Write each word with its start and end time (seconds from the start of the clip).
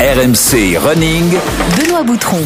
RMC 0.00 0.76
Running. 0.78 1.38
Benoît 1.74 2.02
Boutron. 2.04 2.44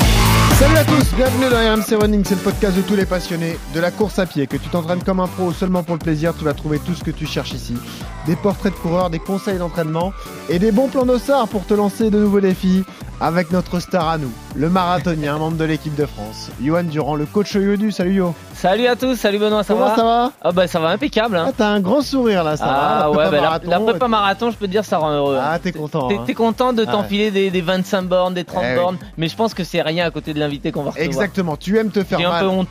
Salut 0.61 0.77
à 0.77 0.85
tous, 0.85 1.15
bienvenue 1.17 1.49
dans 1.51 1.57
RMC 1.75 2.01
Running, 2.03 2.23
c'est 2.25 2.35
le 2.35 2.41
podcast 2.43 2.77
de 2.77 2.83
tous 2.83 2.95
les 2.95 3.07
passionnés 3.07 3.59
de 3.75 3.81
la 3.81 3.91
course 3.91 4.19
à 4.19 4.27
pied. 4.27 4.47
Que 4.47 4.59
tu 4.59 4.69
t'entraînes 4.69 5.03
comme 5.03 5.19
un 5.21 5.27
pro 5.27 5.45
ou 5.47 5.53
seulement 5.53 5.83
pour 5.83 5.95
le 5.95 6.01
plaisir, 6.01 6.35
tu 6.39 6.45
vas 6.45 6.53
trouver 6.53 6.79
tout 6.79 6.93
ce 6.95 7.03
que 7.03 7.11
tu 7.11 7.27
cherches 7.27 7.53
ici. 7.53 7.75
Des 8.27 8.37
portraits 8.37 8.73
de 8.75 8.79
coureurs, 8.79 9.09
des 9.09 9.19
conseils 9.21 9.59
d'entraînement 9.59 10.13
et 10.51 10.59
des 10.59 10.71
bons 10.71 10.89
plans 10.89 11.07
d'ossard 11.07 11.49
pour 11.49 11.65
te 11.67 11.73
lancer 11.73 12.11
de 12.11 12.19
nouveaux 12.19 12.41
défis 12.41 12.85
avec 13.23 13.51
notre 13.51 13.81
star 13.81 14.09
à 14.09 14.17
nous, 14.17 14.33
le 14.57 14.71
marathonien, 14.71 15.37
membre 15.39 15.59
de 15.59 15.65
l'équipe 15.65 15.95
de 15.95 16.07
France, 16.07 16.51
Johan 16.63 16.85
Durand, 16.85 17.17
le 17.17 17.27
coach 17.27 17.55
Yodu. 17.55 17.93
Salut 17.93 18.15
Yo. 18.15 18.35
Salut 18.55 18.87
à 18.87 18.97
tous, 18.97 19.15
salut 19.17 19.39
Benoît, 19.39 19.63
ça 19.63 19.75
Comment 19.75 19.89
va 19.89 19.97
ça 19.97 20.05
va? 20.05 20.33
Ah 20.43 20.53
bah 20.53 20.67
ça 20.67 20.81
va 20.81 20.89
impeccable 20.89 21.37
hein. 21.37 21.47
Ah, 21.49 21.53
t'as 21.57 21.69
un 21.69 21.81
grand 21.81 22.01
sourire 22.03 22.45
là, 22.45 22.57
ça 22.59 22.65
va. 22.67 22.73
Ah 22.73 22.99
la 23.05 23.11
ouais, 23.11 23.17
bah, 23.17 23.31
la, 23.31 23.41
marathon, 23.41 23.71
la 23.71 23.81
prépa 23.81 24.09
marathon, 24.09 24.51
je 24.51 24.57
peux 24.57 24.67
te 24.67 24.71
dire, 24.71 24.85
ça 24.87 24.99
rend 24.99 25.11
heureux. 25.13 25.37
hein. 25.37 25.43
Ah, 25.53 25.59
t'es 25.59 25.73
content. 25.73 26.09
T'es 26.09 26.17
hein. 26.19 26.35
content 26.35 26.73
de 26.75 26.85
Ah 26.87 26.93
t'enfiler 26.93 27.31
des, 27.31 27.51
des 27.51 27.61
25 27.63 28.03
bornes, 28.03 28.33
des 28.35 28.45
30 28.45 28.63
Eh 28.65 28.69
oui. 28.73 28.75
bornes, 28.79 28.99
mais 29.19 29.29
je 29.29 29.37
pense 29.37 29.53
que 29.55 29.65
c'est 29.65 29.81
rien 29.83 30.07
à 30.07 30.11
côté 30.11 30.33
de 30.35 30.41
qu'on 30.73 30.83
va 30.83 30.91
recevoir. 30.91 31.07
Exactement, 31.07 31.57
tu 31.57 31.79
aimes 31.79 31.91
te 31.91 32.03
faire 32.05 32.19
J'ai 32.19 32.25
un 32.25 32.31
mal. 32.31 32.45
peu 32.45 32.51
honte. 32.51 32.69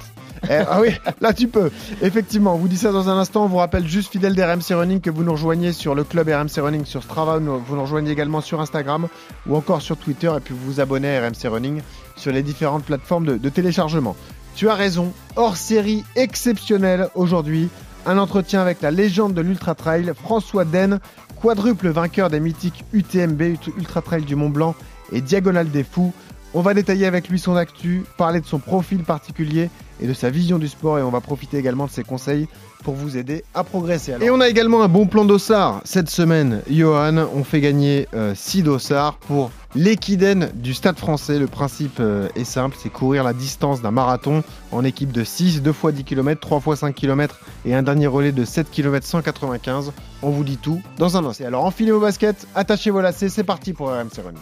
Eh, 0.50 0.54
ah 0.54 0.80
oui, 0.80 0.90
là 1.20 1.34
tu 1.34 1.48
peux. 1.50 1.70
Effectivement, 2.02 2.54
on 2.56 2.58
vous 2.58 2.70
dit 2.70 2.78
ça 2.78 2.92
dans 2.94 3.10
un 3.10 3.18
instant. 3.18 3.44
On 3.44 3.48
vous 3.48 3.58
rappelle 3.58 3.86
juste 3.86 4.12
fidèle 4.12 4.36
d'RMC 4.36 4.74
Running 4.74 5.02
que 5.02 5.10
vous 5.10 5.24
nous 5.24 5.34
rejoignez 5.34 5.74
sur 5.74 5.96
le 5.96 6.06
club 6.06 6.30
RMC 6.30 6.62
Running 6.62 6.86
sur 6.86 7.04
Strava. 7.04 7.40
Vous 7.40 7.76
nous 7.76 7.82
rejoignez 7.82 8.12
également 8.12 8.40
sur 8.40 8.62
Instagram 8.62 9.08
ou 9.48 9.58
encore 9.58 9.82
sur 9.82 9.98
Twitter. 9.98 10.32
Et 10.38 10.40
puis 10.40 10.54
vous 10.54 10.66
vous 10.66 10.80
abonnez 10.80 11.18
à 11.18 11.28
RMC 11.28 11.50
Running 11.50 11.82
sur 12.16 12.32
les 12.32 12.42
différentes 12.42 12.86
plateformes 12.86 13.26
de, 13.26 13.38
de 13.38 13.50
téléchargement. 13.50 14.16
Tu 14.56 14.70
as 14.70 14.76
raison. 14.76 15.12
Hors 15.36 15.58
série 15.58 16.06
exceptionnelle 16.16 17.09
aujourd'hui. 17.16 17.68
Un 18.06 18.18
entretien 18.18 18.62
avec 18.62 18.82
la 18.82 18.92
légende 18.92 19.34
de 19.34 19.42
l'Ultra 19.42 19.76
Trail, 19.76 20.14
François 20.23 20.64
Den, 20.64 21.00
quadruple 21.42 21.90
vainqueur 21.90 22.30
des 22.30 22.40
mythiques 22.40 22.86
UTMB, 22.94 23.42
Ultra 23.78 24.02
Trail 24.02 24.23
du 24.23 24.36
Mont 24.36 24.50
Blanc 24.50 24.73
et 25.12 25.20
Diagonale 25.20 25.70
des 25.70 25.84
Fous. 25.84 26.14
On 26.53 26.62
va 26.62 26.73
détailler 26.73 27.05
avec 27.05 27.30
lui 27.30 27.38
son 27.38 27.55
actu, 27.55 28.03
parler 28.17 28.42
de 28.42 28.45
son 28.45 28.58
profil 28.58 29.03
particulier 29.03 29.69
et 30.02 30.08
de 30.08 30.14
sa 30.14 30.31
vision 30.31 30.58
du 30.58 30.67
sport 30.67 30.97
et 30.97 31.03
on 31.03 31.11
va 31.11 31.22
profiter 31.22 31.58
également 31.58 31.86
de 31.86 31.91
ses 31.91 32.03
conseils 32.03 32.47
pour 32.83 32.95
vous 32.95 33.17
aider 33.17 33.44
à 33.53 33.64
progresser. 33.64 34.16
Et 34.22 34.31
on 34.31 34.39
a 34.39 34.50
également 34.50 34.81
un 34.81 34.88
bon 34.88 35.06
plan 35.06 35.25
d'ossard 35.25 35.81
cette 35.83 36.09
semaine. 36.09 36.61
Johan, 36.69 37.28
on 37.36 37.44
fait 37.44 37.61
gagner 37.61 38.08
6 38.33 38.64
dossards 38.64 39.17
pour 39.17 39.52
l'équidène 39.75 40.52
du 40.56 40.73
Stade 40.73 40.98
français. 40.98 41.39
Le 41.39 41.48
principe 41.48 41.98
euh, 42.00 42.28
est 42.36 42.44
simple, 42.44 42.75
c'est 42.80 42.89
courir 42.89 43.23
la 43.23 43.34
distance 43.34 43.81
d'un 43.81 43.92
marathon 43.92 44.44
en 44.72 44.84
équipe 44.84 45.12
de 45.12 45.23
6, 45.23 45.62
2 45.62 45.72
fois 45.73 45.92
10 45.92 46.03
km, 46.03 46.39
3 46.39 46.59
fois 46.59 46.75
5 46.75 46.94
km 46.94 47.39
et 47.66 47.75
un 47.75 47.84
dernier 47.84 48.08
relais 48.08 48.31
de 48.31 48.45
7 48.45 48.70
km 48.72 49.06
195. 49.06 49.92
On 50.22 50.31
vous 50.31 50.44
dit 50.44 50.58
tout 50.58 50.81
dans 50.97 51.17
un 51.17 51.25
instant. 51.25 51.45
Alors 51.45 51.66
enfilez 51.66 51.92
vos 51.92 52.00
baskets, 52.00 52.47
attachez 52.56 52.92
vos 52.92 53.02
lacets, 53.02 53.30
c'est 53.30 53.44
parti 53.44 53.73
pour 53.73 53.90
RMC 53.90 54.22
Running. 54.23 54.42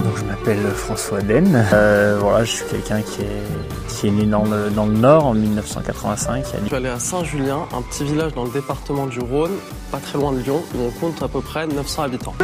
Donc, 0.00 0.16
je 0.16 0.24
m'appelle 0.24 0.64
François 0.74 1.20
Den. 1.20 1.66
Euh, 1.72 2.18
voilà, 2.20 2.44
je 2.44 2.52
suis 2.52 2.64
quelqu'un 2.66 3.02
qui 3.02 3.22
est, 3.22 3.88
qui 3.88 4.06
est 4.06 4.10
né 4.10 4.26
dans 4.26 4.44
le, 4.44 4.70
dans 4.70 4.86
le 4.86 4.92
Nord 4.92 5.26
en 5.26 5.34
1985. 5.34 6.44
Je 6.62 6.66
suis 6.66 6.76
allé 6.76 6.88
à 6.88 7.00
Saint-Julien, 7.00 7.66
un 7.76 7.82
petit 7.82 8.04
village 8.04 8.32
dans 8.32 8.44
le 8.44 8.50
département 8.50 9.06
du 9.06 9.18
Rhône, 9.18 9.56
pas 9.90 9.98
très 9.98 10.16
loin 10.16 10.32
de 10.32 10.38
Lyon, 10.38 10.62
où 10.76 10.82
on 10.82 10.90
compte 10.90 11.20
à 11.20 11.26
peu 11.26 11.40
près 11.40 11.66
900 11.66 12.02
habitants. 12.02 12.34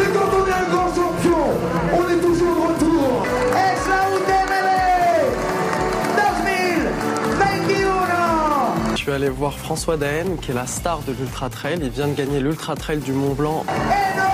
Je 9.04 9.10
suis 9.10 9.12
allé 9.12 9.28
voir 9.28 9.58
François 9.58 9.98
Daen, 9.98 10.36
qui 10.40 10.50
est 10.50 10.54
la 10.54 10.66
star 10.66 11.00
de 11.00 11.12
l'Ultra 11.12 11.50
Trail. 11.50 11.78
Il 11.82 11.90
vient 11.90 12.08
de 12.08 12.14
gagner 12.14 12.40
l'Ultra 12.40 12.74
Trail 12.74 13.00
du 13.00 13.12
Mont 13.12 13.34
Blanc. 13.34 13.66
Alors 13.68 14.33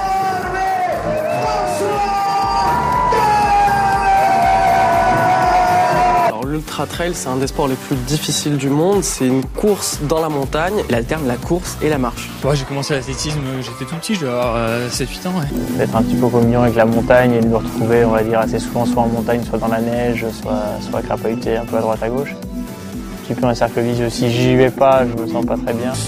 l'Ultra 6.61 6.85
Trail, 6.85 7.13
c'est 7.15 7.29
un 7.29 7.37
des 7.37 7.47
sports 7.47 7.69
les 7.69 7.75
plus 7.75 7.97
difficiles 7.97 8.59
du 8.59 8.69
monde. 8.69 9.03
C'est 9.03 9.27
une 9.27 9.43
course 9.45 9.99
dans 10.03 10.21
la 10.21 10.29
montagne. 10.29 10.75
Il 10.91 10.95
alterne 10.95 11.27
la 11.27 11.37
course 11.37 11.79
et 11.81 11.89
la 11.89 11.97
marche. 11.97 12.29
Ouais, 12.45 12.55
j'ai 12.55 12.67
commencé 12.67 12.93
l'athlétisme, 12.93 13.41
j'étais 13.63 13.87
tout 13.87 13.97
petit, 13.97 14.15
je 14.15 14.21
devais 14.21 14.33
avoir 14.33 14.57
euh, 14.57 14.89
7-8 14.91 15.29
ans. 15.29 15.39
Ouais. 15.39 15.47
D'être 15.79 15.97
un 15.97 16.03
petit 16.03 16.17
peu 16.17 16.29
communion 16.29 16.63
avec 16.63 16.75
la 16.75 16.85
montagne 16.85 17.33
et 17.33 17.41
de 17.41 17.47
me 17.47 17.57
retrouver, 17.57 18.05
on 18.05 18.11
va 18.11 18.23
dire, 18.23 18.41
assez 18.41 18.59
souvent 18.59 18.85
soit 18.85 19.03
en 19.03 19.09
montagne, 19.09 19.43
soit 19.43 19.59
dans 19.59 19.69
la 19.69 19.81
neige, 19.81 20.27
soit, 20.43 20.61
soit 20.83 21.01
crapahuté 21.01 21.57
un 21.57 21.65
peu 21.65 21.79
à 21.79 21.81
droite 21.81 22.03
à 22.03 22.11
gauche. 22.11 22.33
Un 22.33 23.25
petit 23.25 23.41
peu 23.41 23.47
un 23.47 23.55
cercle 23.55 23.81
vicieux. 23.81 24.11
Si 24.11 24.31
j'y 24.31 24.55
vais 24.55 24.71
pas, 24.71 25.05
je 25.07 25.23
me 25.23 25.27
sens 25.27 25.47
pas 25.47 25.57
très 25.57 25.73
bien. 25.73 25.93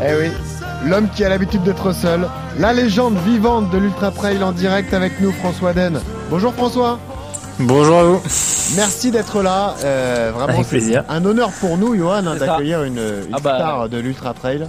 Eh 0.00 0.14
oui, 0.14 0.30
l'homme 0.86 1.08
qui 1.08 1.24
a 1.24 1.28
l'habitude 1.28 1.64
d'être 1.64 1.92
seul, 1.92 2.28
la 2.56 2.72
légende 2.72 3.16
vivante 3.26 3.68
de 3.70 3.78
l'Ultra 3.78 4.12
Trail 4.12 4.40
en 4.44 4.52
direct 4.52 4.94
avec 4.94 5.20
nous, 5.20 5.32
François 5.32 5.72
Den. 5.72 5.98
Bonjour 6.30 6.54
François, 6.54 7.00
Bonjour 7.60 7.98
à 7.98 8.04
vous. 8.04 8.20
merci 8.76 9.10
d'être 9.10 9.42
là. 9.42 9.74
Euh, 9.82 10.30
vraiment, 10.32 10.52
Avec 10.52 10.64
c'est 10.64 10.76
plaisir. 10.78 11.04
un 11.08 11.24
honneur 11.24 11.50
pour 11.60 11.76
nous, 11.76 11.96
Johan, 11.96 12.24
hein, 12.26 12.36
d'accueillir 12.36 12.84
une, 12.84 12.98
une 12.98 13.32
Ah 13.32 13.38
bah. 13.42 13.56
star 13.56 13.88
de 13.88 13.98
l'Ultra 13.98 14.32
Trail. 14.32 14.66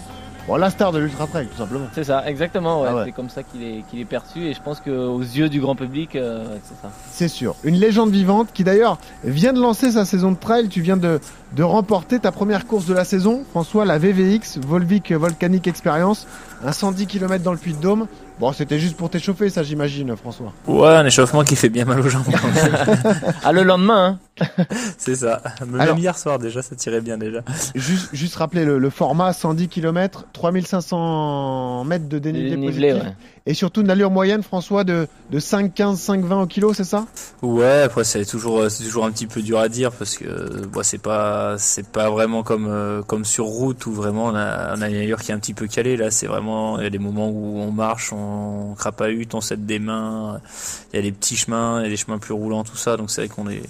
Bon, 0.48 0.56
la 0.56 0.72
star 0.72 0.92
de 0.92 0.98
l'Ultra 0.98 1.28
Trail, 1.28 1.46
tout 1.46 1.58
simplement. 1.60 1.86
C'est 1.94 2.04
ça, 2.06 2.24
exactement, 2.28 2.82
ouais. 2.82 2.88
Ah 2.90 2.96
ouais. 2.96 3.02
c'est 3.06 3.12
comme 3.12 3.30
ça 3.30 3.44
qu'il 3.44 3.62
est, 3.62 3.84
qu'il 3.88 4.00
est 4.00 4.06
perçu 4.06 4.48
et 4.48 4.54
je 4.56 4.62
pense 4.62 4.80
qu'aux 4.80 5.20
yeux 5.20 5.50
du 5.50 5.60
grand 5.62 5.76
public, 5.76 6.16
euh, 6.16 6.44
c'est 6.64 6.82
ça. 6.82 6.92
C'est 7.12 7.28
sûr. 7.28 7.56
Une 7.64 7.76
légende 7.76 8.10
vivante 8.10 8.48
qui 8.52 8.64
d'ailleurs 8.64 8.98
vient 9.24 9.54
de 9.54 9.62
lancer 9.62 9.92
sa 9.92 10.06
saison 10.06 10.32
de 10.32 10.38
trail. 10.38 10.68
Tu 10.70 10.82
viens 10.82 10.98
de, 10.98 11.20
de 11.56 11.62
remporter 11.64 12.18
ta 12.18 12.32
première 12.32 12.66
course 12.66 12.88
de 12.88 12.96
la 12.96 13.06
saison, 13.06 13.44
François, 13.52 13.86
la 13.86 14.00
VVX, 14.00 14.58
Volvic 14.66 15.12
Volcanic 15.12 15.68
Experience, 15.68 16.26
un 16.66 16.72
110 16.72 17.06
km 17.06 17.44
dans 17.44 17.52
le 17.52 17.60
Puy-de-Dôme. 17.60 18.08
Bon, 18.40 18.54
c'était 18.54 18.80
juste 18.80 18.96
pour 18.96 19.10
t'échauffer, 19.10 19.50
ça 19.50 19.64
j'imagine, 19.64 20.16
François. 20.16 20.54
Ouais, 20.66 20.88
un 20.88 21.06
échauffement 21.06 21.44
qui 21.44 21.58
fait 21.58 21.68
bien 21.68 21.84
mal 21.86 22.00
aux 22.00 22.08
jambes. 22.08 22.24
Ah, 23.44 23.52
le 23.52 23.64
lendemain, 23.64 24.18
hein. 24.40 24.64
C'est 24.98 25.16
ça. 25.16 25.42
Même 25.66 25.80
Alors- 25.82 25.98
hier 25.98 26.18
soir 26.18 26.40
déjà, 26.40 26.62
ça 26.62 26.76
tirait 26.76 27.02
bien 27.02 27.18
déjà. 27.18 27.42
Juste, 27.76 28.10
juste 28.14 28.36
rappeler 28.36 28.64
le, 28.64 28.78
le 28.80 28.90
format 28.90 29.34
110 29.34 29.68
km, 29.68 30.26
3500 30.32 31.84
mètres 31.86 32.08
de 32.08 32.20
dénivelé, 32.20 32.50
Dénivelé, 32.52 32.90
positif. 32.92 33.10
ouais. 33.10 33.16
Et 33.50 33.56
surtout 33.56 33.82
une 33.82 33.90
allure 33.90 34.12
moyenne, 34.12 34.44
François, 34.44 34.84
de, 34.84 35.08
de 35.32 35.40
5,15, 35.40 35.96
5,20 35.96 36.44
au 36.44 36.46
kilo, 36.46 36.72
c'est 36.76 36.84
ça? 36.84 37.08
Ouais, 37.42 37.82
après 37.82 38.04
c'est 38.04 38.24
toujours 38.24 38.70
c'est 38.70 38.84
toujours 38.84 39.06
un 39.06 39.12
petit 39.12 39.26
peu 39.26 39.42
dur 39.42 39.58
à 39.58 39.70
dire 39.70 39.92
parce 39.92 40.18
que 40.18 40.26
euh, 40.26 40.68
bon, 40.72 40.84
c'est 40.84 41.02
pas 41.02 41.56
pas 41.92 42.12
vraiment 42.12 42.44
comme 42.44 42.68
euh, 42.70 43.02
comme 43.02 43.26
sur 43.26 43.46
route 43.46 43.88
où 43.88 43.92
vraiment 43.92 44.26
on 44.26 44.36
a 44.36 44.76
une 44.76 44.84
allure 44.84 45.20
qui 45.20 45.32
est 45.32 45.34
un 45.34 45.40
petit 45.40 45.56
peu 45.56 45.66
calée. 45.66 45.98
Là, 45.98 46.12
c'est 46.12 46.28
vraiment 46.28 46.78
il 46.78 46.84
y 46.84 46.86
a 46.86 46.92
des 46.92 47.00
moments 47.00 47.28
où 47.28 47.58
on 47.58 47.72
marche, 47.72 48.14
on 48.14 48.76
crapahute, 48.78 49.34
on 49.34 49.42
s'aide 49.42 49.66
des 49.66 49.80
mains, 49.80 50.40
il 50.94 50.98
y 50.98 51.00
a 51.00 51.02
des 51.02 51.12
petits 51.12 51.36
chemins, 51.36 51.80
il 51.80 51.86
y 51.86 51.88
a 51.88 51.90
des 51.90 51.98
chemins 51.98 52.20
plus 52.20 52.36
roulants 52.36 52.64
tout 52.64 52.78
ça. 52.78 52.98
Donc 52.98 53.10
c'est 53.10 53.26
vrai 53.26 53.30
qu'on 53.30 53.50
est 53.50 53.64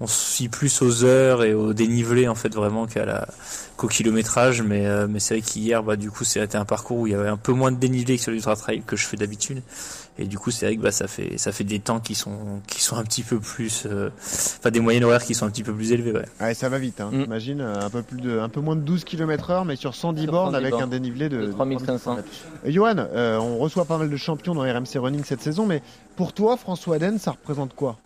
on 0.00 0.06
se 0.06 0.34
fie 0.34 0.48
plus 0.48 0.80
aux 0.82 1.04
heures 1.04 1.42
et 1.42 1.54
au 1.54 1.72
dénivelé 1.72 2.28
en 2.28 2.34
fait 2.34 2.54
vraiment 2.54 2.86
qu'à 2.86 3.04
la 3.04 3.28
qu'au 3.76 3.88
kilométrage 3.88 4.62
mais 4.62 4.86
euh, 4.86 5.06
mais 5.08 5.20
c'est 5.20 5.34
vrai 5.34 5.42
qu'hier 5.42 5.82
bah 5.82 5.96
du 5.96 6.10
coup 6.10 6.24
c'était 6.24 6.56
un 6.56 6.64
parcours 6.64 6.98
où 6.98 7.06
il 7.06 7.12
y 7.12 7.16
avait 7.16 7.28
un 7.28 7.36
peu 7.36 7.52
moins 7.52 7.72
de 7.72 7.76
dénivelé 7.76 8.16
que 8.16 8.22
sur 8.22 8.32
l'ultra 8.32 8.56
trail 8.56 8.82
que 8.86 8.96
je 8.96 9.06
fais 9.06 9.16
d'habitude 9.16 9.62
et 10.18 10.24
du 10.24 10.38
coup 10.38 10.50
c'est 10.50 10.66
vrai 10.66 10.76
que 10.76 10.82
bah 10.82 10.90
ça 10.90 11.06
fait 11.06 11.38
ça 11.38 11.52
fait 11.52 11.64
des 11.64 11.78
temps 11.78 12.00
qui 12.00 12.14
sont 12.14 12.60
qui 12.66 12.80
sont 12.80 12.96
un 12.96 13.04
petit 13.04 13.22
peu 13.22 13.38
plus 13.38 13.84
euh, 13.86 14.10
enfin 14.58 14.70
des 14.70 14.80
moyennes 14.80 15.04
horaires 15.04 15.24
qui 15.24 15.34
sont 15.34 15.46
un 15.46 15.50
petit 15.50 15.62
peu 15.62 15.72
plus 15.72 15.92
élevées 15.92 16.12
ouais. 16.12 16.24
Ouais, 16.40 16.54
ça 16.54 16.68
va 16.68 16.78
vite, 16.78 17.00
hein. 17.00 17.10
Mm. 17.12 17.22
T'imagines, 17.24 17.60
euh, 17.60 17.80
un 17.80 17.90
peu 17.90 18.02
plus 18.02 18.20
de, 18.20 18.38
un 18.38 18.48
peu 18.48 18.60
moins 18.60 18.74
de 18.76 18.80
12 18.80 19.04
km 19.04 19.50
heure, 19.50 19.64
mais 19.64 19.76
sur 19.76 19.94
110 19.94 20.22
Sur 20.22 20.32
bornes 20.32 20.52
110 20.54 20.56
avec 20.56 20.70
bornes. 20.72 20.82
un 20.84 20.86
dénivelé 20.88 21.28
de, 21.28 21.46
De 21.46 21.52
3500. 21.52 22.16
mètres. 22.16 22.28
Euh, 22.66 22.70
Johan, 22.70 22.96
euh, 22.98 23.38
on 23.38 23.58
reçoit 23.58 23.84
pas 23.84 23.98
mal 23.98 24.10
de 24.10 24.16
champions 24.16 24.54
dans 24.54 24.62
RMC 24.62 24.96
Running 24.98 25.22
cette 25.24 25.40
saison, 25.42 25.66
mais 25.66 25.82
pour 26.16 26.32
toi, 26.32 26.56
François 26.56 26.96
Aden, 26.96 27.18
ça 27.18 27.32
représente 27.32 27.74
quoi? 27.74 27.96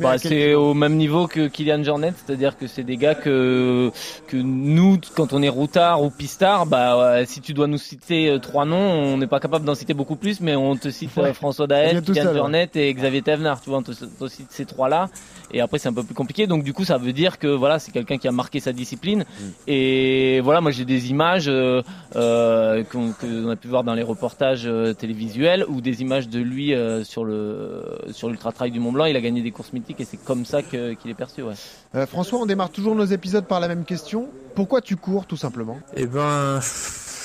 Bah, 0.00 0.18
c'est 0.18 0.54
au 0.54 0.72
même 0.72 0.96
niveau 0.96 1.26
que 1.26 1.48
Kylian 1.48 1.82
Jornet, 1.82 2.12
c'est-à-dire 2.16 2.56
que 2.56 2.66
c'est 2.66 2.84
des 2.84 2.96
gars 2.96 3.14
que 3.14 3.90
que 4.26 4.36
nous, 4.36 4.98
quand 5.14 5.32
on 5.32 5.42
est 5.42 5.48
routard 5.48 6.02
ou 6.02 6.10
pistard, 6.10 6.64
bah 6.66 6.96
ouais, 6.98 7.26
si 7.26 7.40
tu 7.40 7.52
dois 7.54 7.66
nous 7.66 7.76
citer 7.78 8.30
euh, 8.30 8.38
trois 8.38 8.64
noms, 8.64 8.76
on 8.76 9.18
n'est 9.18 9.26
pas 9.26 9.40
capable 9.40 9.64
d'en 9.64 9.74
citer 9.74 9.94
beaucoup 9.94 10.16
plus, 10.16 10.40
mais 10.40 10.56
on 10.56 10.76
te 10.76 10.90
cite 10.90 11.10
euh, 11.18 11.22
Ouais. 11.22 11.34
François 11.34 11.66
Ça 11.68 12.00
tout 12.00 12.12
Kylian 12.12 12.28
ouais. 12.28 12.34
Jornet 12.34 12.70
et 12.74 12.94
Xavier 12.94 13.22
Thévenard, 13.22 13.60
tu 13.60 13.68
vois, 13.70 13.80
on 13.80 13.82
te, 13.82 13.92
te 13.92 14.28
cite 14.28 14.46
ces 14.50 14.64
trois-là, 14.64 15.10
et 15.52 15.60
après 15.60 15.78
c'est 15.78 15.88
un 15.88 15.92
peu 15.92 16.02
plus 16.04 16.14
compliqué, 16.14 16.46
donc 16.46 16.62
du 16.64 16.72
coup 16.72 16.84
ça 16.84 16.96
veut 16.96 17.12
dire 17.12 17.38
que 17.38 17.48
voilà, 17.48 17.78
c'est 17.78 17.90
quelqu'un 17.92 18.16
qui 18.18 18.28
a 18.28 18.32
marqué 18.32 18.60
sa 18.60 18.72
discipline, 18.72 19.24
Mm. 19.28 19.44
et 19.66 20.40
voilà, 20.42 20.60
moi 20.60 20.70
j'ai 20.70 20.84
des 20.84 21.10
images 21.10 21.48
euh, 21.48 21.82
euh, 22.16 22.84
qu'on 22.84 23.50
a 23.50 23.56
pu 23.56 23.68
voir 23.68 23.84
dans 23.84 23.94
les 23.94 24.02
reportages 24.02 24.66
euh, 24.66 24.92
télévisuels 24.94 25.64
ou 25.68 25.80
des 25.80 26.00
images 26.02 26.28
de 26.28 26.40
lui 26.40 26.74
euh, 26.74 27.04
sur 27.04 27.24
le 27.24 27.82
sur 28.12 28.28
l'ultra 28.28 28.52
trail 28.52 28.70
du 28.70 28.80
Mont 28.80 28.92
Blanc, 28.92 29.04
il 29.06 29.16
a 29.16 29.20
gagné 29.20 29.42
des 29.42 29.47
courses 29.50 29.72
mythiques 29.72 30.00
et 30.00 30.04
c'est 30.04 30.22
comme 30.22 30.44
ça 30.44 30.62
qu'il 30.62 30.78
est 30.78 31.14
perçu, 31.14 31.42
ouais. 31.42 31.54
Euh, 31.94 32.06
François, 32.06 32.38
on 32.38 32.46
démarre 32.46 32.70
toujours 32.70 32.94
nos 32.94 33.04
épisodes 33.04 33.46
par 33.46 33.60
la 33.60 33.68
même 33.68 33.84
question. 33.84 34.28
Pourquoi 34.54 34.80
tu 34.80 34.96
cours, 34.96 35.26
tout 35.26 35.36
simplement? 35.36 35.78
Et 35.94 36.06
ben 36.06 36.60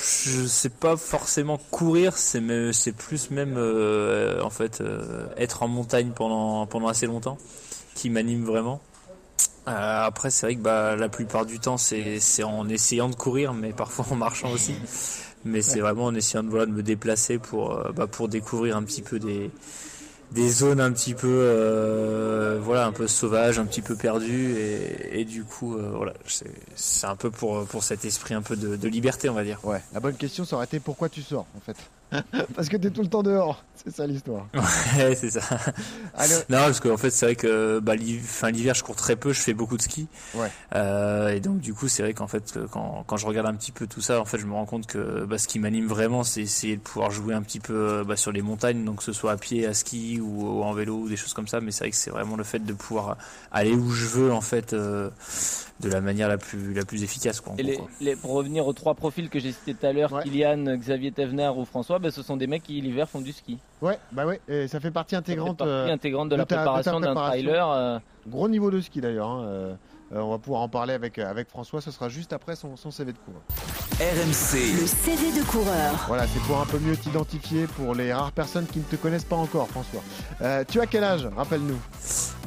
je 0.04 0.46
sais 0.46 0.68
pas 0.68 0.96
forcément 0.96 1.58
courir, 1.70 2.16
c'est 2.16 2.92
plus 2.92 3.30
même 3.30 3.54
euh, 3.56 4.42
en 4.42 4.50
fait 4.50 4.80
euh, 4.80 5.26
être 5.36 5.62
en 5.62 5.68
montagne 5.68 6.10
pendant 6.14 6.66
pendant 6.66 6.88
assez 6.88 7.06
longtemps 7.06 7.38
qui 7.94 8.10
m'anime 8.10 8.44
vraiment. 8.44 8.80
Euh, 9.66 10.04
après 10.04 10.30
c'est 10.30 10.46
vrai 10.46 10.56
que 10.56 10.60
bah, 10.60 10.94
la 10.94 11.08
plupart 11.08 11.46
du 11.46 11.58
temps 11.58 11.78
c'est 11.78 12.20
c'est 12.20 12.42
en 12.42 12.68
essayant 12.68 13.08
de 13.08 13.14
courir 13.14 13.54
mais 13.54 13.72
parfois 13.72 14.04
en 14.10 14.16
marchant 14.16 14.50
aussi. 14.50 14.74
mais 15.46 15.62
c'est 15.62 15.80
vraiment 15.80 16.04
en 16.04 16.14
essayant 16.14 16.42
de, 16.42 16.50
voilà, 16.50 16.66
de 16.66 16.72
me 16.72 16.82
déplacer 16.82 17.38
pour, 17.38 17.78
bah, 17.94 18.06
pour 18.06 18.28
découvrir 18.28 18.76
un 18.76 18.82
petit 18.82 19.02
peu 19.02 19.18
des, 19.18 19.50
des 20.32 20.48
zones 20.48 20.80
un 20.80 20.92
petit 20.92 21.14
peu 21.14 21.28
euh, 21.28 22.58
voilà 22.60 22.86
un 22.86 22.92
peu 22.92 23.06
sauvages 23.06 23.58
un 23.58 23.66
petit 23.66 23.82
peu 23.82 23.94
perdues 23.94 24.56
et, 25.12 25.24
du 25.24 25.44
coup 25.44 25.76
euh, 25.76 25.92
voilà 25.94 26.12
c'est 26.74 27.06
un 27.06 27.16
peu 27.16 27.30
pour 27.30 27.64
pour 27.66 27.82
cet 27.82 28.04
esprit 28.04 28.34
un 28.34 28.42
peu 28.42 28.56
de, 28.56 28.76
de, 28.76 28.88
liberté 28.88 29.28
on 29.28 29.34
va 29.34 29.44
dire. 29.44 29.60
Ouais. 29.64 29.80
La 29.92 30.00
bonne 30.00 30.16
question 30.16 30.44
ça 30.44 30.56
aurait 30.56 30.66
été 30.66 30.80
pourquoi 30.80 31.08
tu 31.08 31.22
sors 31.22 31.46
en 31.56 31.60
fait? 31.60 31.76
parce 32.54 32.68
que 32.68 32.76
tu 32.76 32.86
es 32.86 32.90
tout 32.90 33.02
le 33.02 33.08
temps 33.08 33.22
dehors. 33.22 33.64
C'est 33.74 33.90
ça 33.94 34.06
l'histoire. 34.06 34.46
Ouais 34.96 35.14
c'est 35.14 35.30
ça. 35.30 35.40
Non 36.48 36.58
parce 36.58 36.80
qu'en 36.80 36.96
fait 36.96 37.10
c'est 37.10 37.26
vrai 37.26 37.36
que 37.36 37.80
bah, 37.80 37.96
l'hiver 37.96 38.74
je 38.74 38.82
cours 38.82 38.96
très 38.96 39.16
peu 39.16 39.32
je 39.32 39.40
fais 39.40 39.54
beaucoup 39.54 39.76
de 39.76 39.82
ski. 39.82 40.06
Ouais. 40.34 40.50
euh, 40.74 41.30
et 41.30 41.40
donc 41.40 41.58
du 41.58 41.74
coup 41.74 41.88
c'est 41.88 42.02
vrai 42.02 42.14
qu'en 42.14 42.26
fait 42.26 42.58
quand, 42.70 43.04
quand 43.06 43.16
je 43.16 43.26
regarde 43.26 43.46
un 43.46 43.54
petit 43.54 43.72
peu 43.72 43.86
tout 43.86 44.00
ça 44.00 44.20
en 44.20 44.24
fait 44.24 44.38
je 44.38 44.46
me 44.46 44.54
rends 44.54 44.66
compte 44.66 44.86
que 44.86 45.24
bah, 45.24 45.38
ce 45.38 45.48
qui 45.48 45.58
m'anime 45.58 45.86
vraiment 45.86 46.24
c'est 46.24 46.42
essayer 46.42 46.76
de 46.76 46.82
pouvoir 46.82 47.10
jouer 47.10 47.34
un 47.34 47.42
petit 47.42 47.60
peu 47.60 48.04
bah, 48.06 48.16
sur 48.16 48.32
les 48.32 48.42
montagnes 48.42 48.84
donc 48.84 48.98
que 48.98 49.04
ce 49.04 49.12
soit 49.12 49.32
à 49.32 49.36
pied 49.36 49.66
à 49.66 49.74
ski 49.74 50.20
ou, 50.20 50.62
en 50.62 50.72
vélo 50.72 50.96
ou 50.96 51.08
des 51.08 51.16
choses 51.16 51.34
comme 51.34 51.48
ça. 51.48 51.60
Mais 51.60 51.70
c'est 51.70 51.84
vrai 51.84 51.90
que 51.90 51.96
c'est 51.96 52.10
vraiment 52.10 52.36
le 52.36 52.44
fait 52.44 52.60
de 52.60 52.72
pouvoir 52.72 53.16
aller 53.52 53.72
où 53.72 53.90
je 53.90 54.06
veux 54.06 54.32
en 54.32 54.40
fait 54.40 54.72
euh, 54.72 55.10
de 55.80 55.88
la 55.88 56.00
manière 56.00 56.28
la 56.28 56.38
plus 56.38 56.72
la 56.72 56.84
plus 56.84 57.02
efficace 57.02 57.40
quoi, 57.40 57.54
et 57.58 57.78
les, 58.00 58.16
pour 58.16 58.32
revenir 58.32 58.66
aux 58.66 58.72
trois 58.72 58.94
profils 58.94 59.28
que 59.28 59.38
j'ai 59.38 59.52
cités 59.52 59.74
tout 59.74 59.86
à 59.86 59.92
l'heure 59.92 60.22
Kylian 60.22 60.76
Xavier 60.76 61.12
Thévenard 61.12 61.58
ou 61.58 61.64
François 61.64 61.93
bah, 61.98 62.10
ce 62.10 62.22
sont 62.22 62.36
des 62.36 62.46
mecs 62.46 62.62
qui 62.62 62.80
l'hiver 62.80 63.08
font 63.08 63.20
du 63.20 63.32
ski 63.32 63.58
ouais 63.82 63.98
bah 64.12 64.26
ouais 64.26 64.40
et 64.48 64.68
ça 64.68 64.80
fait 64.80 64.90
partie 64.90 65.16
intégrante 65.16 65.58
fait 65.58 65.64
partie 65.64 65.90
intégrante 65.90 66.28
de, 66.28 66.36
la 66.36 66.46
préparation 66.46 67.00
d'un 67.00 67.14
trailer 67.14 67.70
euh. 67.70 67.98
gros 68.28 68.48
niveau 68.48 68.70
de 68.70 68.80
ski 68.80 69.00
d'ailleurs 69.00 69.28
hein, 69.28 69.76
euh, 70.12 70.20
on 70.20 70.30
va 70.30 70.38
pouvoir 70.38 70.62
en 70.62 70.68
parler 70.68 70.92
avec, 70.92 71.18
avec 71.18 71.48
François, 71.48 71.80
ce 71.80 71.90
sera 71.90 72.08
juste 72.08 72.32
après 72.32 72.56
son, 72.56 72.76
son 72.76 72.90
CV 72.90 73.12
de 73.12 73.18
coureur. 73.18 73.42
RMC. 73.98 74.80
Le 74.80 74.86
CV 74.86 75.40
de 75.40 75.44
coureur. 75.44 76.04
Voilà, 76.06 76.26
c'est 76.26 76.40
pour 76.42 76.60
un 76.60 76.66
peu 76.66 76.78
mieux 76.78 76.96
t'identifier 76.96 77.66
pour 77.66 77.94
les 77.94 78.12
rares 78.12 78.32
personnes 78.32 78.66
qui 78.66 78.78
ne 78.78 78.84
te 78.84 78.96
connaissent 78.96 79.24
pas 79.24 79.36
encore, 79.36 79.68
François. 79.68 80.02
Euh, 80.42 80.62
tu 80.68 80.80
as 80.80 80.86
quel 80.86 81.04
âge 81.04 81.28
Rappelle-nous? 81.36 81.78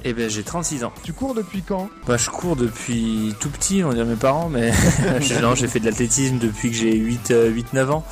Eh 0.06 0.14
bien, 0.14 0.30
j'ai 0.30 0.44
36 0.44 0.84
ans. 0.84 0.94
Tu 1.04 1.14
cours 1.14 1.34
depuis 1.34 1.62
quand? 1.62 1.90
Bah, 2.06 2.16
je 2.16 2.30
cours 2.30 2.56
depuis 2.56 3.34
tout 3.40 3.50
petit, 3.50 3.84
on 3.84 3.92
dirait 3.92 4.06
mes 4.06 4.16
parents, 4.16 4.50
mais 4.50 4.72
non, 5.42 5.56
j'ai 5.56 5.68
fait 5.68 5.80
de 5.80 5.86
l'athlétisme 5.86 6.38
depuis 6.38 6.70
que 6.70 6.76
j'ai 6.76 6.96
8, 6.96 7.34
8, 7.50 7.74
9 7.74 7.92
ans. 7.92 8.06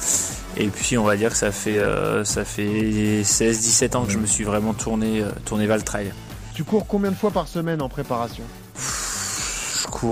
Et 0.57 0.67
puis, 0.67 0.97
on 0.97 1.03
va 1.03 1.17
dire 1.17 1.31
que 1.31 1.37
ça 1.37 1.51
fait, 1.51 1.77
euh, 1.77 2.23
fait 2.23 3.23
16, 3.23 3.59
17 3.59 3.95
ans 3.95 4.05
que 4.05 4.11
je 4.11 4.17
me 4.17 4.25
suis 4.25 4.43
vraiment 4.43 4.73
tourné, 4.73 5.21
euh, 5.21 5.29
tourné 5.45 5.67
vers 5.67 5.77
le 5.77 5.83
trail. 5.83 6.13
Tu 6.53 6.63
cours 6.63 6.87
combien 6.87 7.11
de 7.11 7.15
fois 7.15 7.31
par 7.31 7.47
semaine 7.47 7.81
en 7.81 7.89
préparation? 7.89 8.43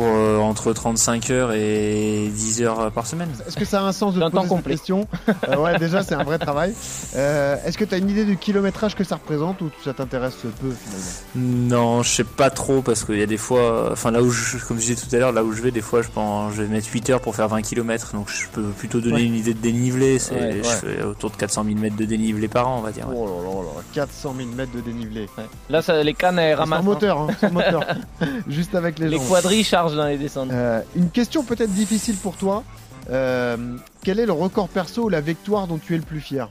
Euh, 0.02 0.40
entre 0.40 0.74
35 0.74 1.30
heures 1.30 1.52
et 1.54 2.30
10 2.32 2.64
heures 2.64 2.92
par 2.92 3.06
semaine. 3.06 3.30
Est-ce 3.48 3.58
que 3.58 3.66
ça 3.66 3.82
a 3.82 3.84
un 3.84 3.92
sens 3.92 4.16
de 4.16 4.22
te 4.22 4.30
poser 4.30 4.48
cette 4.48 4.64
question 4.64 5.08
euh, 5.50 5.58
Ouais, 5.58 5.78
déjà 5.78 6.04
c'est 6.04 6.16
un 6.16 6.24
vrai 6.24 6.40
travail. 6.40 6.74
Euh, 7.16 7.58
est-ce 7.66 7.78
que 7.78 7.86
tu 7.86 7.94
as 7.94 7.98
une 7.98 8.10
idée 8.10 8.26
du 8.26 8.38
kilométrage 8.38 8.96
que 8.96 9.04
ça 9.04 9.16
représente 9.16 9.62
ou 9.62 9.70
ça 9.84 9.94
t'intéresse 9.94 10.36
peu 10.36 10.72
finalement? 10.72 11.68
Non, 11.68 12.04
je 12.04 12.10
sais 12.10 12.24
pas 12.24 12.50
trop 12.50 12.82
parce 12.82 13.04
qu'il 13.04 13.18
y 13.18 13.24
a 13.24 13.28
des 13.28 13.38
fois, 13.38 13.92
enfin 13.92 14.12
là 14.12 14.22
où 14.22 14.30
je, 14.32 14.58
comme 14.58 14.78
je 14.78 14.88
disais 14.88 14.96
tout 14.96 15.14
à 15.16 15.20
l'heure, 15.20 15.32
là 15.32 15.44
où 15.44 15.52
je 15.52 15.62
vais, 15.62 15.72
des 15.72 15.82
fois 15.82 16.02
je 16.02 16.10
pense, 16.10 16.54
je 16.54 16.64
vais 16.64 16.68
mettre 16.68 16.88
8 16.92 17.10
heures 17.12 17.22
pour 17.22 17.36
faire 17.36 17.48
20 17.48 17.62
km, 17.62 18.14
donc 18.14 18.30
je 18.30 18.48
peux 18.48 18.64
plutôt 18.64 19.02
donner 19.02 19.24
une 19.24 19.36
idée 19.36 19.54
de 19.54 19.60
dénivelé. 19.60 20.20
C'est, 20.20 20.64
Je 20.64 20.70
fais 20.70 21.04
autour 21.04 21.32
de 21.32 21.36
400 21.36 21.66
000 21.66 21.78
mètres 21.78 21.96
de 21.96 22.06
dénivelé 22.06 22.48
par 22.48 22.68
an, 22.68 22.78
on 22.80 22.82
va 22.82 22.92
dire. 22.92 23.08
Oh 23.14 23.26
là 23.26 23.32
là 23.32 23.76
là, 23.76 23.82
400 23.94 24.34
000 24.38 24.50
mètres 24.50 24.72
de 24.74 24.82
dénivelé. 24.82 25.28
Là, 25.70 25.82
ça, 25.82 26.02
les 26.02 26.14
cannes 26.14 26.40
elles 26.40 26.56
ramassent. 26.56 26.80
Sans 26.80 26.86
moteur, 26.86 27.20
hein, 27.20 27.28
sans 27.40 27.52
moteur. 27.52 27.86
Juste 28.48 28.76
avec 28.76 29.00
les. 29.00 29.10
Les 29.10 29.20
quadrilles 29.20 29.64
chargent 29.84 29.98
dans 29.98 30.08
les 30.08 30.18
descentes. 30.18 30.52
Euh, 30.52 30.82
une 30.96 31.10
question 31.10 31.44
peut-être 31.44 31.72
difficile 31.72 32.16
pour 32.16 32.36
toi. 32.38 32.64
Euh, 33.10 33.58
quel 34.02 34.20
est 34.20 34.26
le 34.26 34.32
record 34.32 34.70
perso 34.70 35.04
ou 35.04 35.10
la 35.10 35.20
victoire 35.20 35.68
dont 35.68 35.78
tu 35.78 35.94
es 35.94 35.98
le 35.98 36.04
plus 36.04 36.22
fier 36.22 36.50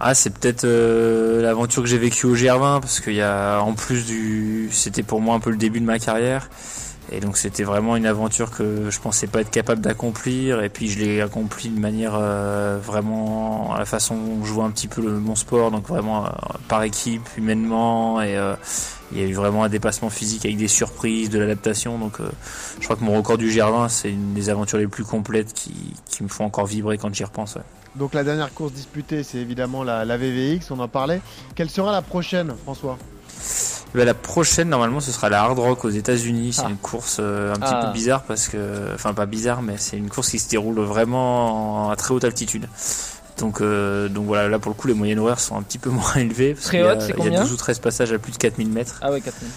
ah, 0.00 0.12
c'est 0.12 0.30
peut-être 0.30 0.64
euh, 0.64 1.40
l'aventure 1.40 1.82
que 1.82 1.88
j'ai 1.88 1.98
vécue 1.98 2.26
au 2.26 2.34
GR20 2.34 2.80
parce 2.80 3.00
qu'il 3.00 3.14
y 3.14 3.22
a 3.22 3.60
en 3.60 3.74
plus 3.74 4.06
du, 4.06 4.68
c'était 4.72 5.04
pour 5.04 5.20
moi 5.20 5.36
un 5.36 5.40
peu 5.40 5.50
le 5.50 5.56
début 5.56 5.78
de 5.78 5.84
ma 5.84 6.00
carrière 6.00 6.50
et 7.12 7.20
donc 7.20 7.36
c'était 7.36 7.64
vraiment 7.64 7.96
une 7.96 8.06
aventure 8.06 8.50
que 8.50 8.90
je 8.90 9.00
pensais 9.00 9.26
pas 9.26 9.40
être 9.40 9.50
capable 9.50 9.80
d'accomplir 9.80 10.62
et 10.62 10.68
puis 10.68 10.88
je 10.88 10.98
l'ai 10.98 11.20
accompli 11.20 11.68
de 11.68 11.78
manière 11.78 12.18
vraiment 12.80 13.74
à 13.74 13.78
la 13.78 13.84
façon 13.84 14.16
dont 14.16 14.44
je 14.44 14.52
vois 14.52 14.64
un 14.64 14.70
petit 14.70 14.88
peu 14.88 15.02
le, 15.02 15.20
mon 15.20 15.36
sport 15.36 15.70
donc 15.70 15.86
vraiment 15.86 16.28
par 16.68 16.82
équipe 16.82 17.28
humainement 17.36 18.22
et 18.22 18.38
il 19.14 19.20
y 19.20 19.24
a 19.24 19.26
eu 19.26 19.32
vraiment 19.32 19.64
un 19.64 19.68
dépassement 19.68 20.10
physique 20.10 20.44
avec 20.44 20.56
des 20.56 20.68
surprises, 20.68 21.30
de 21.30 21.38
l'adaptation. 21.38 21.98
Donc 21.98 22.20
euh, 22.20 22.28
je 22.80 22.84
crois 22.84 22.96
que 22.96 23.04
mon 23.04 23.16
record 23.16 23.38
du 23.38 23.48
GR20, 23.48 23.88
c'est 23.88 24.10
une 24.10 24.34
des 24.34 24.50
aventures 24.50 24.78
les 24.78 24.88
plus 24.88 25.04
complètes 25.04 25.52
qui, 25.52 25.72
me 26.20 26.28
font 26.28 26.44
encore 26.44 26.66
vibrer 26.66 26.98
quand 26.98 27.14
j'y 27.14 27.24
repense. 27.24 27.58
Donc 27.96 28.14
la 28.14 28.24
dernière 28.24 28.52
course 28.52 28.72
disputée, 28.72 29.22
c'est 29.22 29.38
évidemment 29.38 29.84
la, 29.84 30.16
VVX, 30.16 30.70
on 30.70 30.80
en 30.80 30.88
parlait. 30.88 31.20
Quelle 31.54 31.70
sera 31.70 31.92
la 31.92 32.02
prochaine, 32.02 32.54
François? 32.64 32.98
Ben, 33.94 34.04
la 34.04 34.14
prochaine, 34.14 34.68
normalement, 34.68 35.00
ce 35.00 35.12
sera 35.12 35.28
la 35.28 35.40
Hard 35.42 35.58
Rock 35.58 35.84
aux 35.84 35.90
États-Unis. 35.90 36.52
C'est 36.52 36.62
ah. 36.66 36.70
une 36.70 36.76
course 36.76 37.18
euh, 37.20 37.52
un 37.52 37.58
petit 37.58 37.72
peu 37.72 37.78
ah. 37.82 37.92
bizarre 37.92 38.22
parce 38.22 38.48
que, 38.48 38.92
enfin 38.94 39.14
pas 39.14 39.26
bizarre, 39.26 39.62
mais 39.62 39.74
c'est 39.78 39.96
une 39.96 40.08
course 40.08 40.30
qui 40.30 40.38
se 40.38 40.48
déroule 40.48 40.80
vraiment 40.80 41.90
à 41.90 41.96
très 41.96 42.12
haute 42.12 42.24
altitude. 42.24 42.66
Donc, 43.38 43.60
euh, 43.60 44.08
donc 44.08 44.26
voilà, 44.26 44.48
là 44.48 44.58
pour 44.58 44.70
le 44.70 44.76
coup, 44.76 44.86
les 44.86 44.94
moyennes 44.94 45.18
horaires 45.18 45.40
sont 45.40 45.56
un 45.56 45.62
petit 45.62 45.78
peu 45.78 45.90
moins 45.90 46.14
élevées. 46.16 46.54
Très 46.54 46.82
haute, 46.82 47.02
c'est 47.02 47.14
Il 47.18 47.32
y 47.32 47.36
a 47.36 47.40
12 47.40 47.52
ou 47.52 47.56
13 47.56 47.78
passages 47.78 48.12
à 48.12 48.18
plus 48.18 48.32
de 48.32 48.38
4000 48.38 48.68
mètres. 48.68 48.98
Ah 49.02 49.10
ouais, 49.10 49.20
4000. 49.20 49.50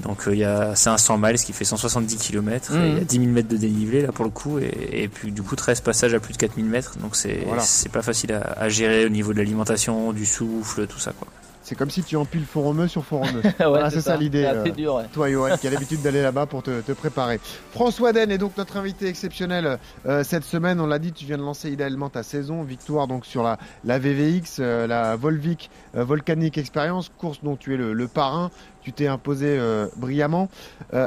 Donc 0.00 0.26
euh, 0.26 0.34
il 0.34 0.38
y 0.38 0.44
a, 0.44 0.74
c'est 0.74 0.90
un 0.90 0.98
100 0.98 1.18
miles 1.18 1.38
qui 1.38 1.52
fait 1.52 1.64
170 1.64 2.16
km. 2.16 2.72
il 2.74 2.94
y 2.94 3.00
a 3.00 3.04
10 3.04 3.16
000 3.18 3.30
mètres 3.30 3.48
de 3.48 3.56
dénivelé 3.56 4.02
là 4.02 4.12
pour 4.12 4.24
le 4.24 4.30
coup. 4.30 4.58
Et, 4.58 5.02
et, 5.02 5.08
puis 5.08 5.32
du 5.32 5.42
coup, 5.42 5.56
13 5.56 5.80
passages 5.80 6.14
à 6.14 6.20
plus 6.20 6.32
de 6.32 6.38
4000 6.38 6.66
mètres. 6.66 6.98
Donc 6.98 7.16
c'est, 7.16 7.46
c'est 7.60 7.90
pas 7.90 8.02
facile 8.02 8.32
à, 8.32 8.42
à, 8.60 8.68
gérer 8.68 9.06
au 9.06 9.08
niveau 9.08 9.32
de 9.32 9.38
l'alimentation, 9.38 10.12
du 10.12 10.26
souffle, 10.26 10.86
tout 10.86 10.98
ça 10.98 11.12
quoi. 11.12 11.28
C'est 11.62 11.76
comme 11.76 11.90
si 11.90 12.02
tu 12.02 12.16
empiles 12.16 12.44
Foromeux 12.44 12.88
sur 12.88 13.04
Foromeux. 13.04 13.42
ouais, 13.60 13.90
c'est 13.90 14.00
ça, 14.00 14.16
l'idée. 14.16 14.44
Euh, 14.44 14.68
dur, 14.70 15.00
Toi, 15.12 15.30
Johan, 15.30 15.56
qui 15.56 15.68
a 15.68 15.70
l'habitude 15.70 16.02
d'aller 16.02 16.20
là-bas 16.20 16.46
pour 16.46 16.62
te, 16.62 16.80
te, 16.80 16.92
préparer. 16.92 17.38
François 17.70 18.12
Den 18.12 18.32
est 18.32 18.38
donc 18.38 18.56
notre 18.56 18.76
invité 18.76 19.06
exceptionnel 19.06 19.78
euh, 20.06 20.24
cette 20.24 20.42
semaine. 20.42 20.80
On 20.80 20.86
l'a 20.86 20.98
dit, 20.98 21.12
tu 21.12 21.24
viens 21.24 21.38
de 21.38 21.42
lancer 21.42 21.70
idéalement 21.70 22.10
ta 22.10 22.24
saison. 22.24 22.64
Victoire 22.64 23.06
donc 23.06 23.24
sur 23.24 23.44
la, 23.44 23.58
la 23.84 24.00
VVX, 24.00 24.56
euh, 24.58 24.88
la 24.88 25.14
Volvic 25.14 25.70
Volcanic 25.94 26.58
Experience, 26.58 27.12
course 27.16 27.40
dont 27.44 27.54
tu 27.54 27.74
es 27.74 27.76
le, 27.76 27.92
le 27.92 28.08
parrain. 28.08 28.50
Tu 28.82 28.92
t'es 28.92 29.06
imposé 29.06 29.60
brillamment. 29.96 30.48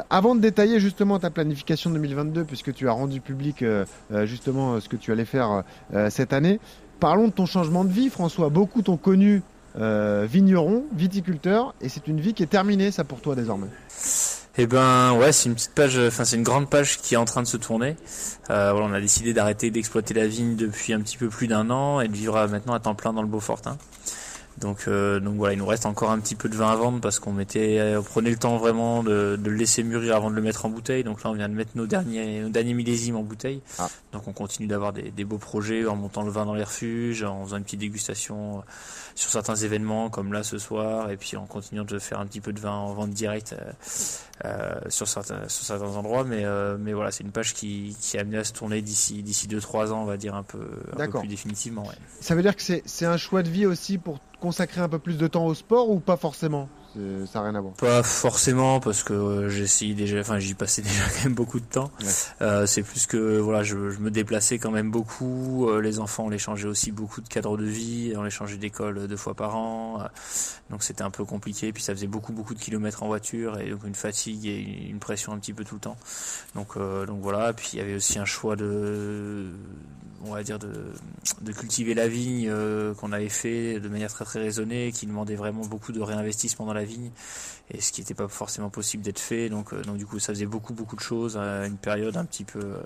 avant 0.08 0.34
de 0.34 0.40
détailler 0.40 0.80
justement 0.80 1.18
ta 1.18 1.28
planification 1.28 1.90
2022, 1.90 2.44
puisque 2.44 2.72
tu 2.72 2.88
as 2.88 2.92
rendu 2.92 3.20
public 3.20 3.62
justement 4.24 4.80
ce 4.80 4.88
que 4.88 4.96
tu 4.96 5.12
allais 5.12 5.26
faire 5.26 5.62
cette 6.08 6.32
année, 6.32 6.58
parlons 7.00 7.26
de 7.26 7.32
ton 7.32 7.44
changement 7.44 7.84
de 7.84 7.92
vie, 7.92 8.08
François. 8.08 8.48
Beaucoup 8.48 8.80
t'ont 8.80 8.96
connu 8.96 9.42
euh, 9.78 10.26
vigneron, 10.28 10.84
viticulteur, 10.94 11.74
et 11.80 11.88
c'est 11.88 12.06
une 12.06 12.20
vie 12.20 12.34
qui 12.34 12.42
est 12.42 12.46
terminée, 12.46 12.90
ça 12.90 13.04
pour 13.04 13.20
toi 13.20 13.34
désormais. 13.34 13.68
Eh 14.58 14.66
ben 14.66 15.12
ouais, 15.12 15.32
c'est 15.32 15.50
une 15.50 15.54
petite 15.54 15.74
page, 15.74 15.98
enfin 15.98 16.24
c'est 16.24 16.36
une 16.36 16.42
grande 16.42 16.70
page 16.70 16.98
qui 16.98 17.12
est 17.12 17.18
en 17.18 17.26
train 17.26 17.42
de 17.42 17.46
se 17.46 17.58
tourner. 17.58 17.96
Euh, 18.48 18.72
voilà, 18.72 18.86
on 18.86 18.92
a 18.94 19.00
décidé 19.00 19.34
d'arrêter 19.34 19.70
d'exploiter 19.70 20.14
la 20.14 20.26
vigne 20.26 20.56
depuis 20.56 20.94
un 20.94 21.00
petit 21.00 21.18
peu 21.18 21.28
plus 21.28 21.46
d'un 21.46 21.68
an 21.68 22.00
et 22.00 22.08
de 22.08 22.14
vivre 22.14 22.46
maintenant 22.46 22.72
à 22.72 22.80
temps 22.80 22.94
plein 22.94 23.12
dans 23.12 23.20
le 23.20 23.28
Beaufortin. 23.28 23.76
Donc, 24.58 24.84
euh, 24.88 25.20
donc 25.20 25.36
voilà, 25.36 25.54
il 25.54 25.58
nous 25.58 25.66
reste 25.66 25.86
encore 25.86 26.10
un 26.10 26.18
petit 26.18 26.34
peu 26.34 26.48
de 26.48 26.54
vin 26.54 26.70
à 26.70 26.76
vendre 26.76 27.00
parce 27.00 27.18
qu'on 27.18 27.32
mettait, 27.32 27.94
on 27.96 28.02
prenait 28.02 28.30
le 28.30 28.36
temps 28.36 28.56
vraiment 28.56 29.02
de, 29.02 29.38
de, 29.40 29.50
le 29.50 29.56
laisser 29.56 29.82
mûrir 29.82 30.16
avant 30.16 30.30
de 30.30 30.36
le 30.36 30.42
mettre 30.42 30.64
en 30.64 30.70
bouteille. 30.70 31.04
Donc 31.04 31.22
là, 31.22 31.30
on 31.30 31.34
vient 31.34 31.48
de 31.48 31.54
mettre 31.54 31.72
nos 31.74 31.86
derniers, 31.86 32.40
nos 32.40 32.48
derniers 32.48 32.74
millésimes 32.74 33.16
en 33.16 33.22
bouteille. 33.22 33.60
Ah. 33.78 33.88
Donc 34.12 34.28
on 34.28 34.32
continue 34.32 34.66
d'avoir 34.66 34.92
des, 34.92 35.10
des, 35.10 35.24
beaux 35.24 35.38
projets 35.38 35.86
en 35.86 35.96
montant 35.96 36.22
le 36.22 36.30
vin 36.30 36.46
dans 36.46 36.54
les 36.54 36.64
refuges, 36.64 37.22
en 37.22 37.44
faisant 37.44 37.58
une 37.58 37.64
petite 37.64 37.80
dégustation 37.80 38.62
sur 39.16 39.30
certains 39.30 39.56
événements 39.56 40.10
comme 40.10 40.32
là 40.32 40.42
ce 40.42 40.58
soir, 40.58 41.10
et 41.10 41.16
puis 41.16 41.36
en 41.36 41.46
continuant 41.46 41.84
de 41.84 41.98
faire 41.98 42.20
un 42.20 42.26
petit 42.26 42.42
peu 42.42 42.52
de 42.52 42.60
vin 42.60 42.72
en 42.72 42.92
vente 42.92 43.10
directe 43.10 43.54
euh, 43.58 43.72
euh 44.44 44.74
sur 44.88 45.08
certains 45.08 45.48
sur 45.48 45.64
certains 45.64 45.96
endroits. 45.96 46.24
Mais 46.24 46.44
euh, 46.44 46.76
mais 46.78 46.92
voilà, 46.92 47.10
c'est 47.10 47.24
une 47.24 47.32
page 47.32 47.54
qui, 47.54 47.96
qui 48.00 48.16
est 48.16 48.20
amenée 48.20 48.38
à 48.38 48.44
se 48.44 48.52
tourner 48.52 48.82
d'ici 48.82 49.22
d'ici 49.22 49.48
deux 49.48 49.60
trois 49.60 49.92
ans, 49.92 50.02
on 50.02 50.04
va 50.04 50.18
dire 50.18 50.34
un 50.34 50.42
peu, 50.42 50.68
un 50.92 51.08
peu 51.08 51.20
plus 51.20 51.28
définitivement. 51.28 51.82
Ouais. 51.82 51.94
Ça 52.20 52.34
veut 52.34 52.42
dire 52.42 52.54
que 52.54 52.62
c'est 52.62 52.82
c'est 52.84 53.06
un 53.06 53.16
choix 53.16 53.42
de 53.42 53.48
vie 53.48 53.64
aussi 53.64 53.96
pour 53.96 54.20
consacrer 54.46 54.80
un 54.80 54.88
peu 54.88 55.00
plus 55.00 55.18
de 55.18 55.26
temps 55.26 55.44
au 55.44 55.54
sport 55.54 55.90
ou 55.90 55.98
pas 55.98 56.16
forcément 56.16 56.68
ça 57.26 57.40
n'a 57.40 57.46
rien 57.46 57.54
à 57.54 57.60
voir. 57.60 57.74
Pas 57.74 58.02
forcément 58.02 58.80
parce 58.80 59.02
que 59.02 59.12
euh, 59.12 59.48
j'essaye 59.48 59.94
déjà, 59.94 60.20
enfin 60.20 60.38
j'y 60.38 60.54
passais 60.54 60.82
déjà 60.82 61.04
quand 61.08 61.24
même 61.24 61.34
beaucoup 61.34 61.60
de 61.60 61.64
temps. 61.64 61.90
Euh, 62.40 62.66
c'est 62.66 62.82
plus 62.82 63.06
que 63.06 63.38
voilà, 63.38 63.62
je, 63.62 63.76
me 63.76 64.10
déplaçais 64.10 64.58
quand 64.58 64.70
même 64.70 64.90
beaucoup. 64.90 65.68
Euh, 65.68 65.80
les 65.80 65.98
enfants, 65.98 66.24
on 66.26 66.28
les 66.28 66.38
changeait 66.38 66.68
aussi 66.68 66.92
beaucoup 66.92 67.20
de 67.20 67.28
cadre 67.28 67.56
de 67.56 67.64
vie, 67.64 68.14
on 68.16 68.22
les 68.22 68.30
changeait 68.30 68.56
d'école 68.56 69.06
deux 69.06 69.16
fois 69.16 69.34
par 69.34 69.56
an. 69.56 69.98
donc 70.70 70.82
c'était 70.82 71.02
un 71.02 71.10
peu 71.10 71.24
compliqué. 71.24 71.72
Puis 71.72 71.82
ça 71.82 71.94
faisait 71.94 72.06
beaucoup 72.06 72.32
beaucoup 72.32 72.54
de 72.54 72.60
kilomètres 72.60 73.02
en 73.02 73.06
voiture 73.08 73.60
et 73.60 73.70
donc 73.70 73.84
une 73.84 73.94
fatigue 73.94 74.46
et 74.46 74.88
une 74.88 74.98
pression 74.98 75.32
un 75.32 75.38
petit 75.38 75.52
peu 75.52 75.64
tout 75.64 75.74
le 75.74 75.80
temps. 75.80 75.96
Donc 76.54 76.78
donc 76.78 77.20
voilà. 77.20 77.52
Puis 77.52 77.70
il 77.74 77.78
y 77.78 77.82
avait 77.82 77.96
aussi 77.96 78.18
un 78.18 78.24
choix 78.24 78.56
de 78.56 79.50
on 80.24 80.32
va 80.32 80.42
dire 80.42 80.58
de, 80.58 80.72
de 81.42 81.52
cultiver 81.52 81.94
la 81.94 82.08
vigne 82.08 82.50
qu'on 82.98 83.12
avait 83.12 83.28
fait 83.28 83.80
de 83.80 83.88
manière 83.88 84.10
très 84.12 84.24
très 84.24 84.40
raisonnée, 84.40 84.92
qui 84.92 85.06
demandait 85.06 85.36
vraiment 85.36 85.62
beaucoup 85.66 85.92
de 85.92 86.00
réinvestissement 86.00 86.66
dans 86.66 86.74
la 86.74 86.84
vigne 86.84 87.10
et 87.70 87.80
ce 87.80 87.92
qui 87.92 88.00
n'était 88.00 88.14
pas 88.14 88.28
forcément 88.28 88.70
possible 88.70 89.02
d'être 89.02 89.18
fait. 89.18 89.48
Donc, 89.48 89.72
euh, 89.72 89.82
donc 89.82 89.96
du 89.96 90.06
coup, 90.06 90.18
ça 90.18 90.32
faisait 90.32 90.46
beaucoup 90.46 90.72
beaucoup 90.72 90.96
de 90.96 91.00
choses 91.00 91.36
à 91.36 91.66
une 91.66 91.76
période 91.76 92.16
un 92.16 92.24
petit 92.24 92.44
peu 92.44 92.60
euh, 92.60 92.76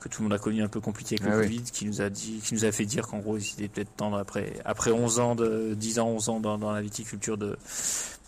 que 0.00 0.08
tout 0.08 0.22
le 0.22 0.28
monde 0.28 0.34
a 0.34 0.38
connu 0.38 0.62
un 0.62 0.68
peu 0.68 0.80
compliquée 0.80 1.16
avec 1.18 1.32
le 1.32 1.38
Ah 1.38 1.42
Covid, 1.42 1.62
qui 1.62 1.86
nous 1.86 2.02
a 2.02 2.10
dit, 2.10 2.40
qui 2.44 2.54
nous 2.54 2.64
a 2.64 2.72
fait 2.72 2.84
dire 2.84 3.06
qu'en 3.06 3.18
gros, 3.18 3.38
il 3.38 3.44
était 3.44 3.68
peut-être 3.68 3.96
temps 3.96 4.14
après 4.14 4.54
après 4.64 4.90
11 4.90 5.18
ans 5.20 5.34
de 5.34 5.74
10 5.74 5.98
ans, 5.98 6.08
11 6.08 6.28
ans 6.28 6.40
dans, 6.40 6.58
dans 6.58 6.72
la 6.72 6.82
viticulture 6.82 7.38
de 7.38 7.56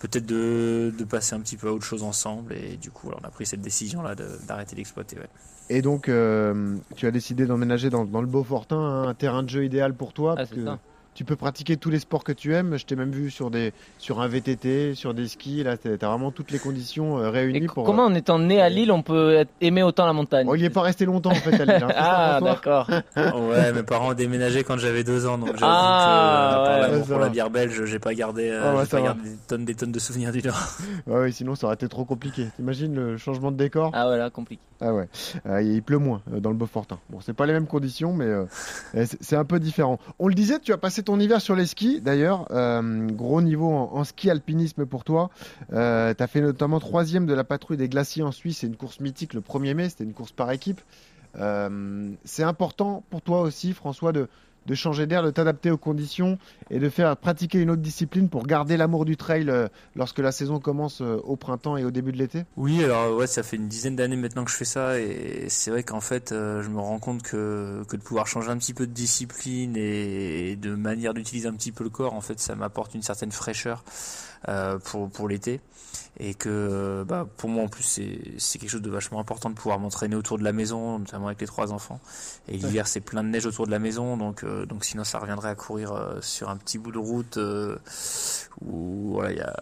peut-être 0.00 0.26
de, 0.26 0.92
de 0.96 1.04
passer 1.04 1.34
un 1.34 1.40
petit 1.40 1.56
peu 1.56 1.68
à 1.68 1.72
autre 1.72 1.84
chose 1.84 2.02
ensemble. 2.02 2.54
Et 2.54 2.76
du 2.76 2.90
coup, 2.90 3.08
alors, 3.08 3.20
on 3.22 3.26
a 3.26 3.30
pris 3.30 3.46
cette 3.46 3.62
décision 3.62 4.02
là 4.02 4.14
d'arrêter 4.14 4.76
d'exploiter. 4.76 5.16
Ouais. 5.16 5.28
Et 5.70 5.80
donc, 5.82 6.08
euh, 6.08 6.76
tu 6.96 7.06
as 7.06 7.10
décidé 7.10 7.46
d'emménager 7.46 7.88
dans, 7.88 8.04
dans 8.04 8.20
le 8.20 8.26
Beaufortin, 8.26 8.76
hein, 8.76 9.08
un 9.08 9.14
terrain 9.14 9.42
de 9.42 9.48
jeu 9.48 9.64
idéal 9.64 9.94
pour 9.94 10.12
toi. 10.12 10.32
Ah, 10.32 10.36
parce 10.36 10.50
c'est 10.50 10.56
que 10.56 10.64
ça. 10.64 10.78
Tu 11.14 11.24
peux 11.24 11.36
pratiquer 11.36 11.76
tous 11.76 11.90
les 11.90 11.98
sports 12.00 12.24
que 12.24 12.32
tu 12.32 12.54
aimes. 12.54 12.76
Je 12.76 12.84
t'ai 12.86 12.96
même 12.96 13.10
vu 13.12 13.30
sur, 13.30 13.50
des, 13.50 13.72
sur 13.98 14.20
un 14.20 14.28
VTT, 14.28 14.94
sur 14.94 15.14
des 15.14 15.28
skis. 15.28 15.62
Là, 15.62 15.76
tu 15.76 15.88
as 15.88 15.96
vraiment 15.96 16.30
toutes 16.30 16.50
les 16.50 16.58
conditions 16.58 17.18
euh, 17.18 17.30
réunies 17.30 17.66
pour. 17.66 17.84
comment 17.84 18.04
en 18.04 18.14
étant 18.14 18.38
né 18.38 18.60
à 18.60 18.68
Lille, 18.68 18.90
on 18.92 19.02
peut 19.02 19.34
être- 19.34 19.50
aimer 19.60 19.82
autant 19.82 20.06
la 20.06 20.12
montagne? 20.12 20.46
Oh, 20.48 20.54
il 20.54 20.60
n'y 20.60 20.64
est 20.66 20.70
pas 20.70 20.82
resté 20.82 21.04
longtemps 21.04 21.30
en 21.30 21.34
fait 21.36 21.60
à 21.60 21.64
Lille, 21.64 21.84
hein. 21.84 21.88
Ah, 21.96 22.40
d'accord. 22.42 22.88
ouais, 23.16 23.72
mes 23.72 23.82
parents 23.82 24.10
ont 24.10 24.14
déménagé 24.14 24.64
quand 24.64 24.76
j'avais 24.78 25.04
deux 25.04 25.26
ans, 25.26 25.38
donc 25.38 25.50
Ah, 25.62 26.80
que 26.80 26.80
part 26.90 26.90
ouais. 26.90 27.06
pour 27.06 27.18
la 27.18 27.28
bière 27.28 27.50
belge, 27.50 27.84
j'ai 27.84 27.98
pas 27.98 28.14
gardé, 28.14 28.48
euh, 28.50 28.62
Ah 28.72 28.76
ouais, 28.76 28.86
pas 28.86 29.00
gardé 29.00 29.30
des 29.30 29.36
tonnes, 29.46 29.64
des 29.64 29.74
tonnes 29.74 29.92
de 29.92 29.98
souvenirs 29.98 30.32
du 30.32 30.42
Nord. 30.42 30.58
Ouais, 31.06 31.20
oui, 31.24 31.32
sinon 31.32 31.54
ça 31.54 31.66
aurait 31.66 31.74
été 31.74 31.88
trop 31.88 32.04
compliqué. 32.04 32.46
T'imagines 32.56 32.94
le 32.94 33.16
changement 33.18 33.52
de 33.52 33.56
décor? 33.56 33.90
Ah 33.94 34.08
ouais, 34.08 34.16
là, 34.18 34.30
compliqué. 34.30 34.62
Ah 34.80 34.92
ouais, 34.92 35.08
Euh, 35.46 35.62
il 35.62 35.82
pleut 35.82 35.98
moins 35.98 36.22
euh, 36.32 36.40
dans 36.40 36.50
le 36.50 36.56
Beaufortin. 36.56 36.98
Bon, 37.08 37.20
c'est 37.20 37.32
pas 37.32 37.46
les 37.46 37.52
mêmes 37.52 37.66
conditions, 37.66 38.12
mais 38.12 38.24
euh, 38.24 38.44
euh, 38.96 39.04
c'est 39.08 39.22
c'est 39.22 39.36
un 39.36 39.44
peu 39.44 39.60
différent. 39.60 39.98
On 40.18 40.28
le 40.28 40.34
disait, 40.34 40.58
tu 40.58 40.72
as 40.72 40.78
passé 40.78 41.02
ton 41.04 41.20
hiver 41.20 41.40
sur 41.40 41.54
les 41.54 41.66
skis, 41.66 42.00
d'ailleurs. 42.00 42.46
Euh, 42.50 43.06
gros 43.08 43.40
niveau 43.40 43.70
en, 43.70 44.04
ski 44.04 44.30
alpinisme 44.30 44.86
pour 44.86 45.04
toi. 45.04 45.30
Euh, 45.72 46.12
tu 46.14 46.22
as 46.22 46.26
fait 46.26 46.40
notamment 46.40 46.80
troisième 46.80 47.26
de 47.26 47.34
la 47.34 47.44
patrouille 47.44 47.76
des 47.76 47.88
glaciers 47.88 48.22
en 48.22 48.32
Suisse. 48.32 48.58
C'est 48.58 48.66
une 48.66 48.76
course 48.76 49.00
mythique 49.00 49.34
le 49.34 49.40
1er 49.40 49.74
mai, 49.74 49.88
c'était 49.88 50.04
une 50.04 50.14
course 50.14 50.32
par 50.32 50.50
équipe. 50.50 50.80
Euh, 51.36 52.10
c'est 52.24 52.44
important 52.44 53.04
pour 53.10 53.22
toi 53.22 53.40
aussi, 53.42 53.72
François, 53.72 54.12
de, 54.12 54.28
de 54.66 54.74
changer 54.74 55.06
d'air, 55.06 55.22
de 55.22 55.30
t'adapter 55.30 55.70
aux 55.70 55.76
conditions 55.76 56.38
et 56.70 56.78
de 56.78 56.88
faire 56.88 57.16
pratiquer 57.16 57.60
une 57.60 57.70
autre 57.70 57.82
discipline 57.82 58.28
pour 58.28 58.46
garder 58.46 58.76
l'amour 58.76 59.04
du 59.04 59.16
trail 59.16 59.48
euh, 59.48 59.68
lorsque 59.94 60.18
la 60.18 60.32
saison 60.32 60.58
commence 60.58 61.00
euh, 61.00 61.16
au 61.24 61.36
printemps 61.36 61.76
et 61.76 61.84
au 61.84 61.90
début 61.90 62.12
de 62.12 62.18
l'été? 62.18 62.44
Oui, 62.56 62.82
alors 62.84 63.16
ouais, 63.16 63.26
ça 63.26 63.42
fait 63.42 63.56
une 63.56 63.68
dizaine 63.68 63.96
d'années 63.96 64.16
maintenant 64.16 64.44
que 64.44 64.50
je 64.50 64.56
fais 64.56 64.64
ça 64.64 64.98
et 64.98 65.46
c'est 65.48 65.70
vrai 65.70 65.82
qu'en 65.82 66.00
fait, 66.00 66.32
euh, 66.32 66.62
je 66.62 66.68
me 66.68 66.80
rends 66.80 66.98
compte 66.98 67.22
que, 67.22 67.82
de 67.90 68.02
pouvoir 68.02 68.26
changer 68.26 68.50
un 68.50 68.58
petit 68.58 68.74
peu 68.74 68.86
de 68.86 68.92
discipline 68.92 69.76
et, 69.76 70.56
de 70.56 70.74
manière 70.74 71.14
d'utiliser 71.14 71.48
un 71.48 71.54
petit 71.54 71.72
peu 71.72 71.84
le 71.84 71.90
corps, 71.90 72.14
en 72.14 72.20
fait, 72.20 72.40
ça 72.40 72.54
m'apporte 72.54 72.94
une 72.94 73.02
certaine 73.02 73.32
fraîcheur 73.32 73.84
pour 75.12 75.28
l'été 75.28 75.60
et 76.18 76.34
que 76.34 77.04
bah, 77.06 77.26
pour 77.36 77.48
moi 77.50 77.64
en 77.64 77.68
plus 77.68 77.82
c'est 77.82 78.18
c'est 78.38 78.58
quelque 78.58 78.70
chose 78.70 78.82
de 78.82 78.90
vachement 78.90 79.20
important 79.20 79.50
de 79.50 79.54
pouvoir 79.54 79.78
m'entraîner 79.78 80.16
autour 80.16 80.38
de 80.38 80.44
la 80.44 80.52
maison, 80.52 80.98
notamment 80.98 81.26
avec 81.26 81.40
les 81.40 81.46
trois 81.46 81.72
enfants. 81.72 82.00
Et 82.48 82.56
l'hiver 82.56 82.86
c'est 82.86 83.00
plein 83.00 83.22
de 83.24 83.28
neige 83.28 83.46
autour 83.46 83.66
de 83.66 83.70
la 83.70 83.78
maison, 83.78 84.16
donc 84.16 84.44
euh, 84.44 84.66
donc 84.66 84.84
sinon 84.84 85.04
ça 85.04 85.18
reviendrait 85.18 85.50
à 85.50 85.54
courir 85.54 85.92
euh, 85.92 86.20
sur 86.20 86.48
un 86.50 86.56
petit 86.56 86.78
bout 86.78 86.92
de 86.92 86.98
route 86.98 87.36
euh, 87.36 87.76
où 88.60 89.12
voilà, 89.14 89.32
il 89.32 89.38
y 89.38 89.40
a 89.40 89.54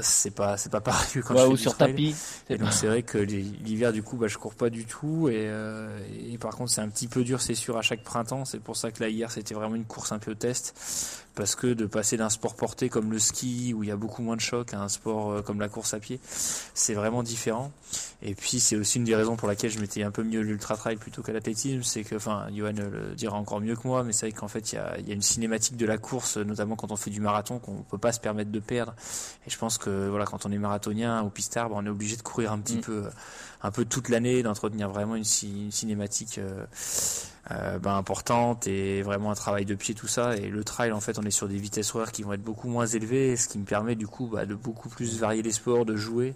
c'est 0.00 0.30
pas 0.34 0.56
c'est 0.56 0.70
pas 0.70 0.80
pareil 0.82 1.22
quand 1.24 1.34
Ouais, 1.34 1.42
je 1.42 1.46
ou 1.48 1.56
sur 1.56 1.74
trail. 1.76 1.90
tapis. 1.92 2.14
Et 2.50 2.58
donc 2.58 2.72
c'est 2.72 2.86
vrai 2.86 3.02
que 3.02 3.18
l'hiver 3.18 3.92
du 3.92 4.02
coup 4.02 4.16
bah, 4.16 4.26
je 4.28 4.38
cours 4.38 4.54
pas 4.54 4.70
du 4.70 4.84
tout 4.84 5.28
et, 5.28 5.34
euh, 5.48 5.88
et 6.30 6.38
par 6.38 6.56
contre 6.56 6.70
c'est 6.70 6.80
un 6.80 6.88
petit 6.88 7.08
peu 7.08 7.24
dur 7.24 7.40
c'est 7.40 7.54
sûr 7.54 7.76
à 7.76 7.82
chaque 7.82 8.02
printemps 8.02 8.44
c'est 8.44 8.60
pour 8.60 8.76
ça 8.76 8.90
que 8.90 9.02
là 9.02 9.08
hier 9.08 9.30
c'était 9.30 9.54
vraiment 9.54 9.74
une 9.74 9.84
course 9.84 10.12
un 10.12 10.18
peu 10.18 10.34
test 10.34 11.25
parce 11.36 11.54
que 11.54 11.68
de 11.68 11.86
passer 11.86 12.16
d'un 12.16 12.30
sport 12.30 12.56
porté 12.56 12.88
comme 12.88 13.12
le 13.12 13.18
ski 13.20 13.72
où 13.74 13.82
il 13.84 13.88
y 13.88 13.92
a 13.92 13.96
beaucoup 13.96 14.22
moins 14.22 14.34
de 14.34 14.40
choc 14.40 14.74
à 14.74 14.80
un 14.80 14.88
sport 14.88 15.30
euh, 15.30 15.42
comme 15.42 15.60
la 15.60 15.68
course 15.68 15.94
à 15.94 16.00
pied 16.00 16.18
c'est 16.74 16.94
vraiment 16.94 17.22
différent 17.22 17.70
et 18.22 18.34
puis 18.34 18.58
c'est 18.58 18.74
aussi 18.76 18.98
une 18.98 19.04
des 19.04 19.14
raisons 19.14 19.36
pour 19.36 19.46
laquelle 19.46 19.70
je 19.70 19.78
m'étais 19.78 20.02
un 20.02 20.10
peu 20.10 20.24
mieux 20.24 20.40
l'ultra 20.40 20.76
trail 20.76 20.96
plutôt 20.96 21.22
qu'à 21.22 21.32
l'athlétisme 21.32 21.82
c'est 21.82 22.02
que 22.02 22.16
enfin 22.16 22.46
Johan 22.54 22.72
le 22.72 23.14
dira 23.14 23.36
encore 23.36 23.60
mieux 23.60 23.76
que 23.76 23.86
moi 23.86 24.02
mais 24.02 24.12
c'est 24.12 24.26
vrai 24.30 24.32
qu'en 24.32 24.48
fait 24.48 24.72
il 24.72 24.76
y 24.76 24.78
a, 24.78 24.98
il 24.98 25.06
y 25.06 25.10
a 25.10 25.14
une 25.14 25.22
cinématique 25.22 25.76
de 25.76 25.86
la 25.86 25.98
course 25.98 26.38
notamment 26.38 26.76
quand 26.76 26.90
on 26.90 26.96
fait 26.96 27.10
du 27.10 27.20
marathon 27.20 27.58
qu'on 27.58 27.82
peut 27.82 27.98
pas 27.98 28.12
se 28.12 28.20
permettre 28.20 28.50
de 28.50 28.60
perdre 28.60 28.94
et 29.46 29.50
je 29.50 29.58
pense 29.58 29.76
que 29.76 30.08
voilà 30.08 30.24
quand 30.24 30.46
on 30.46 30.52
est 30.52 30.58
marathonien 30.58 31.22
ou 31.22 31.28
pistard 31.28 31.68
bah, 31.68 31.76
on 31.78 31.84
est 31.84 31.90
obligé 31.90 32.16
de 32.16 32.22
courir 32.22 32.52
un 32.52 32.58
petit 32.58 32.76
Mm. 32.76 32.80
peu 32.80 33.04
un 33.62 33.70
peu 33.70 33.84
toute 33.84 34.08
l'année 34.10 34.42
d'entretenir 34.42 34.88
vraiment 34.90 35.16
une, 35.16 35.24
une 35.42 35.72
cinématique 35.72 36.38
euh, 36.38 36.66
euh, 37.50 37.78
bah, 37.78 37.94
importante 37.94 38.66
et 38.66 39.02
vraiment 39.02 39.30
un 39.30 39.34
travail 39.34 39.64
de 39.64 39.74
pied 39.74 39.94
tout 39.94 40.08
ça. 40.08 40.36
Et 40.36 40.48
le 40.48 40.64
trail 40.64 40.92
en 40.92 41.00
fait 41.00 41.18
on 41.18 41.22
est 41.22 41.30
sur 41.30 41.48
des 41.48 41.58
vitesses 41.58 41.94
horaires 41.94 42.12
qui 42.12 42.22
vont 42.22 42.32
être 42.32 42.42
beaucoup 42.42 42.68
moins 42.68 42.86
élevées 42.86 43.36
ce 43.36 43.48
qui 43.48 43.58
me 43.58 43.64
permet 43.64 43.94
du 43.94 44.06
coup 44.06 44.26
bah, 44.26 44.46
de 44.46 44.54
beaucoup 44.54 44.88
plus 44.88 45.18
varier 45.18 45.42
les 45.42 45.52
sports 45.52 45.84
de 45.84 45.96
jouer. 45.96 46.34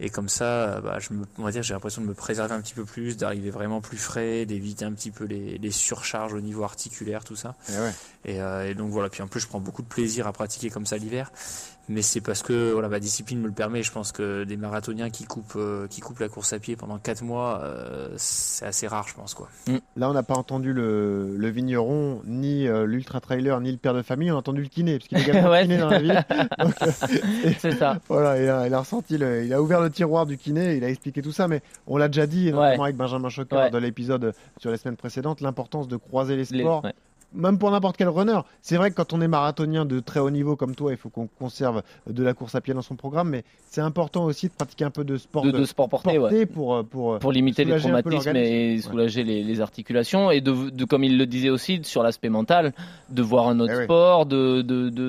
Et 0.00 0.10
comme 0.10 0.28
ça 0.28 0.44
euh, 0.44 0.80
bah, 0.80 0.98
je 1.00 1.12
me, 1.12 1.24
on 1.38 1.42
va 1.42 1.50
dire 1.50 1.62
j'ai 1.62 1.74
l'impression 1.74 2.02
de 2.02 2.06
me 2.06 2.14
préserver 2.14 2.54
un 2.54 2.60
petit 2.60 2.74
peu 2.74 2.84
plus 2.84 3.16
d'arriver 3.16 3.50
vraiment 3.50 3.80
plus 3.80 3.98
frais 3.98 4.46
d'éviter 4.46 4.84
un 4.84 4.92
petit 4.92 5.10
peu 5.10 5.24
les, 5.24 5.58
les 5.58 5.70
surcharges 5.70 6.34
au 6.34 6.40
niveau 6.40 6.64
articulaire 6.64 7.24
tout 7.24 7.36
ça. 7.36 7.54
Eh 7.68 7.72
ouais. 7.72 7.92
et, 8.24 8.40
euh, 8.40 8.70
et 8.70 8.74
donc 8.74 8.90
voilà, 8.90 9.08
puis 9.08 9.22
en 9.22 9.28
plus 9.28 9.40
je 9.40 9.46
prends 9.46 9.60
beaucoup 9.60 9.82
de 9.82 9.88
plaisir 9.88 10.26
à 10.26 10.32
pratiquer 10.32 10.70
comme 10.70 10.86
ça 10.86 10.96
l'hiver, 10.96 11.30
mais 11.88 12.02
c'est 12.02 12.20
parce 12.20 12.42
que 12.42 12.72
voilà 12.72 12.88
ma 12.88 12.98
discipline 13.00 13.40
me 13.40 13.46
le 13.46 13.52
permet. 13.52 13.82
Je 13.82 13.92
pense 13.92 14.12
que 14.12 14.44
des 14.44 14.56
marathoniens 14.56 15.10
qui 15.10 15.24
coupent 15.24 15.54
euh, 15.56 15.86
qui 15.88 16.00
coupent 16.00 16.20
la 16.20 16.28
course 16.28 16.52
à 16.52 16.58
pied 16.58 16.76
pendant 16.76 16.98
4 16.98 17.22
mois, 17.22 17.60
euh, 17.62 18.08
c'est 18.16 18.64
assez 18.66 18.86
rare, 18.86 19.06
je 19.08 19.14
pense 19.14 19.34
quoi. 19.34 19.48
Là, 19.96 20.08
on 20.10 20.12
n'a 20.14 20.22
pas 20.22 20.34
entendu 20.34 20.72
le, 20.72 21.36
le 21.36 21.48
vigneron, 21.48 22.22
ni 22.26 22.66
euh, 22.66 22.86
l'ultra 22.86 23.20
trailer, 23.20 23.60
ni 23.60 23.70
le 23.72 23.78
père 23.78 23.94
de 23.94 24.02
famille. 24.02 24.30
On 24.30 24.36
a 24.36 24.38
entendu 24.38 24.62
le 24.62 24.68
kiné, 24.68 24.98
parce 24.98 25.08
qu'il 25.08 25.18
est 25.18 25.22
également 25.22 25.50
Ouais, 25.54 25.62
kiné 25.62 25.78
dans 25.78 25.88
la 25.90 25.98
ville. 26.00 26.24
C'est 27.58 27.72
ça. 27.72 27.98
voilà, 28.08 28.40
il 28.42 28.48
a, 28.48 28.66
il 28.66 28.74
a 28.74 28.78
ressenti, 28.80 29.18
le- 29.18 29.44
il 29.44 29.52
a 29.52 29.60
ouvert 29.62 29.80
le 29.80 29.90
tiroir 29.90 30.26
du 30.26 30.36
kiné, 30.38 30.76
il 30.76 30.84
a 30.84 30.88
expliqué 30.88 31.22
tout 31.22 31.32
ça, 31.32 31.48
mais 31.48 31.62
on 31.86 31.96
l'a 31.96 32.08
déjà 32.08 32.26
dit, 32.26 32.50
notamment 32.52 32.84
avec 32.84 32.96
Benjamin 32.96 33.28
Choqueur 33.28 33.54
Ouais. 33.64 33.70
dans 33.70 33.78
l'épisode 33.78 34.34
sur 34.58 34.70
les 34.70 34.76
semaines 34.78 34.96
précédentes, 34.96 35.40
l'importance 35.40 35.86
de 35.88 35.96
croiser 35.96 36.36
les 36.36 36.44
Les- 36.50 36.60
sports. 36.60 36.84
ouais. 36.84 36.92
Même 37.34 37.58
pour 37.58 37.70
n'importe 37.70 37.96
quel 37.96 38.08
runner. 38.08 38.40
C'est 38.62 38.76
vrai 38.76 38.90
que 38.90 38.96
quand 38.96 39.12
on 39.12 39.20
est 39.20 39.28
marathonien 39.28 39.84
de 39.84 40.00
très 40.00 40.20
haut 40.20 40.30
niveau 40.30 40.56
comme 40.56 40.74
toi, 40.74 40.92
il 40.92 40.96
faut 40.96 41.08
qu'on 41.10 41.26
conserve 41.26 41.82
de 42.08 42.22
la 42.22 42.32
course 42.32 42.54
à 42.54 42.60
pied 42.60 42.74
dans 42.74 42.82
son 42.82 42.94
programme, 42.96 43.30
mais 43.30 43.44
c'est 43.68 43.80
important 43.80 44.24
aussi 44.24 44.46
de 44.48 44.52
pratiquer 44.52 44.84
un 44.84 44.90
peu 44.90 45.04
de 45.04 45.16
sport 45.16 45.42
De, 45.44 45.50
de 45.50 45.64
sport 45.64 45.88
porté, 45.88 46.18
ouais. 46.18 46.46
pour, 46.46 46.76
euh, 46.76 46.82
pour, 46.84 47.18
pour 47.18 47.32
limiter 47.32 47.64
les 47.64 47.76
traumatismes 47.78 48.36
et 48.36 48.80
soulager 48.80 49.24
les, 49.24 49.42
les 49.42 49.60
articulations 49.60 50.30
et 50.30 50.40
de, 50.40 50.70
de 50.70 50.84
comme 50.84 51.02
il 51.02 51.18
le 51.18 51.26
disait 51.26 51.50
aussi 51.50 51.80
sur 51.82 52.02
l'aspect 52.02 52.28
mental 52.28 52.72
de 53.10 53.22
voir 53.22 53.48
un 53.48 53.58
autre 53.60 53.74
Eh 53.80 53.84
sport 53.84 54.26
de 54.26 54.62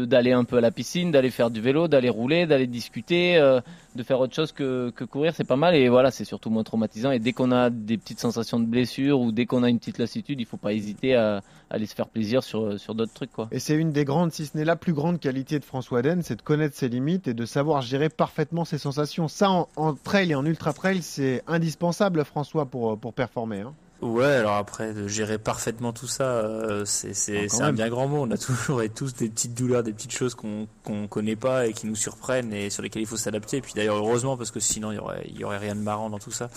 d'aller 0.06 0.32
un 0.32 0.44
peu 0.44 0.58
à 0.58 0.62
la 0.62 0.72
piscine 0.72 1.12
d'aller 1.12 1.30
faire 1.30 1.52
du 1.52 1.62
vélo 1.62 1.88
d'aller 1.88 2.10
rouler 2.10 2.46
d'aller 2.48 2.68
discuter 2.68 3.38
euh, 3.38 3.62
de 3.96 4.04
faire 4.04 4.20
autre 4.20 4.34
chose 4.34 4.52
que, 4.52 4.90
que 4.90 5.04
courir 5.04 5.34
c'est 5.36 5.44
pas 5.48 5.56
mal. 5.56 5.76
Et 5.76 5.88
voilà 5.90 6.12
c'est 6.12 6.26
surtout 6.26 6.50
moins 6.50 6.64
traumatisant. 6.64 7.12
Et 7.12 7.20
dès 7.20 7.34
qu'on 7.34 7.52
a 7.52 7.70
des 7.70 7.98
petites 7.98 8.20
sensations 8.20 8.60
de 8.60 8.66
blessure 8.66 9.20
ou 9.20 9.32
dès 9.32 9.46
qu'on 9.46 9.64
a 9.64 9.70
une 9.70 9.80
petite 9.80 10.00
lassitude 10.00 10.40
il 10.40 10.46
faut 10.46 10.58
pas 10.58 10.74
hésiter 10.74 11.16
à 11.16 11.42
aller 11.76 11.86
se 11.86 11.94
faire 11.94 12.08
plaisir 12.08 12.44
sur 12.44 12.80
sur 12.80 12.96
d'autres 12.96 13.14
trucs 13.14 13.32
quoi 13.32 13.48
Et 13.52 13.60
c'est 13.60 13.76
une 13.76 13.92
des 13.92 14.06
grandes, 14.06 14.32
si 14.32 14.46
ce 14.46 14.58
n'est 14.58 14.66
la 14.66 14.76
plus 14.76 14.94
grande 14.94 15.20
qualité 15.20 15.60
de 15.60 15.66
François 15.66 16.02
Den, 16.02 16.24
c'est 16.24 16.38
de 16.38 16.42
connaître 16.42 16.76
ses 16.76 16.88
limites 16.88 17.28
et 17.28 17.34
de 17.34 17.46
savoir 17.46 17.82
gérer 17.82 18.10
parfaitement 18.10 18.66
ses 18.66 18.78
sensations. 18.78 19.28
Ça, 19.28 19.50
en, 19.76 19.94
trail 19.94 20.32
et 20.32 20.36
en 20.36 20.46
ultra 20.46 20.74
trail, 20.74 21.02
c'est 21.02 21.44
indispensable, 21.48 22.24
François, 22.24 22.66
pour, 22.66 22.98
pour 22.98 23.14
performer. 23.14 23.62
hein. 23.62 23.74
Ouais, 24.02 24.26
alors 24.26 24.56
après 24.56 24.94
de 24.94 25.08
gérer 25.08 25.38
parfaitement 25.38 25.94
tout 25.94 26.08
ça, 26.08 26.24
euh, 26.24 26.84
c'est 26.86 27.48
Ah, 27.60 27.66
un 27.66 27.74
bien 27.74 27.88
grand 27.90 28.08
mot. 28.08 28.24
On 28.24 28.32
a 28.32 28.38
toujours 28.38 28.82
et 28.82 28.90
tous 28.90 29.16
des 29.16 29.30
petites 29.30 29.54
douleurs, 29.54 29.84
des 29.84 29.94
petites 29.94 30.12
choses 30.12 30.36
qu'on 30.36 30.68
qu'on 30.84 31.08
connaît 31.08 31.38
pas 31.38 31.66
et 31.68 31.74
qui 31.74 31.88
nous 31.88 31.96
surprennent 31.96 32.54
et 32.54 32.70
sur 32.70 32.84
lesquelles 32.84 33.04
il 33.04 33.08
faut 33.08 33.18
s'adapter. 33.18 33.58
Et 33.58 33.62
puis 33.62 33.74
d'ailleurs 33.74 33.96
heureusement 33.96 34.36
parce 34.36 34.52
que 34.52 34.60
sinon 34.60 34.92
il 34.92 34.96
y 34.96 35.00
aurait 35.00 35.26
il 35.30 35.40
y 35.40 35.44
aurait 35.46 35.58
rien 35.58 35.76
de 35.76 35.80
marrant 35.82 36.10
dans 36.10 36.20
tout 36.20 36.32
ça. 36.32 36.50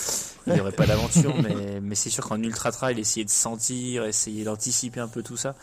Il 0.48 0.56
y 0.56 0.60
aurait 0.60 0.72
pas 0.72 0.86
d'aventure. 0.86 1.34
mais 1.42 1.80
mais 1.80 1.94
c'est 1.94 2.10
sûr 2.10 2.26
qu'en 2.26 2.42
ultra 2.42 2.72
trail, 2.72 2.98
essayer 2.98 3.24
de 3.24 3.30
sentir, 3.30 4.04
essayer 4.04 4.42
d'anticiper 4.44 5.00
un 5.00 5.08
peu 5.08 5.22
tout 5.22 5.36
ça, 5.36 5.54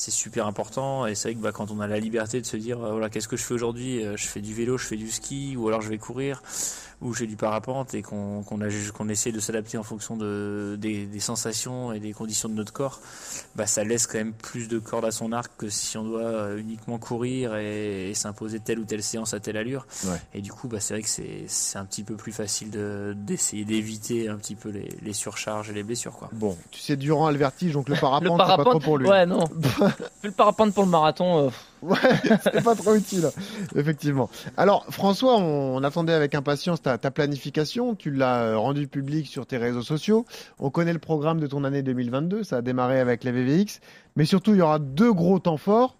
c'est 0.00 0.10
super 0.10 0.46
important. 0.46 1.06
Et 1.06 1.14
c'est 1.14 1.28
vrai 1.28 1.34
que 1.34 1.42
bah, 1.42 1.52
quand 1.52 1.70
on 1.70 1.78
a 1.80 1.86
la 1.86 1.98
liberté 2.00 2.40
de 2.40 2.46
se 2.46 2.56
dire 2.56 2.82
euh, 2.82 2.92
voilà 2.92 3.10
qu'est-ce 3.10 3.28
que 3.28 3.36
je 3.36 3.44
fais 3.44 3.52
aujourd'hui, 3.54 4.02
Euh, 4.04 4.16
je 4.16 4.26
fais 4.26 4.40
du 4.40 4.54
vélo, 4.54 4.78
je 4.78 4.86
fais 4.86 4.96
du 4.96 5.10
ski 5.10 5.56
ou 5.58 5.68
alors 5.68 5.82
je 5.82 5.90
vais 5.90 5.98
courir 5.98 6.42
ou 7.02 7.14
j'ai 7.14 7.26
du 7.26 7.36
parapente 7.36 7.94
et 7.94 8.02
qu'on 8.02 8.42
qu'on 8.42 9.08
essaie 9.08 9.32
de 9.32 9.40
s'adapter 9.40 9.78
en 9.78 9.82
fonction 9.82 10.16
de 10.18 10.76
des, 10.78 11.06
des 11.06 11.20
sensations 11.20 11.92
et 11.94 11.98
des 12.00 12.12
conditions 12.12 12.48
de 12.50 12.54
notre 12.54 12.74
corps, 12.74 13.00
bah 13.56 13.66
ça 13.66 13.84
laisse 13.84 14.06
quand 14.06 14.18
même 14.18 14.34
plus 14.34 14.68
de 14.68 14.78
cordes 14.78 15.06
à 15.06 15.10
son 15.10 15.32
arc 15.32 15.50
que 15.56 15.70
si 15.70 15.96
on 15.96 16.04
doit 16.04 16.20
euh, 16.20 16.58
uniquement 16.58 16.98
courir 16.98 17.56
et, 17.56 18.10
et 18.10 18.14
s'imposer 18.14 18.60
telle 18.60 18.78
ou 18.80 18.84
telle 18.84 19.02
séance 19.02 19.32
à 19.32 19.40
telle 19.40 19.56
allure. 19.56 19.86
Ouais. 20.04 20.20
Et 20.34 20.42
du 20.42 20.52
coup, 20.52 20.68
bah 20.68 20.78
c'est 20.80 20.92
vrai 20.94 21.02
que 21.02 21.08
c'est 21.08 21.44
c'est 21.46 21.78
un 21.78 21.86
petit 21.86 22.04
peu 22.04 22.16
plus 22.16 22.32
facile 22.32 22.70
de 22.70 23.14
d'essayer 23.16 23.64
d'éviter 23.64 24.28
un 24.28 24.36
petit 24.36 24.54
peu 24.54 24.68
les, 24.68 24.88
les 25.02 25.12
surcharges 25.14 25.70
et 25.70 25.72
les 25.74 25.82
blessures 25.82 26.16
quoi. 26.18 26.28
Bon, 26.32 26.56
tu 26.70 26.80
sais, 26.80 26.96
Durand 26.96 27.26
a 27.28 27.32
le 27.32 27.38
vertige, 27.38 27.72
donc 27.72 27.88
le 27.88 27.96
parapente, 28.00 28.24
le 28.24 28.28
c'est 28.30 28.36
pas 28.36 28.44
trop 28.44 28.56
parapente 28.64 28.84
pour 28.84 28.98
lui. 28.98 29.08
ouais 29.08 29.24
non 29.24 29.44
Plus 30.20 30.28
le 30.28 30.32
parapente 30.32 30.74
pour 30.74 30.84
le 30.84 30.90
marathon 30.90 31.46
euh, 31.46 31.50
Ouais, 31.82 31.96
c'est 32.42 32.62
pas 32.62 32.74
trop 32.74 32.94
utile, 32.94 33.30
effectivement. 33.74 34.28
Alors, 34.56 34.84
François, 34.90 35.38
on, 35.38 35.82
attendait 35.82 36.12
avec 36.12 36.34
impatience 36.34 36.82
ta, 36.82 36.98
planification. 36.98 37.94
Tu 37.94 38.10
l'as 38.10 38.42
euh, 38.42 38.58
rendu 38.58 38.86
public 38.86 39.26
sur 39.26 39.46
tes 39.46 39.56
réseaux 39.56 39.82
sociaux. 39.82 40.26
On 40.58 40.68
connaît 40.70 40.92
le 40.92 40.98
programme 40.98 41.40
de 41.40 41.46
ton 41.46 41.64
année 41.64 41.82
2022. 41.82 42.44
Ça 42.44 42.58
a 42.58 42.62
démarré 42.62 43.00
avec 43.00 43.24
la 43.24 43.32
VVX. 43.32 43.80
Mais 44.16 44.26
surtout, 44.26 44.52
il 44.52 44.58
y 44.58 44.62
aura 44.62 44.78
deux 44.78 45.12
gros 45.12 45.38
temps 45.38 45.56
forts. 45.56 45.96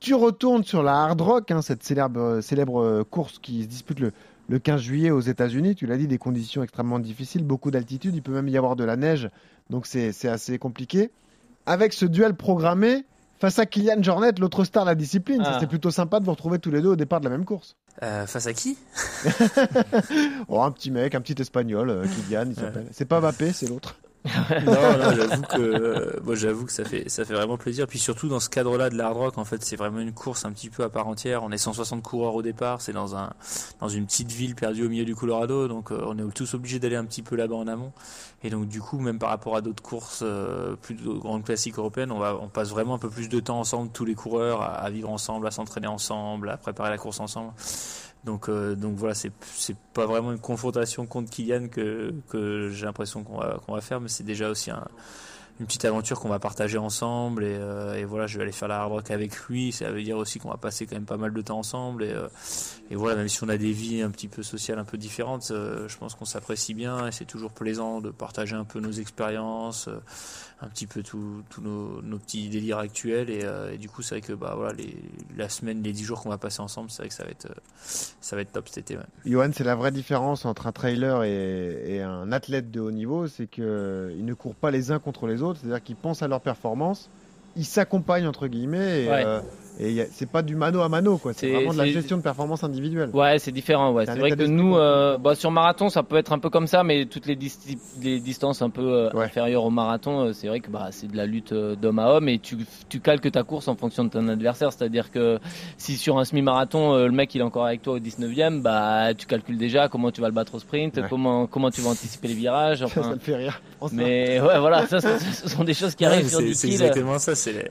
Tu 0.00 0.14
retournes 0.14 0.64
sur 0.64 0.82
la 0.82 1.02
Hard 1.02 1.20
Rock, 1.20 1.50
hein, 1.50 1.60
cette 1.60 1.82
célèbre, 1.82 2.40
célèbre 2.40 3.02
course 3.10 3.38
qui 3.38 3.64
se 3.64 3.68
dispute 3.68 4.00
le 4.00 4.58
15 4.58 4.80
juillet 4.80 5.10
aux 5.10 5.20
États-Unis. 5.20 5.74
Tu 5.74 5.86
l'as 5.86 5.96
dit, 5.96 6.06
des 6.06 6.18
conditions 6.18 6.62
extrêmement 6.62 6.98
difficiles, 6.98 7.44
beaucoup 7.44 7.70
d'altitude. 7.70 8.14
Il 8.14 8.22
peut 8.22 8.32
même 8.32 8.48
y 8.48 8.56
avoir 8.56 8.76
de 8.76 8.84
la 8.84 8.96
neige, 8.96 9.28
donc 9.70 9.86
c'est 9.86 10.28
assez 10.28 10.58
compliqué. 10.58 11.10
Avec 11.66 11.92
ce 11.92 12.06
duel 12.06 12.34
programmé 12.34 13.04
face 13.40 13.58
à 13.58 13.66
Kylian 13.66 14.02
Jornet, 14.02 14.32
l'autre 14.38 14.64
star 14.64 14.84
de 14.84 14.90
la 14.90 14.94
discipline, 14.94 15.42
ah. 15.44 15.54
c'était 15.54 15.66
plutôt 15.66 15.90
sympa 15.90 16.20
de 16.20 16.24
vous 16.24 16.32
retrouver 16.32 16.58
tous 16.58 16.70
les 16.70 16.80
deux 16.80 16.90
au 16.90 16.96
départ 16.96 17.20
de 17.20 17.24
la 17.24 17.30
même 17.30 17.44
course. 17.44 17.76
Euh, 18.02 18.26
face 18.26 18.46
à 18.46 18.52
qui? 18.52 18.76
Oh, 20.48 20.62
Un 20.62 20.70
petit 20.70 20.90
mec, 20.90 21.14
un 21.14 21.20
petit 21.20 21.40
espagnol, 21.40 21.90
euh, 21.90 22.04
Kylian, 22.06 22.46
il 22.50 22.54
s'appelle. 22.54 22.86
C'est 22.92 23.04
pas 23.04 23.20
Mbappé, 23.20 23.52
c'est 23.52 23.68
l'autre. 23.68 23.96
Non, 24.24 24.72
non 24.72 25.14
j'avoue 25.14 25.42
que, 25.42 26.20
moi, 26.22 26.34
j'avoue 26.34 26.66
que 26.66 26.72
ça 26.72 26.84
fait, 26.84 27.08
ça 27.08 27.24
fait 27.24 27.34
vraiment 27.34 27.56
plaisir. 27.56 27.86
Puis 27.86 27.98
surtout 27.98 28.28
dans 28.28 28.40
ce 28.40 28.50
cadre-là 28.50 28.90
de 28.90 28.96
l'hard 28.96 29.14
rock, 29.14 29.38
en 29.38 29.44
fait, 29.44 29.64
c'est 29.64 29.76
vraiment 29.76 30.00
une 30.00 30.12
course 30.12 30.44
un 30.44 30.52
petit 30.52 30.70
peu 30.70 30.82
à 30.82 30.88
part 30.88 31.08
entière. 31.08 31.42
On 31.42 31.50
est 31.50 31.58
160 31.58 32.02
coureurs 32.02 32.34
au 32.34 32.42
départ, 32.42 32.80
c'est 32.80 32.92
dans 32.92 33.16
un, 33.16 33.32
dans 33.80 33.88
une 33.88 34.06
petite 34.06 34.30
ville 34.30 34.54
perdue 34.54 34.84
au 34.84 34.88
milieu 34.88 35.04
du 35.04 35.14
Colorado, 35.14 35.68
donc 35.68 35.92
euh, 35.92 36.02
on 36.06 36.18
est 36.18 36.32
tous 36.34 36.54
obligés 36.54 36.78
d'aller 36.78 36.96
un 36.96 37.04
petit 37.04 37.22
peu 37.22 37.36
là-bas 37.36 37.56
en 37.56 37.68
amont. 37.68 37.92
Et 38.42 38.50
donc 38.50 38.68
du 38.68 38.80
coup, 38.80 38.98
même 38.98 39.18
par 39.18 39.30
rapport 39.30 39.56
à 39.56 39.60
d'autres 39.60 39.82
courses 39.82 40.20
euh, 40.22 40.76
plus 40.76 40.94
de 40.94 41.08
grandes 41.08 41.44
classiques 41.44 41.78
européennes, 41.78 42.12
on 42.12 42.18
va, 42.18 42.36
on 42.40 42.48
passe 42.48 42.70
vraiment 42.70 42.94
un 42.94 42.98
peu 42.98 43.10
plus 43.10 43.28
de 43.28 43.40
temps 43.40 43.58
ensemble, 43.58 43.90
tous 43.92 44.04
les 44.04 44.14
coureurs, 44.14 44.62
à 44.62 44.88
vivre 44.90 45.10
ensemble, 45.10 45.46
à 45.46 45.50
s'entraîner 45.50 45.88
ensemble, 45.88 46.50
à 46.50 46.56
préparer 46.56 46.90
la 46.90 46.98
course 46.98 47.20
ensemble. 47.20 47.52
Donc, 48.24 48.48
euh, 48.48 48.74
donc 48.74 48.96
voilà, 48.96 49.14
c'est 49.14 49.32
pas 49.94 50.06
vraiment 50.06 50.32
une 50.32 50.40
confrontation 50.40 51.06
contre 51.06 51.30
Kylian 51.30 51.68
que 51.68 52.12
que 52.28 52.68
j'ai 52.70 52.86
l'impression 52.86 53.22
qu'on 53.22 53.38
va 53.38 53.58
qu'on 53.64 53.74
va 53.74 53.80
faire, 53.80 54.00
mais 54.00 54.08
c'est 54.08 54.24
déjà 54.24 54.50
aussi 54.50 54.70
un, 54.70 54.86
une 55.60 55.66
petite 55.66 55.84
aventure 55.84 56.20
qu'on 56.20 56.28
va 56.28 56.38
partager 56.38 56.78
ensemble 56.78 57.44
et, 57.44 57.56
euh, 57.58 57.96
et, 57.96 58.04
voilà 58.04 58.26
je 58.26 58.36
vais 58.36 58.44
aller 58.44 58.52
faire 58.52 58.68
la 58.68 58.80
hard 58.80 58.92
rock 58.92 59.10
avec 59.10 59.36
lui 59.48 59.72
ça 59.72 59.90
veut 59.90 60.02
dire 60.02 60.16
aussi 60.16 60.38
qu'on 60.38 60.50
va 60.50 60.56
passer 60.56 60.86
quand 60.86 60.94
même 60.94 61.04
pas 61.04 61.16
mal 61.16 61.32
de 61.32 61.40
temps 61.40 61.58
ensemble 61.58 62.04
et, 62.04 62.12
euh, 62.12 62.28
voilà 62.92 63.16
même 63.16 63.28
si 63.28 63.42
on 63.42 63.48
a 63.48 63.56
des 63.56 63.72
vies 63.72 64.02
un 64.02 64.10
petit 64.10 64.28
peu 64.28 64.42
sociales 64.42 64.78
un 64.78 64.84
peu 64.84 64.98
différentes 64.98 65.50
euh, 65.50 65.88
je 65.88 65.98
pense 65.98 66.14
qu'on 66.14 66.24
s'apprécie 66.24 66.74
bien 66.74 67.08
et 67.08 67.12
c'est 67.12 67.24
toujours 67.24 67.50
plaisant 67.50 68.00
de 68.00 68.10
partager 68.10 68.54
un 68.54 68.64
peu 68.64 68.78
nos 68.78 68.92
expériences 68.92 69.88
un 70.60 70.68
petit 70.68 70.86
peu 70.86 71.02
tous 71.02 71.42
nos, 71.60 72.18
petits 72.18 72.48
délires 72.48 72.78
actuels 72.78 73.30
et, 73.30 73.78
du 73.78 73.88
coup 73.88 74.02
c'est 74.02 74.16
vrai 74.16 74.20
que 74.20 74.32
bah 74.32 74.54
voilà 74.56 74.76
la 75.36 75.48
semaine 75.48 75.82
les 75.82 75.92
dix 75.92 76.04
jours 76.04 76.20
qu'on 76.20 76.30
va 76.30 76.38
passer 76.38 76.60
ensemble 76.60 76.90
c'est 76.90 77.02
vrai 77.02 77.08
que 77.08 77.14
ça 77.14 77.24
va 77.24 77.30
être 77.30 77.48
ça 78.20 78.36
va 78.36 78.42
être 78.42 78.52
top 78.52 78.68
cet 78.68 78.78
été 78.78 78.96
ouais. 78.96 79.04
Johan 79.24 79.50
c'est 79.52 79.64
la 79.64 79.74
vraie 79.74 79.92
différence 79.92 80.44
entre 80.44 80.66
un 80.66 80.72
trailer 80.72 81.24
et, 81.24 81.96
et 81.96 82.02
un 82.02 82.32
athlète 82.32 82.70
de 82.70 82.80
haut 82.80 82.90
niveau 82.90 83.26
c'est 83.26 83.46
que 83.46 84.12
ils 84.16 84.24
ne 84.24 84.34
courent 84.34 84.56
pas 84.56 84.70
les 84.70 84.90
uns 84.90 84.98
contre 84.98 85.26
les 85.26 85.42
autres 85.42 85.47
c'est-à-dire 85.54 85.82
qu'ils 85.82 85.96
pensent 85.96 86.22
à 86.22 86.28
leur 86.28 86.40
performance, 86.40 87.10
ils 87.56 87.64
s'accompagnent 87.64 88.26
entre 88.26 88.46
guillemets 88.46 89.04
et, 89.04 89.08
euh, 89.10 89.40
et 89.80 90.08
c'est 90.10 90.28
pas 90.28 90.42
du 90.42 90.56
mano 90.56 90.80
à 90.80 90.88
mano, 90.88 91.18
quoi. 91.18 91.32
C'est 91.32 91.52
vraiment 91.52 91.72
de 91.72 91.78
la 91.78 91.86
gestion 91.86 92.16
de 92.16 92.22
performance 92.22 92.64
individuelle. 92.64 93.10
Ouais, 93.12 93.38
c'est 93.38 93.52
différent. 93.52 93.92
Ouais. 93.92 94.06
C'est 94.06 94.18
vrai 94.18 94.32
que 94.32 94.42
nous, 94.42 94.76
euh, 94.76 95.18
bah, 95.18 95.36
sur 95.36 95.52
marathon, 95.52 95.88
ça 95.88 96.02
peut 96.02 96.16
être 96.16 96.32
un 96.32 96.40
peu 96.40 96.50
comme 96.50 96.66
ça, 96.66 96.82
mais 96.82 97.06
toutes 97.06 97.26
les, 97.26 97.38
les 98.02 98.18
distances 98.18 98.60
un 98.60 98.70
peu 98.70 98.82
euh, 98.82 99.10
inférieures 99.14 99.62
au 99.62 99.70
marathon, 99.70 100.26
euh, 100.26 100.32
c'est 100.32 100.48
vrai 100.48 100.58
que 100.58 100.68
bah, 100.68 100.88
c'est 100.90 101.06
de 101.08 101.16
la 101.16 101.26
lutte 101.26 101.54
d'homme 101.54 102.00
à 102.00 102.08
homme 102.08 102.28
et 102.28 102.40
tu, 102.40 102.56
tu 102.88 102.98
calques 102.98 103.30
ta 103.30 103.44
course 103.44 103.68
en 103.68 103.76
fonction 103.76 104.02
de 104.02 104.08
ton 104.08 104.26
adversaire. 104.26 104.72
C'est-à-dire 104.72 105.12
que 105.12 105.38
si 105.76 105.96
sur 105.96 106.18
un 106.18 106.24
semi-marathon, 106.24 106.96
le 106.96 107.12
mec 107.12 107.32
il 107.36 107.40
est 107.40 107.44
encore 107.44 107.66
avec 107.66 107.82
toi 107.82 107.94
au 107.94 107.98
19e, 108.00 108.60
bah 108.60 109.14
tu 109.14 109.26
calcules 109.26 109.58
déjà 109.58 109.88
comment 109.88 110.10
tu 110.10 110.20
vas 110.20 110.28
le 110.28 110.34
battre 110.34 110.56
au 110.56 110.58
sprint, 110.58 111.00
comment 111.08 111.46
comment 111.46 111.70
tu 111.70 111.82
vas 111.82 111.90
anticiper 111.90 112.28
les 112.28 112.34
virages. 112.34 112.82
Enfin, 112.88 113.02
ça, 113.02 113.10
me 113.10 113.18
fait 113.18 113.36
rire. 113.36 113.60
Mais 113.92 114.40
ouais, 114.40 114.58
voilà, 114.58 114.86
ça, 114.86 115.00
ce 115.00 115.48
sont 115.48 115.64
des 115.64 115.74
choses 115.74 115.94
qui 115.94 116.04
arrivent 116.04 116.28
sur 116.28 116.40
du 116.40 116.54
C'est 116.54 116.68
exactement 116.68 117.18
ça. 117.18 117.34
C'est 117.34 117.70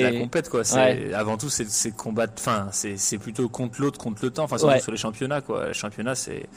la 0.00 0.12
compète, 0.12 0.48
quoi. 0.48 0.62
Avant 1.14 1.36
tout 1.36 1.48
c'est 1.48 1.96
combattre. 1.96 2.34
Enfin, 2.38 2.68
c'est 2.72 3.18
plutôt 3.18 3.48
contre 3.48 3.80
l'autre, 3.80 3.98
contre 3.98 4.24
le 4.24 4.30
temps. 4.30 4.44
Enfin, 4.44 4.58
surtout 4.58 4.80
sur 4.80 4.92
les 4.92 4.98
championnats, 4.98 5.40
quoi. 5.40 5.68
Le 5.68 5.72
championnat, 5.72 6.14
c'est 6.14 6.48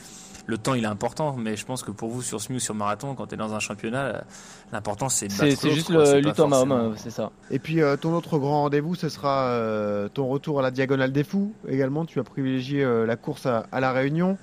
le 0.46 0.58
temps 0.58 0.74
il 0.74 0.84
est 0.84 0.88
important, 0.88 1.36
mais 1.38 1.56
je 1.56 1.66
pense 1.66 1.84
que 1.84 1.92
pour 1.92 2.10
vous 2.10 2.22
sur 2.22 2.42
SMU 2.42 2.58
ou 2.58 2.60
sur 2.60 2.76
marathon, 2.76 3.16
quand 3.16 3.28
tu 3.28 3.36
es 3.36 3.38
dans 3.38 3.54
un 3.54 3.60
championnat, 3.60 4.24
l'important 4.72 5.10
c'est 5.10 5.28
de 5.28 5.34
battre 5.34 5.60
C'est 5.60 5.72
juste 5.72 5.90
le 5.90 6.20
lutte 6.20 6.40
homme 6.40 6.94
c'est 6.98 7.10
ça. 7.10 7.32
Et 7.50 7.60
puis 7.60 7.82
euh, 7.82 7.98
ton 7.98 8.14
autre 8.14 8.38
grand 8.38 8.64
rendez-vous, 8.64 8.96
ce 8.96 9.10
sera 9.10 9.46
euh, 9.50 10.10
ton 10.10 10.28
retour 10.28 10.60
à 10.60 10.62
la 10.62 10.72
Diagonale 10.72 11.12
des 11.12 11.24
Fous 11.24 11.54
également. 11.68 12.06
Tu 12.06 12.20
as 12.20 12.24
privilégié 12.24 12.84
euh, 12.84 13.06
la 13.06 13.16
course 13.16 13.46
à, 13.46 13.66
à, 13.72 13.80
la 13.80 13.92
Réunion. 13.92 14.38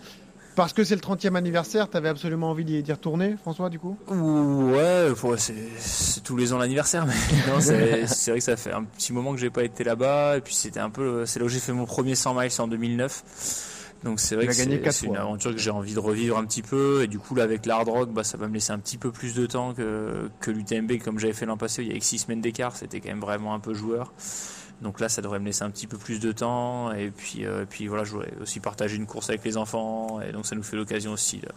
Parce 0.59 0.73
que 0.73 0.83
c'est 0.83 0.97
le 0.97 1.01
30e 1.01 1.37
anniversaire, 1.37 1.89
tu 1.89 1.97
avais 1.97 2.09
absolument 2.09 2.51
envie 2.51 2.65
d'y 2.65 2.93
retourner, 2.93 3.37
François, 3.41 3.71
du 3.71 3.79
coup? 3.79 3.97
Ouais, 4.09 5.07
c'est 5.37 6.21
tous 6.25 6.37
les 6.37 6.53
ans 6.53 6.59
l'anniversaire, 6.59 7.07
mais 7.07 7.15
c'est 8.09 8.33
vrai 8.33 8.41
que 8.41 8.45
ça 8.45 8.57
fait 8.57 8.73
un 8.73 8.83
petit 8.83 9.13
moment 9.13 9.35
que 9.35 9.39
j'ai 9.39 9.51
pas 9.51 9.63
été 9.63 9.85
là-bas, 9.85 10.37
et 10.37 10.41
puis 10.41 10.57
c'était 10.57 10.81
un 10.81 10.91
peu, 10.91 11.25
c'est 11.27 11.39
là 11.39 11.45
où 11.45 11.49
j'ai 11.49 11.61
fait 11.61 11.73
mon 11.73 11.85
premier 11.85 12.17
100 12.17 12.35
miles 12.35 12.51
en 12.59 12.67
2009. 12.67 13.23
Donc 14.03 14.19
c'est 14.19 14.35
vrai 14.35 14.49
que 14.49 14.53
c'est 14.53 15.07
une 15.07 15.17
aventure 15.17 15.53
que 15.53 15.59
j'ai 15.59 15.71
envie 15.71 15.95
de 15.95 16.01
revivre 16.01 16.37
un 16.37 16.45
petit 16.45 16.63
peu, 16.63 17.05
et 17.05 17.07
du 17.07 17.21
coup 17.21 17.37
là 17.37 17.45
avec 17.45 17.65
l'hard 17.65 17.87
rock, 17.87 18.11
bah, 18.11 18.25
ça 18.25 18.37
va 18.37 18.49
me 18.49 18.55
laisser 18.55 18.73
un 18.73 18.81
petit 18.81 18.99
peu 18.99 19.13
plus 19.13 19.37
de 19.37 19.47
temps 19.47 19.75
que, 19.75 20.29
que 20.41 20.51
l'UTMB 20.51 20.99
comme 21.05 21.21
j'avais 21.21 21.35
fait 21.35 21.47
l'an 21.47 21.57
passé, 21.57 21.85
il 21.85 21.93
y 21.93 21.95
a 21.95 21.99
que 22.01 22.05
6 22.05 22.19
semaines 22.19 22.41
d'écart, 22.41 22.75
c'était 22.75 22.99
quand 22.99 23.11
même 23.11 23.21
vraiment 23.21 23.55
un 23.55 23.61
peu 23.61 23.75
joueur. 23.75 24.13
Donc 24.83 25.01
là, 25.01 25.09
ça 25.09 25.23
devrait 25.23 25.41
me 25.41 25.47
laisser 25.47 25.65
un 25.65 25.71
petit 25.71 25.87
peu 25.87 25.99
plus 25.99 26.21
de 26.21 26.33
temps. 26.33 26.93
Et 26.93 27.11
puis, 27.11 27.45
euh, 27.45 27.65
puis 27.69 27.87
voilà, 27.89 28.05
je 28.05 28.13
voudrais 28.13 28.33
aussi 28.41 28.61
partager 28.61 28.97
une 28.97 29.07
course 29.07 29.29
avec 29.29 29.45
les 29.45 29.57
enfants. 29.57 30.21
Et 30.21 30.33
donc 30.33 30.47
ça 30.47 30.55
nous 30.55 30.63
fait 30.63 30.77
l'occasion 30.77 31.13
aussi 31.13 31.39
de, 31.39 31.49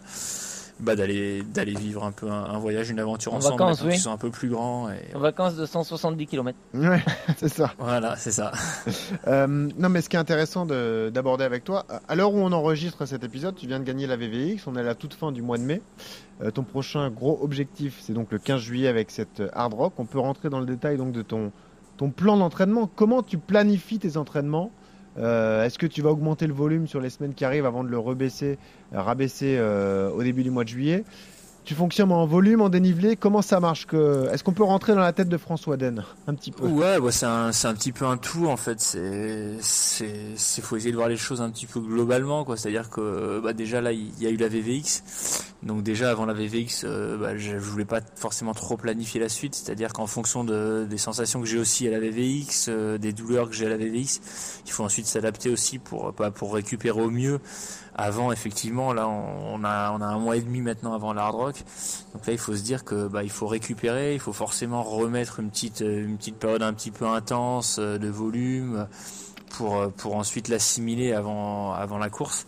bah, 0.80 0.96
d'aller 0.96 1.42
d'aller 1.42 1.74
vivre 1.74 2.02
un 2.02 2.10
peu 2.10 2.28
un, 2.28 2.58
voyage, 2.58 2.90
une 2.90 2.98
aventure 2.98 3.32
ensemble. 3.34 3.60
Vacances, 3.60 3.82
oui. 3.82 3.94
Ils 3.94 4.00
sont 4.00 4.10
un 4.10 4.16
peu 4.16 4.30
plus 4.30 4.48
grands. 4.48 4.90
Et... 4.90 5.14
En 5.14 5.20
vacances 5.20 5.54
de 5.54 5.64
170 5.64 6.26
km. 6.26 6.58
Ouais, 6.74 7.02
c'est 7.36 7.48
ça. 7.48 7.72
Voilà, 7.78 8.16
c'est 8.16 8.32
ça. 8.32 8.50
euh, 9.28 9.46
non, 9.46 9.88
mais 9.88 10.00
ce 10.00 10.08
qui 10.08 10.16
est 10.16 10.20
intéressant 10.20 10.66
d'aborder 10.66 11.44
avec 11.44 11.62
toi, 11.62 11.86
à 12.08 12.14
l'heure 12.16 12.34
où 12.34 12.38
on 12.38 12.50
enregistre 12.50 13.06
cet 13.06 13.22
épisode, 13.22 13.54
tu 13.54 13.68
viens 13.68 13.78
de 13.78 13.84
gagner 13.84 14.08
la 14.08 14.16
VVX. 14.16 14.66
On 14.66 14.74
est 14.74 14.80
à 14.80 14.84
la 14.84 14.96
toute 14.96 15.14
fin 15.14 15.30
du 15.30 15.42
mois 15.42 15.58
de 15.58 15.62
mai. 15.62 15.80
Euh, 16.42 16.50
ton 16.50 16.64
prochain 16.64 17.08
gros 17.10 17.38
objectif, 17.42 18.00
c'est 18.00 18.12
donc 18.12 18.32
le 18.32 18.38
15 18.38 18.60
juillet 18.60 18.88
avec 18.88 19.12
cette 19.12 19.42
hard 19.52 19.74
rock. 19.74 19.92
On 19.98 20.06
peut 20.06 20.18
rentrer 20.18 20.48
dans 20.48 20.58
le 20.58 20.66
détail 20.66 20.96
donc 20.96 21.12
de 21.12 21.22
ton 21.22 21.52
ton 22.02 22.10
plan 22.10 22.36
d'entraînement. 22.36 22.90
Comment 22.92 23.22
tu 23.22 23.38
planifies 23.38 24.00
tes 24.00 24.16
entraînements 24.16 24.72
euh, 25.18 25.64
Est-ce 25.64 25.78
que 25.78 25.86
tu 25.86 26.02
vas 26.02 26.10
augmenter 26.10 26.48
le 26.48 26.52
volume 26.52 26.88
sur 26.88 27.00
les 27.00 27.10
semaines 27.10 27.32
qui 27.32 27.44
arrivent 27.44 27.64
avant 27.64 27.84
de 27.84 27.90
le 27.90 27.98
rebaisser, 27.98 28.58
euh, 28.92 29.00
rabaisser 29.00 29.54
euh, 29.56 30.10
au 30.10 30.24
début 30.24 30.42
du 30.42 30.50
mois 30.50 30.64
de 30.64 30.68
juillet? 30.68 31.04
Tu 31.64 31.74
fonctionnes 31.74 32.10
en 32.10 32.26
volume, 32.26 32.60
en 32.60 32.68
dénivelé 32.68 33.16
Comment 33.16 33.42
ça 33.42 33.60
marche. 33.60 33.86
Est-ce 33.92 34.42
qu'on 34.42 34.52
peut 34.52 34.64
rentrer 34.64 34.94
dans 34.94 35.00
la 35.00 35.12
tête 35.12 35.28
de 35.28 35.36
François 35.36 35.76
Den 35.76 36.04
un 36.26 36.34
petit 36.34 36.50
peu? 36.50 36.66
Ouais, 36.66 36.98
c'est 37.10 37.26
un, 37.26 37.74
petit 37.74 37.92
peu 37.92 38.04
un 38.04 38.16
tout 38.16 38.46
en 38.46 38.56
fait. 38.56 38.80
C'est, 38.80 39.56
c'est, 39.60 40.62
faut 40.62 40.76
essayer 40.76 40.90
de 40.90 40.96
voir 40.96 41.08
les 41.08 41.16
choses 41.16 41.40
un 41.40 41.50
petit 41.50 41.66
peu 41.66 41.80
globalement, 41.80 42.44
quoi. 42.44 42.56
C'est-à-dire 42.56 42.90
que 42.90 43.40
bah, 43.40 43.52
déjà 43.52 43.80
là, 43.80 43.92
il 43.92 44.20
y 44.20 44.26
a 44.26 44.30
eu 44.30 44.36
la 44.36 44.48
VVX, 44.48 45.02
donc 45.62 45.82
déjà 45.82 46.10
avant 46.10 46.26
la 46.26 46.32
VVX, 46.32 46.84
euh, 46.84 47.16
bah, 47.16 47.36
je, 47.36 47.56
voulais 47.56 47.84
pas 47.84 48.00
forcément 48.16 48.54
trop 48.54 48.76
planifier 48.76 49.20
la 49.20 49.28
suite. 49.28 49.54
C'est-à-dire 49.54 49.92
qu'en 49.92 50.06
fonction 50.06 50.42
de, 50.42 50.86
des 50.88 50.98
sensations 50.98 51.40
que 51.40 51.46
j'ai 51.46 51.58
aussi 51.58 51.86
à 51.86 51.92
la 51.92 52.00
VVX, 52.00 52.66
euh, 52.68 52.98
des 52.98 53.12
douleurs 53.12 53.48
que 53.48 53.54
j'ai 53.54 53.66
à 53.66 53.68
la 53.68 53.76
VVX, 53.76 54.20
il 54.66 54.72
faut 54.72 54.82
ensuite 54.82 55.06
s'adapter 55.06 55.50
aussi 55.50 55.78
pour, 55.78 56.12
bah, 56.12 56.32
pour 56.32 56.54
récupérer 56.54 57.00
au 57.00 57.10
mieux. 57.10 57.40
Avant, 57.94 58.32
effectivement, 58.32 58.94
là, 58.94 59.06
on, 59.06 59.62
a, 59.64 59.92
on 59.92 60.00
a 60.00 60.06
un 60.06 60.18
mois 60.18 60.36
et 60.36 60.40
demi 60.40 60.62
maintenant 60.62 60.94
avant 60.94 61.12
l'hard 61.12 61.34
rock. 61.34 61.56
Donc 62.14 62.26
là, 62.26 62.32
il 62.32 62.38
faut 62.38 62.56
se 62.56 62.62
dire 62.62 62.84
que 62.84 63.06
bah, 63.06 63.22
il 63.22 63.30
faut 63.30 63.46
récupérer, 63.46 64.14
il 64.14 64.20
faut 64.20 64.32
forcément 64.32 64.82
remettre 64.82 65.40
une 65.40 65.50
petite, 65.50 65.80
une 65.80 66.16
petite 66.16 66.36
période 66.36 66.62
un 66.62 66.72
petit 66.72 66.90
peu 66.90 67.06
intense 67.06 67.76
euh, 67.78 67.98
de 67.98 68.08
volume 68.08 68.86
pour, 69.50 69.76
euh, 69.76 69.88
pour 69.88 70.16
ensuite 70.16 70.48
l'assimiler 70.48 71.12
avant, 71.12 71.72
avant 71.74 71.98
la 71.98 72.08
course. 72.08 72.46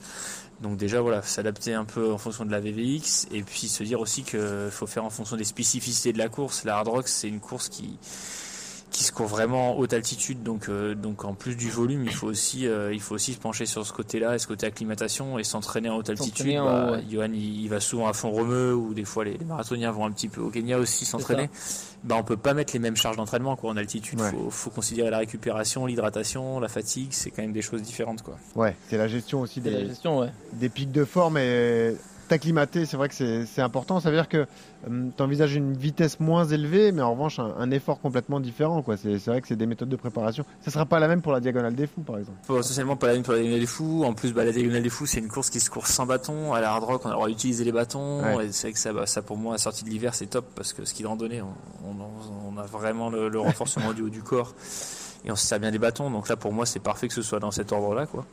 Donc 0.61 0.79
déjà 0.79 1.01
voilà, 1.03 1.21
s'adapter 1.21 1.75
un 1.75 1.85
peu 1.85 2.13
en 2.13 2.19
fonction 2.19 2.47
de 2.47 2.51
la 2.51 2.61
VVX 2.61 3.27
et 3.33 3.43
puis 3.43 3.69
se 3.69 3.83
dire 3.83 4.01
aussi 4.01 4.23
qu'il 4.23 4.71
faut 4.71 4.87
faire 4.87 5.05
en 5.05 5.11
fonction 5.11 5.37
des 5.37 5.45
spécificités 5.45 6.13
de 6.13 6.19
la 6.19 6.29
course. 6.29 6.65
La 6.65 6.77
hard 6.77 6.89
rock 6.89 7.09
c'est 7.09 7.29
une 7.29 7.41
course 7.41 7.69
qui 7.69 7.99
qui 8.95 9.03
se 9.03 9.11
court 9.11 9.27
vraiment 9.27 9.77
haute 9.77 9.93
altitude, 9.93 10.45
donc 10.45 10.69
euh, 10.69 10.95
donc 10.95 11.25
en 11.25 11.35
plus 11.35 11.57
du 11.57 11.69
volume, 11.69 12.05
il 12.05 12.13
faut 12.13 12.29
aussi 12.29 12.69
euh, 12.69 12.95
il 12.95 13.01
faut 13.01 13.17
aussi 13.17 13.33
se 13.33 13.41
pencher 13.41 13.67
sur 13.67 13.85
ce 13.85 13.93
côté-là, 13.93 14.39
ce 14.39 14.47
côté 14.47 14.67
acclimatation 14.67 15.37
et 15.37 15.43
s'entraîner 15.43 15.89
en 15.89 15.97
haute 15.97 16.11
altitude. 16.11 16.55
Bah, 16.59 17.01
Johan 17.11 17.33
il, 17.35 17.69
va 17.69 17.81
souvent 17.81 18.07
à 18.07 18.13
fond 18.13 18.31
romeux 18.31 18.73
ou 18.73 18.95
des 18.95 19.05
fois 19.05 19.25
les, 19.25 19.37
marathoniens 19.45 19.91
vont 19.91 20.07
un 20.07 20.13
petit 20.13 20.29
peu 20.29 20.41
au 20.41 20.49
Kenya 20.49 20.79
aussi 20.79 21.05
s'entraîner. 21.05 21.51
Bah 22.05 22.15
on 22.17 22.23
peut 22.23 22.37
pas 22.37 22.55
mettre 22.55 22.73
les 22.73 22.79
mêmes 22.79 22.95
charges 22.95 23.17
d'entraînement 23.17 23.57
quoi 23.57 23.71
en 23.71 23.77
altitude. 23.77 24.21
il 24.23 24.31
Faut, 24.31 24.51
faut 24.51 24.71
considérer 24.71 25.11
la 25.11 25.19
récupération, 25.19 25.87
l'hydratation, 25.87 26.61
la 26.61 26.69
fatigue, 26.69 27.09
c'est 27.11 27.33
quand 27.33 27.43
même 27.43 27.53
des 27.53 27.63
choses 27.63 27.83
différentes 27.83 28.23
quoi. 28.23 28.37
Ouais, 28.55 28.77
c'est 28.89 28.97
la 28.97 29.09
gestion 29.09 29.41
aussi 29.41 29.61
des 29.61 29.71
la 29.71 29.87
gestion, 29.87 30.21
ouais. 30.21 30.31
des 30.53 30.69
pics 30.69 30.93
de 30.93 31.05
forme 31.05 31.37
et 31.39 31.97
t'acclimater, 32.29 32.87
c'est 32.87 32.97
vrai 32.97 33.09
que 33.09 33.15
c'est 33.15 33.63
important. 33.63 34.01
Ça 34.01 34.11
veut 34.11 34.17
dire 34.17 34.29
que 34.29 34.47
euh, 34.89 35.09
tu 35.17 35.23
envisages 35.23 35.55
une 35.55 35.75
vitesse 35.75 36.21
moins 36.21 36.45
élevée, 36.45 36.93
mais 36.93 37.03
en 37.03 37.13
revanche 37.13 37.39
un, 37.39 37.71
effort 37.71 38.01
complètement 38.01 38.41
différent. 38.41 38.85
C'est 38.97 39.27
vrai 39.27 39.41
que 39.41 39.49
c'est 39.49 39.57
des 39.57 39.67
méthodes 39.67 39.89
de 39.89 39.97
préparation. 39.97 40.45
Ça 40.63 40.71
sera 40.71 40.87
pas 40.87 40.99
la 40.99 41.09
même 41.09 41.23
pour 41.23 41.33
la 41.33 41.41
Diagonale 41.41 41.75
des 41.75 41.87
Fous, 41.87 42.03
par 42.03 42.19
exemple. 42.19 42.39
Essentiellement 42.59 42.97
pas 42.97 43.09
la 43.09 43.15
même 43.15 43.23
pour 43.23 43.33
la 43.33 43.41
Diagonale 43.41 43.61
des 43.61 43.67
Fous. 43.67 44.05
En 44.05 44.15
plus, 44.15 44.33
bah, 44.33 44.45
la 44.45 44.53
Diagonale 44.53 44.83
des 44.83 44.91
Fous, 44.91 45.07
c'est 45.07 45.21
une 45.21 45.29
course 45.29 45.51
qui 45.51 45.61
se 45.61 45.71
court 45.71 45.87
sans 45.87 46.07
bâton. 46.07 46.53
À 46.53 46.61
la 46.61 46.71
Hard 46.71 46.85
Rock, 46.85 47.03
on 47.05 47.09
a 47.09 47.11
le 47.11 47.17
droit 47.17 47.29
d'utiliser 47.29 47.65
les 47.65 47.73
bâtons. 47.73 48.41
Et 48.41 48.53
c'est 48.53 48.69
vrai 48.69 48.73
que 48.73 48.79
ça, 48.79 48.93
bah, 48.93 49.07
ça, 49.07 49.23
pour 49.23 49.37
moi, 49.37 49.53
à 49.53 49.55
la 49.55 49.59
sortie 49.59 49.85
de 49.85 49.91
l'hiver, 49.91 50.15
c'est 50.15 50.27
top 50.27 50.47
parce 50.55 50.73
que 50.73 50.85
ski 50.85 51.03
de 51.03 51.09
randonnée, 51.09 51.43
on, 51.43 51.55
on, 51.89 52.55
on 52.55 52.59
a 52.59 52.67
vraiment 52.67 53.11
le, 53.11 53.29
le 53.29 53.41
renforcement 53.41 53.93
du 53.93 54.03
haut 54.03 54.11
du 54.11 54.23
corps 54.23 54.55
et 55.25 55.31
on 55.31 55.37
se 55.37 55.47
sert 55.47 55.59
bien 55.59 55.71
des 55.71 55.79
bâtons. 55.79 56.11
Donc 56.11 56.29
là, 56.29 56.37
pour 56.37 56.53
moi, 56.53 56.67
c'est 56.67 56.81
parfait 56.81 57.09
que 57.09 57.15
ce 57.15 57.23
soit 57.23 57.41
dans 57.41 57.51
cet 57.51 57.73
ordre-là, 57.73 58.07
quoi. 58.07 58.25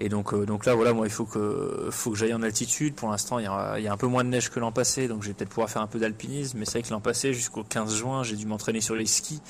Et 0.00 0.08
donc, 0.08 0.32
euh, 0.32 0.46
donc 0.46 0.64
là, 0.64 0.74
voilà, 0.74 0.92
moi, 0.94 1.06
il 1.06 1.12
faut 1.12 1.26
que, 1.26 1.88
faut 1.90 2.10
que 2.10 2.16
j'aille 2.16 2.32
en 2.34 2.42
altitude. 2.42 2.94
Pour 2.94 3.10
l'instant, 3.10 3.38
il 3.38 3.44
y, 3.44 3.48
a, 3.48 3.78
il 3.78 3.84
y 3.84 3.88
a 3.88 3.92
un 3.92 3.96
peu 3.96 4.06
moins 4.06 4.24
de 4.24 4.30
neige 4.30 4.48
que 4.48 4.58
l'an 4.58 4.72
passé, 4.72 5.08
donc 5.08 5.22
je 5.22 5.28
vais 5.28 5.34
peut-être 5.34 5.50
pouvoir 5.50 5.68
faire 5.68 5.82
un 5.82 5.86
peu 5.86 5.98
d'alpinisme. 5.98 6.58
Mais 6.58 6.64
c'est 6.64 6.78
vrai 6.78 6.82
que 6.82 6.90
l'an 6.90 7.00
passé, 7.00 7.34
jusqu'au 7.34 7.62
15 7.62 7.94
juin, 7.94 8.22
j'ai 8.22 8.36
dû 8.36 8.46
m'entraîner 8.46 8.80
sur 8.80 8.94
les 8.94 9.04
skis 9.04 9.42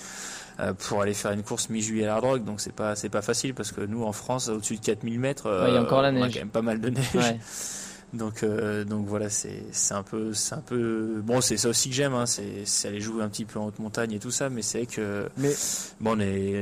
euh, 0.59 0.75
pour 0.75 1.03
aller 1.03 1.15
faire 1.15 1.31
une 1.31 1.45
course 1.45 1.69
mi-juillet 1.71 2.07
à 2.07 2.21
la 2.21 2.39
Donc 2.39 2.61
c'est 2.61 2.75
pas, 2.75 2.97
c'est 2.97 3.09
pas 3.09 3.23
facile 3.23 3.55
parce 3.55 3.71
que 3.71 3.81
nous, 3.81 4.03
en 4.03 4.13
France, 4.13 4.49
au-dessus 4.49 4.77
de 4.77 4.85
4000 4.85 5.21
mètres, 5.21 5.67
il 5.69 5.75
y 5.75 5.77
a 5.77 5.81
encore 5.81 6.03
la 6.03 6.11
neige. 6.11 6.23
on 6.23 6.27
a 6.27 6.33
quand 6.33 6.39
même 6.41 6.49
pas 6.49 6.63
mal 6.63 6.81
de 6.81 6.91
neige. 6.91 7.15
Ouais. 7.15 7.39
Donc, 8.13 8.43
euh, 8.43 8.83
donc 8.85 9.07
voilà, 9.07 9.31
c'est 9.31 9.63
c'est 9.71 9.95
un 9.95 10.03
peu 10.03 10.35
c'est 10.35 10.57
un 10.57 10.61
peu 10.61 11.21
bon, 11.23 11.41
c'est 11.41 11.57
ça 11.57 11.69
aussi 11.69 11.91
que 11.91 11.95
j'aime, 11.95 12.15
hein, 12.15 12.25
c'est 12.27 12.89
aller 12.89 13.01
jouer 13.01 13.23
un 13.23 13.29
petit 13.29 13.45
peu 13.45 13.61
en 13.61 13.67
haute 13.67 13.79
montagne 13.79 14.13
et 14.13 14.19
tout 14.19 14.33
ça, 14.33 14.51
mais 14.51 14.63
c'est 14.63 14.87
que 14.87 15.29
mais 15.37 15.55
bon, 16.01 16.19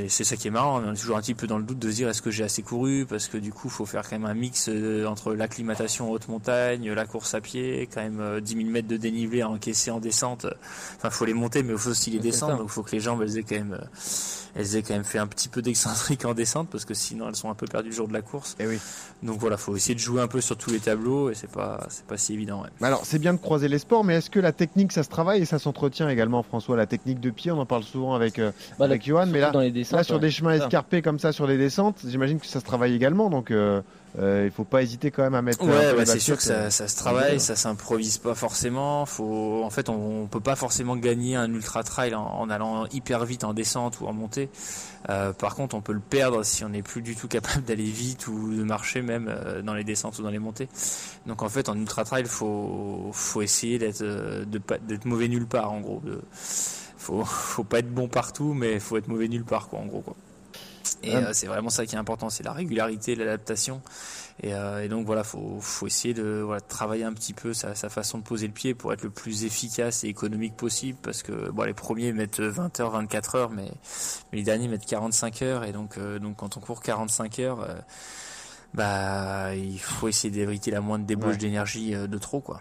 c'est 0.09 0.25
ça 0.25 0.37
qui 0.37 0.49
est 0.49 0.51
marrant, 0.51 0.83
on 0.85 0.93
est 0.93 0.97
toujours 0.97 1.17
un 1.17 1.23
petit 1.23 1.35
peu 1.35 1.47
dans 1.47 1.57
le 1.57 1.65
doute 1.65 1.79
de 1.79 1.91
se 1.91 1.97
dire 1.97 2.09
est-ce 2.11 2.21
que 2.21 2.31
j'ai 2.31 2.45
assez 2.45 2.63
couru 2.63 3.07
parce 3.09 3.29
que 3.29 3.39
du 3.39 3.51
coup, 3.51 3.71
faut 3.71 3.87
faire 3.87 4.03
quand 4.03 4.19
même 4.19 4.29
un 4.29 4.35
mix 4.35 4.69
euh, 4.69 5.07
entre 5.07 5.33
l'acclimatation 5.33 6.11
en 6.11 6.13
haute 6.13 6.29
montagne, 6.29 6.93
la 6.93 7.07
course 7.07 7.33
à 7.33 7.41
pied, 7.41 7.89
quand 7.93 8.03
même 8.03 8.41
10 8.41 8.55
euh, 8.55 8.59
000 8.59 8.71
mètres 8.71 8.89
de 8.89 8.99
dénivelé 8.99 9.41
à 9.41 9.49
encaisser 9.49 9.91
en 9.91 10.01
descente. 10.01 10.47
Enfin, 10.97 11.09
faut 11.09 11.25
les 11.25 11.35
monter, 11.35 11.63
mais 11.63 11.73
il 11.73 11.79
faut 11.79 11.91
aussi 11.91 12.11
les 12.11 12.19
descendre, 12.19 12.59
donc 12.59 12.69
faut 12.69 12.83
que 12.83 12.93
les 12.93 13.01
jambes 13.01 13.23
elles 13.23 13.39
aient 13.39 13.43
quand 13.43 13.57
même 13.57 13.79
elles 14.55 14.77
aient 14.77 14.83
quand 14.83 14.95
même 14.95 15.05
fait 15.05 15.19
un 15.19 15.27
petit 15.27 15.49
peu 15.49 15.63
d'excentrique 15.63 16.25
en 16.25 16.35
descente 16.35 16.69
parce 16.71 16.85
que 16.85 16.95
sinon 16.95 17.29
elles 17.29 17.37
sont 17.37 17.51
un 17.51 17.55
peu 17.55 17.67
perdues 17.67 17.91
le 17.91 17.95
jour 17.95 18.09
de 18.09 18.13
la 18.13 18.23
course. 18.23 18.57
Et 18.59 18.65
eh 18.65 18.67
oui. 18.67 18.79
Donc 19.23 19.39
voilà, 19.39 19.57
faut 19.57 19.75
essayer 19.77 19.95
de 19.95 20.01
jouer 20.01 20.21
un 20.21 20.29
peu 20.29 20.41
sur 20.41 20.57
tous 20.57 20.71
les 20.71 20.81
tableaux 20.81 21.31
et 21.31 21.35
c'est 21.35 21.51
pas 21.51 21.87
c'est 21.89 22.05
pas 22.05 22.17
si 22.17 22.35
évident. 22.35 22.63
Ouais. 22.63 22.87
Alors 22.87 23.05
c'est 23.05 23.19
bien 23.19 23.35
de 23.35 23.39
croiser 23.39 23.69
les 23.69 23.79
sports, 23.79 24.05
mais 24.05 24.17
est-ce 24.17 24.31
que 24.31 24.41
la 24.41 24.53
technique 24.53 24.93
ça 24.93 25.03
se 25.03 25.09
travaille 25.09 25.43
et 25.43 25.45
ça 25.45 25.59
s'entretient 25.59 26.09
également, 26.09 26.43
François 26.43 26.77
La 26.77 26.87
technique 26.87 27.21
de 27.21 27.31
pied, 27.31 27.51
on 27.51 27.59
en 27.59 27.67
parle 27.67 27.83
souvent 27.83 28.15
avec 28.15 28.39
euh, 28.39 28.53
bah, 28.79 28.85
avec 28.85 29.05
Johan, 29.05 29.27
mais 29.27 29.41
là, 29.41 29.51
dans 29.51 29.61
les 29.61 29.71
descentes, 29.71 30.05
sur 30.05 30.21
des 30.21 30.31
chemins 30.31 30.55
escarpés 30.55 31.03
comme 31.03 31.19
ça, 31.19 31.33
sur 31.33 31.47
des 31.47 31.59
descentes, 31.59 31.99
j'imagine 32.07 32.39
que 32.39 32.47
ça 32.47 32.61
se 32.61 32.65
travaille 32.65 32.95
également. 32.95 33.31
Donc 33.31 33.51
euh, 33.51 33.83
euh, 34.18 34.44
il 34.47 34.51
faut 34.51 34.64
pas 34.64 34.83
hésiter 34.83 35.11
quand 35.11 35.23
même 35.23 35.35
à 35.35 35.42
mettre. 35.42 35.64
Ouais, 35.64 35.94
bah, 35.94 36.07
c'est 36.07 36.18
sûr 36.18 36.37
que 36.37 36.42
ça, 36.42 36.71
ça 36.71 36.88
se 36.88 36.97
travaille, 36.97 37.40
ça 37.40 37.57
s'improvise 37.57 38.18
pas 38.18 38.35
forcément. 38.35 39.07
Faut, 39.07 39.62
en 39.64 39.71
fait, 39.71 39.88
on, 39.88 40.23
on, 40.23 40.27
peut 40.27 40.40
pas 40.40 40.57
forcément 40.57 40.97
gagner 40.97 41.37
un 41.37 41.53
ultra 41.53 41.83
trail 41.83 42.14
en, 42.14 42.25
en, 42.25 42.51
allant 42.51 42.87
hyper 42.87 43.25
vite 43.25 43.44
en 43.44 43.53
descente 43.53 44.01
ou 44.01 44.07
en 44.07 44.12
montée. 44.12 44.49
Euh, 45.11 45.33
par 45.33 45.55
contre, 45.55 45.75
on 45.75 45.81
peut 45.81 45.92
le 45.92 46.01
perdre 46.01 46.44
si 46.44 46.64
on 46.64 46.71
n'est 46.71 46.83
plus 46.83 47.03
du 47.03 47.16
tout 47.16 47.29
capable 47.29 47.64
d'aller 47.66 47.85
vite 47.85 48.27
ou 48.29 48.55
de 48.55 48.62
marcher 48.62 49.03
même 49.03 49.29
euh, 49.29 49.62
dans 49.62 49.75
les 49.75 49.85
descentes 49.85 50.18
ou 50.18 50.23
dans 50.23 50.31
les 50.31 50.38
montées. 50.38 50.68
Donc 51.27 51.42
en 51.42 51.49
fait, 51.49 51.68
en 51.68 51.77
ultra 51.77 52.05
trail, 52.05 52.25
faut, 52.27 53.11
faut 53.12 53.42
essayer 53.42 53.79
d'être, 53.79 54.03
euh, 54.03 54.44
d'être 54.44 55.05
mauvais 55.05 55.29
nulle 55.29 55.47
part 55.47 55.73
en 55.73 55.81
gros. 55.81 56.01
De, 56.05 56.21
faut, 56.33 57.25
faut 57.25 57.64
pas 57.64 57.79
être 57.79 57.92
bon 57.92 58.09
partout, 58.09 58.55
mais 58.55 58.81
faut 58.81 58.97
être 58.97 59.09
mauvais 59.09 59.29
nulle 59.29 59.44
part 59.44 59.68
quoi, 59.68 59.79
en 59.79 59.87
gros 59.87 60.01
quoi. 60.01 60.16
Et 61.03 61.14
euh, 61.14 61.33
c'est 61.33 61.46
vraiment 61.46 61.70
ça 61.70 61.87
qui 61.87 61.94
est 61.94 61.98
important, 61.98 62.31
c'est 62.31 62.44
la 62.44 62.53
régularité, 62.53 63.14
l'adaptation. 63.14 63.81
Et, 64.42 64.55
euh, 64.55 64.85
et, 64.85 64.88
donc 64.88 65.05
voilà, 65.05 65.24
faut, 65.24 65.59
faut 65.61 65.87
essayer 65.87 66.14
de 66.14 66.42
voilà, 66.44 66.61
travailler 66.61 67.05
un 67.05 67.12
petit 67.12 67.33
peu 67.33 67.53
sa, 67.55 67.74
sa, 67.74 67.88
façon 67.88 68.18
de 68.18 68.22
poser 68.22 68.46
le 68.46 68.53
pied 68.53 68.74
pour 68.74 68.92
être 68.92 69.03
le 69.03 69.11
plus 69.11 69.44
efficace 69.44 70.05
et 70.05 70.09
économique 70.09 70.57
possible. 70.57 70.98
Parce 71.03 71.22
que 71.22 71.51
bon, 71.51 71.64
les 71.64 71.74
premiers 71.74 72.12
mettent 72.12 72.40
20 72.40 72.81
heures, 72.81 72.90
24 72.90 73.35
heures, 73.35 73.51
mais, 73.51 73.70
mais 74.31 74.38
les 74.38 74.44
derniers 74.44 74.68
mettent 74.68 74.87
45 74.87 75.42
heures. 75.42 75.64
Et 75.64 75.72
donc, 75.72 75.98
euh, 75.98 76.18
donc 76.18 76.37
quand 76.37 76.57
on 76.57 76.61
court 76.61 76.83
45 76.83 77.38
heures, 77.40 77.61
euh, 77.62 77.74
bah 78.75 79.55
il 79.55 79.79
faut 79.79 80.09
essayer 80.09 80.31
d'éviter 80.31 80.71
la 80.71 80.81
moindre 80.81 81.07
débauche 81.07 81.39
d'énergie 81.39 81.93
de 81.93 82.19
trop 82.19 82.41
quoi. 82.41 82.61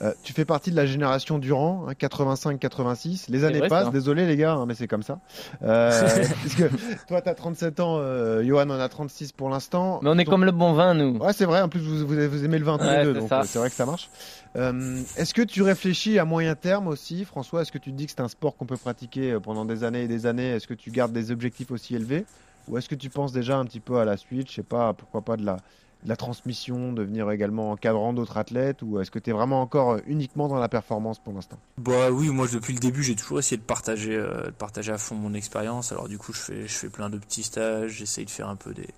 Euh, 0.00 0.12
tu 0.22 0.32
fais 0.32 0.44
partie 0.44 0.70
de 0.70 0.76
la 0.76 0.86
génération 0.86 1.38
Durand, 1.38 1.86
hein, 1.88 1.92
85-86. 1.92 3.24
Les 3.28 3.44
années 3.44 3.66
passent, 3.68 3.90
désolé 3.90 4.26
les 4.26 4.36
gars, 4.36 4.52
hein, 4.52 4.66
mais 4.66 4.74
c'est 4.74 4.86
comme 4.86 5.02
ça. 5.02 5.18
Euh, 5.62 5.90
que 6.56 6.70
toi, 7.08 7.20
tu 7.20 7.28
as 7.28 7.34
37 7.34 7.80
ans, 7.80 7.96
euh, 7.98 8.44
Johan 8.44 8.70
en 8.70 8.78
a 8.78 8.88
36 8.88 9.32
pour 9.32 9.50
l'instant. 9.50 9.98
Mais 10.02 10.10
on 10.10 10.18
est 10.18 10.24
comme 10.24 10.44
le 10.44 10.52
bon 10.52 10.72
vin, 10.72 10.94
nous. 10.94 11.18
Ouais, 11.18 11.32
c'est 11.32 11.46
vrai. 11.46 11.60
En 11.60 11.68
plus, 11.68 11.80
vous, 11.80 12.06
vous, 12.06 12.44
aimez 12.44 12.58
le 12.58 12.64
vin 12.64 12.78
tous 12.78 12.84
les 12.84 13.02
deux, 13.02 13.14
donc 13.14 13.32
euh, 13.32 13.42
c'est 13.44 13.58
vrai 13.58 13.70
que 13.70 13.76
ça 13.76 13.86
marche. 13.86 14.08
Euh, 14.56 15.02
Est-ce 15.16 15.34
que 15.34 15.42
tu 15.42 15.62
réfléchis 15.62 16.18
à 16.18 16.24
moyen 16.24 16.54
terme 16.54 16.88
aussi, 16.88 17.24
François? 17.24 17.62
Est-ce 17.62 17.72
que 17.72 17.78
tu 17.78 17.90
te 17.90 17.96
dis 17.96 18.06
que 18.06 18.12
c'est 18.12 18.20
un 18.20 18.28
sport 18.28 18.56
qu'on 18.56 18.66
peut 18.66 18.76
pratiquer 18.76 19.32
euh, 19.32 19.40
pendant 19.40 19.64
des 19.64 19.84
années 19.84 20.02
et 20.02 20.08
des 20.08 20.26
années? 20.26 20.50
Est-ce 20.50 20.66
que 20.66 20.74
tu 20.74 20.90
gardes 20.90 21.12
des 21.12 21.30
objectifs 21.30 21.70
aussi 21.70 21.94
élevés? 21.94 22.24
Ou 22.68 22.78
est-ce 22.78 22.88
que 22.88 22.94
tu 22.94 23.10
penses 23.10 23.32
déjà 23.32 23.58
un 23.58 23.64
petit 23.64 23.80
peu 23.80 23.98
à 23.98 24.04
la 24.04 24.16
suite 24.16 24.48
Je 24.50 24.56
sais 24.56 24.62
pas, 24.62 24.92
pourquoi 24.92 25.22
pas 25.22 25.36
de 25.36 25.44
la 25.44 25.58
la 26.04 26.16
transmission, 26.16 26.92
devenir 26.92 27.30
également 27.30 27.72
encadrant 27.72 28.12
d'autres 28.12 28.36
athlètes 28.36 28.82
ou 28.82 29.00
est-ce 29.00 29.10
que 29.10 29.18
tu 29.18 29.30
es 29.30 29.32
vraiment 29.32 29.60
encore 29.60 29.98
uniquement 30.06 30.48
dans 30.48 30.58
la 30.58 30.68
performance 30.68 31.18
pour 31.18 31.32
l'instant? 31.32 31.58
Bah 31.78 32.10
oui, 32.10 32.28
moi 32.28 32.46
depuis 32.52 32.72
le 32.72 32.78
début, 32.78 33.02
j'ai 33.02 33.16
toujours 33.16 33.40
essayé 33.40 33.56
de 33.56 33.62
partager 33.62 34.14
euh, 34.14 34.46
de 34.46 34.50
partager 34.50 34.92
à 34.92 34.98
fond 34.98 35.16
mon 35.16 35.34
expérience. 35.34 35.92
Alors 35.92 36.08
du 36.08 36.18
coup, 36.18 36.32
je 36.32 36.40
fais 36.40 36.68
je 36.68 36.74
fais 36.74 36.88
plein 36.88 37.10
de 37.10 37.18
petits 37.18 37.42
stages, 37.42 37.90
j'essaye 37.92 38.24
de 38.24 38.30
faire 38.30 38.48
un 38.48 38.56
peu 38.56 38.72
des 38.72 38.88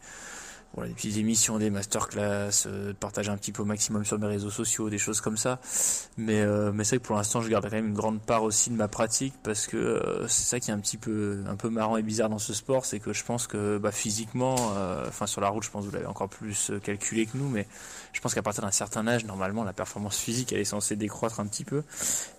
voilà, 0.75 0.89
des 0.89 0.95
petites 0.95 1.17
émissions, 1.17 1.59
des 1.59 1.69
masterclass, 1.69 2.51
euh, 2.67 2.93
partager 2.93 3.31
un 3.31 3.37
petit 3.37 3.51
peu 3.51 3.63
au 3.63 3.65
maximum 3.65 4.05
sur 4.05 4.19
mes 4.19 4.29
réseaux 4.29 4.51
sociaux, 4.51 4.89
des 4.89 4.99
choses 4.99 5.21
comme 5.21 5.37
ça. 5.37 5.59
Mais, 6.17 6.41
euh, 6.41 6.71
mais 6.73 6.85
c'est 6.85 6.97
vrai 6.97 7.03
que 7.03 7.07
pour 7.07 7.17
l'instant, 7.17 7.41
je 7.41 7.49
garde 7.49 7.65
quand 7.65 7.77
même 7.77 7.89
une 7.89 7.95
grande 7.95 8.21
part 8.21 8.45
aussi 8.45 8.71
de 8.71 8.77
ma 8.77 8.87
pratique 8.87 9.35
parce 9.43 9.67
que 9.67 9.77
euh, 9.77 10.29
c'est 10.29 10.45
ça 10.45 10.61
qui 10.61 10.71
est 10.71 10.75
un 10.75 10.79
petit 10.79 10.97
peu, 10.97 11.43
un 11.49 11.57
peu 11.57 11.71
marrant 11.71 11.97
et 11.97 12.03
bizarre 12.03 12.29
dans 12.29 12.39
ce 12.39 12.55
sport, 12.55 12.85
c'est 12.85 13.01
que 13.01 13.13
je 13.13 13.25
pense 13.25 13.49
que 13.49 13.79
bah, 13.79 13.91
physiquement, 13.91 14.57
euh, 14.77 15.07
enfin 15.09 15.27
sur 15.27 15.41
la 15.41 15.49
route, 15.49 15.65
je 15.65 15.71
pense 15.71 15.85
que 15.85 15.91
vous 15.91 15.95
l'avez 15.95 16.07
encore 16.07 16.29
plus 16.29 16.71
calculé 16.85 17.27
que 17.27 17.37
nous, 17.37 17.49
mais 17.49 17.67
je 18.13 18.21
pense 18.21 18.35
qu'à 18.35 18.43
partir 18.43 18.63
d'un 18.63 18.71
certain 18.71 19.07
âge, 19.07 19.25
normalement, 19.25 19.65
la 19.65 19.73
performance 19.73 20.19
physique, 20.19 20.53
elle 20.53 20.61
est 20.61 20.65
censée 20.65 20.97
décroître 20.97 21.41
un 21.41 21.47
petit 21.47 21.65
peu. 21.65 21.83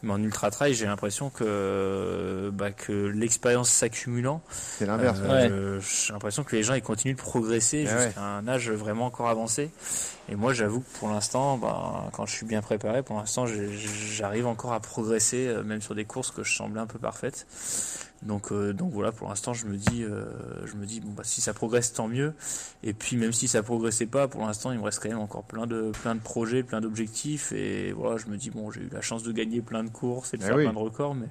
Mais 0.04 0.12
en 0.14 0.22
ultra 0.22 0.52
trail, 0.52 0.74
j'ai 0.74 0.86
l'impression 0.86 1.30
que, 1.30 2.52
bah, 2.54 2.72
que 2.72 2.92
l'expérience 3.08 3.70
s'accumulant, 3.70 4.42
c'est 4.50 4.86
l'inverse. 4.86 5.20
J'ai 5.22 6.14
l'impression 6.14 6.44
que 6.44 6.56
les 6.56 6.64
gens 6.64 6.74
ils 6.74 6.82
continuent 6.82 7.16
de 7.16 7.22
progresser 7.22 7.86
ah 7.88 8.06
jusqu'à 8.06 8.22
un 8.22 8.48
âge 8.48 8.70
vraiment 8.70 9.06
encore 9.06 9.30
avancé. 9.30 9.72
Et 10.30 10.36
moi, 10.36 10.54
j'avoue 10.54 10.82
que 10.82 10.98
pour 11.00 11.10
l'instant, 11.10 11.58
ben, 11.58 12.10
quand 12.14 12.26
je 12.26 12.34
suis 12.34 12.46
bien 12.46 12.62
préparé, 12.62 13.04
pour 13.04 13.18
l'instant, 13.18 13.46
j'arrive 13.48 14.48
encore 14.48 14.74
à 14.74 14.80
progresser, 14.80 15.48
euh, 15.48 15.64
même 15.64 15.82
sur 15.82 15.96
des 15.96 16.06
courses 16.06 16.32
que 16.32 16.44
je 16.44 16.56
semblais 16.56 16.80
un 16.80 16.86
peu 16.86 17.00
parfaites. 17.00 17.46
Donc, 18.24 18.52
euh, 18.52 18.74
donc 18.74 18.92
voilà, 18.92 19.12
pour 19.12 19.30
l'instant, 19.30 19.54
je 19.54 19.66
me 19.66 19.76
dis, 19.76 20.04
euh, 20.04 20.26
je 20.66 20.76
me 20.76 20.86
dis, 20.86 21.00
bon 21.00 21.12
bah 21.12 21.24
si 21.26 21.42
ça 21.42 21.54
progresse, 21.54 21.94
tant 21.94 22.08
mieux. 22.08 22.34
Et 22.84 22.94
puis 22.94 23.18
même 23.18 23.34
si 23.34 23.48
ça 23.48 23.64
progressait 23.64 24.06
pas, 24.06 24.28
pour 24.28 24.46
l'instant, 24.46 24.72
il 24.72 24.80
me 24.80 24.84
reste 24.84 25.02
quand 25.02 25.10
même 25.10 25.20
encore 25.20 25.44
plein 25.44 25.68
de, 25.68 25.92
plein 26.02 26.16
de 26.16 26.20
projets, 26.20 26.64
plein 26.64 26.82
d'objectifs. 26.82 27.52
Et 27.52 27.92
voilà, 27.92 28.18
je 28.18 28.28
me 28.28 28.38
dis 28.38 28.50
bon, 28.50 28.72
j'ai 28.72 28.82
eu 28.82 28.90
la 28.92 29.02
chance 29.02 29.24
de 29.24 29.32
gagner 29.32 29.62
plein 29.62 29.84
de 29.84 29.90
courses 29.90 30.34
et 30.34 30.38
de 30.38 30.44
eh 30.44 30.46
faire 30.46 30.56
plein 30.56 30.74
de 30.74 30.78
records, 30.78 31.16
mais 31.16 31.28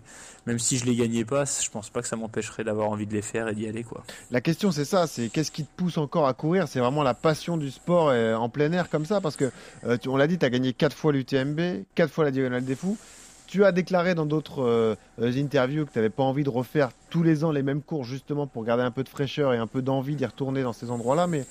même 0.47 0.59
si 0.59 0.79
je 0.79 0.85
les 0.85 0.97
gagnais 0.97 1.25
pas, 1.25 1.45
je 1.45 1.71
pense 1.71 1.91
pas 1.91 2.03
que 2.03 2.09
ça 2.09 2.17
m'empêcherait 2.17 2.65
d'avoir 2.65 2.91
envie 2.91 3.07
de 3.07 3.13
les 3.13 3.23
faire 3.23 3.49
et 3.49 3.55
d'y 3.55 3.67
aller 3.67 3.85
quoi. 3.85 4.03
La 4.31 4.41
question 4.41 4.73
c'est 4.73 4.85
ça, 4.85 5.07
c'est 5.07 5.29
qu'est-ce 5.29 5.51
qui 5.51 5.65
te 5.65 5.77
pousse 5.77 5.99
encore 5.99 6.27
à 6.27 6.35
courir? 6.35 6.67
C'est 6.67 6.81
vraiment 6.81 7.03
la 7.03 7.15
passion 7.15 7.57
du 7.57 7.71
sport 7.71 8.09
en 8.11 8.49
plein 8.49 8.73
air 8.73 8.91
comme 8.91 9.07
ça, 9.07 9.21
parce 9.21 9.37
que 9.37 9.51
euh, 9.85 9.97
on 10.07 10.17
l'a 10.17 10.27
dit, 10.27 10.39
tu 10.39 10.45
as 10.45 10.51
gagné 10.51 10.73
quatre 10.73 10.97
fois 10.97 11.13
l'UTMB, 11.13 11.85
quatre 11.95 12.13
fois 12.13 12.25
la 12.25 12.31
Diagonale 12.31 12.65
des 12.65 12.75
Fous. 12.75 12.97
Tu 13.51 13.65
as 13.65 13.73
déclaré 13.73 14.15
dans 14.15 14.27
d'autres 14.27 14.63
euh, 14.63 14.95
interviews 15.19 15.85
que 15.85 15.91
tu 15.91 15.99
n'avais 15.99 16.09
pas 16.09 16.23
envie 16.23 16.45
de 16.45 16.49
refaire 16.49 16.91
tous 17.11 17.25
les 17.25 17.43
ans 17.43 17.51
les 17.51 17.65
mêmes 17.65 17.83
cours 17.83 18.05
justement 18.05 18.47
pour 18.47 18.65
garder 18.65 18.85
un 18.85 18.93
peu 18.93 19.03
de 19.03 19.09
fraîcheur 19.09 19.53
et 19.53 19.57
un 19.57 19.67
peu 19.67 19.83
d'envie 19.83 20.15
d'y 20.15 20.25
retourner 20.25 20.63
dans 20.63 20.73
ces 20.73 20.89
endroits-là. 20.89 21.27
Mais 21.27 21.45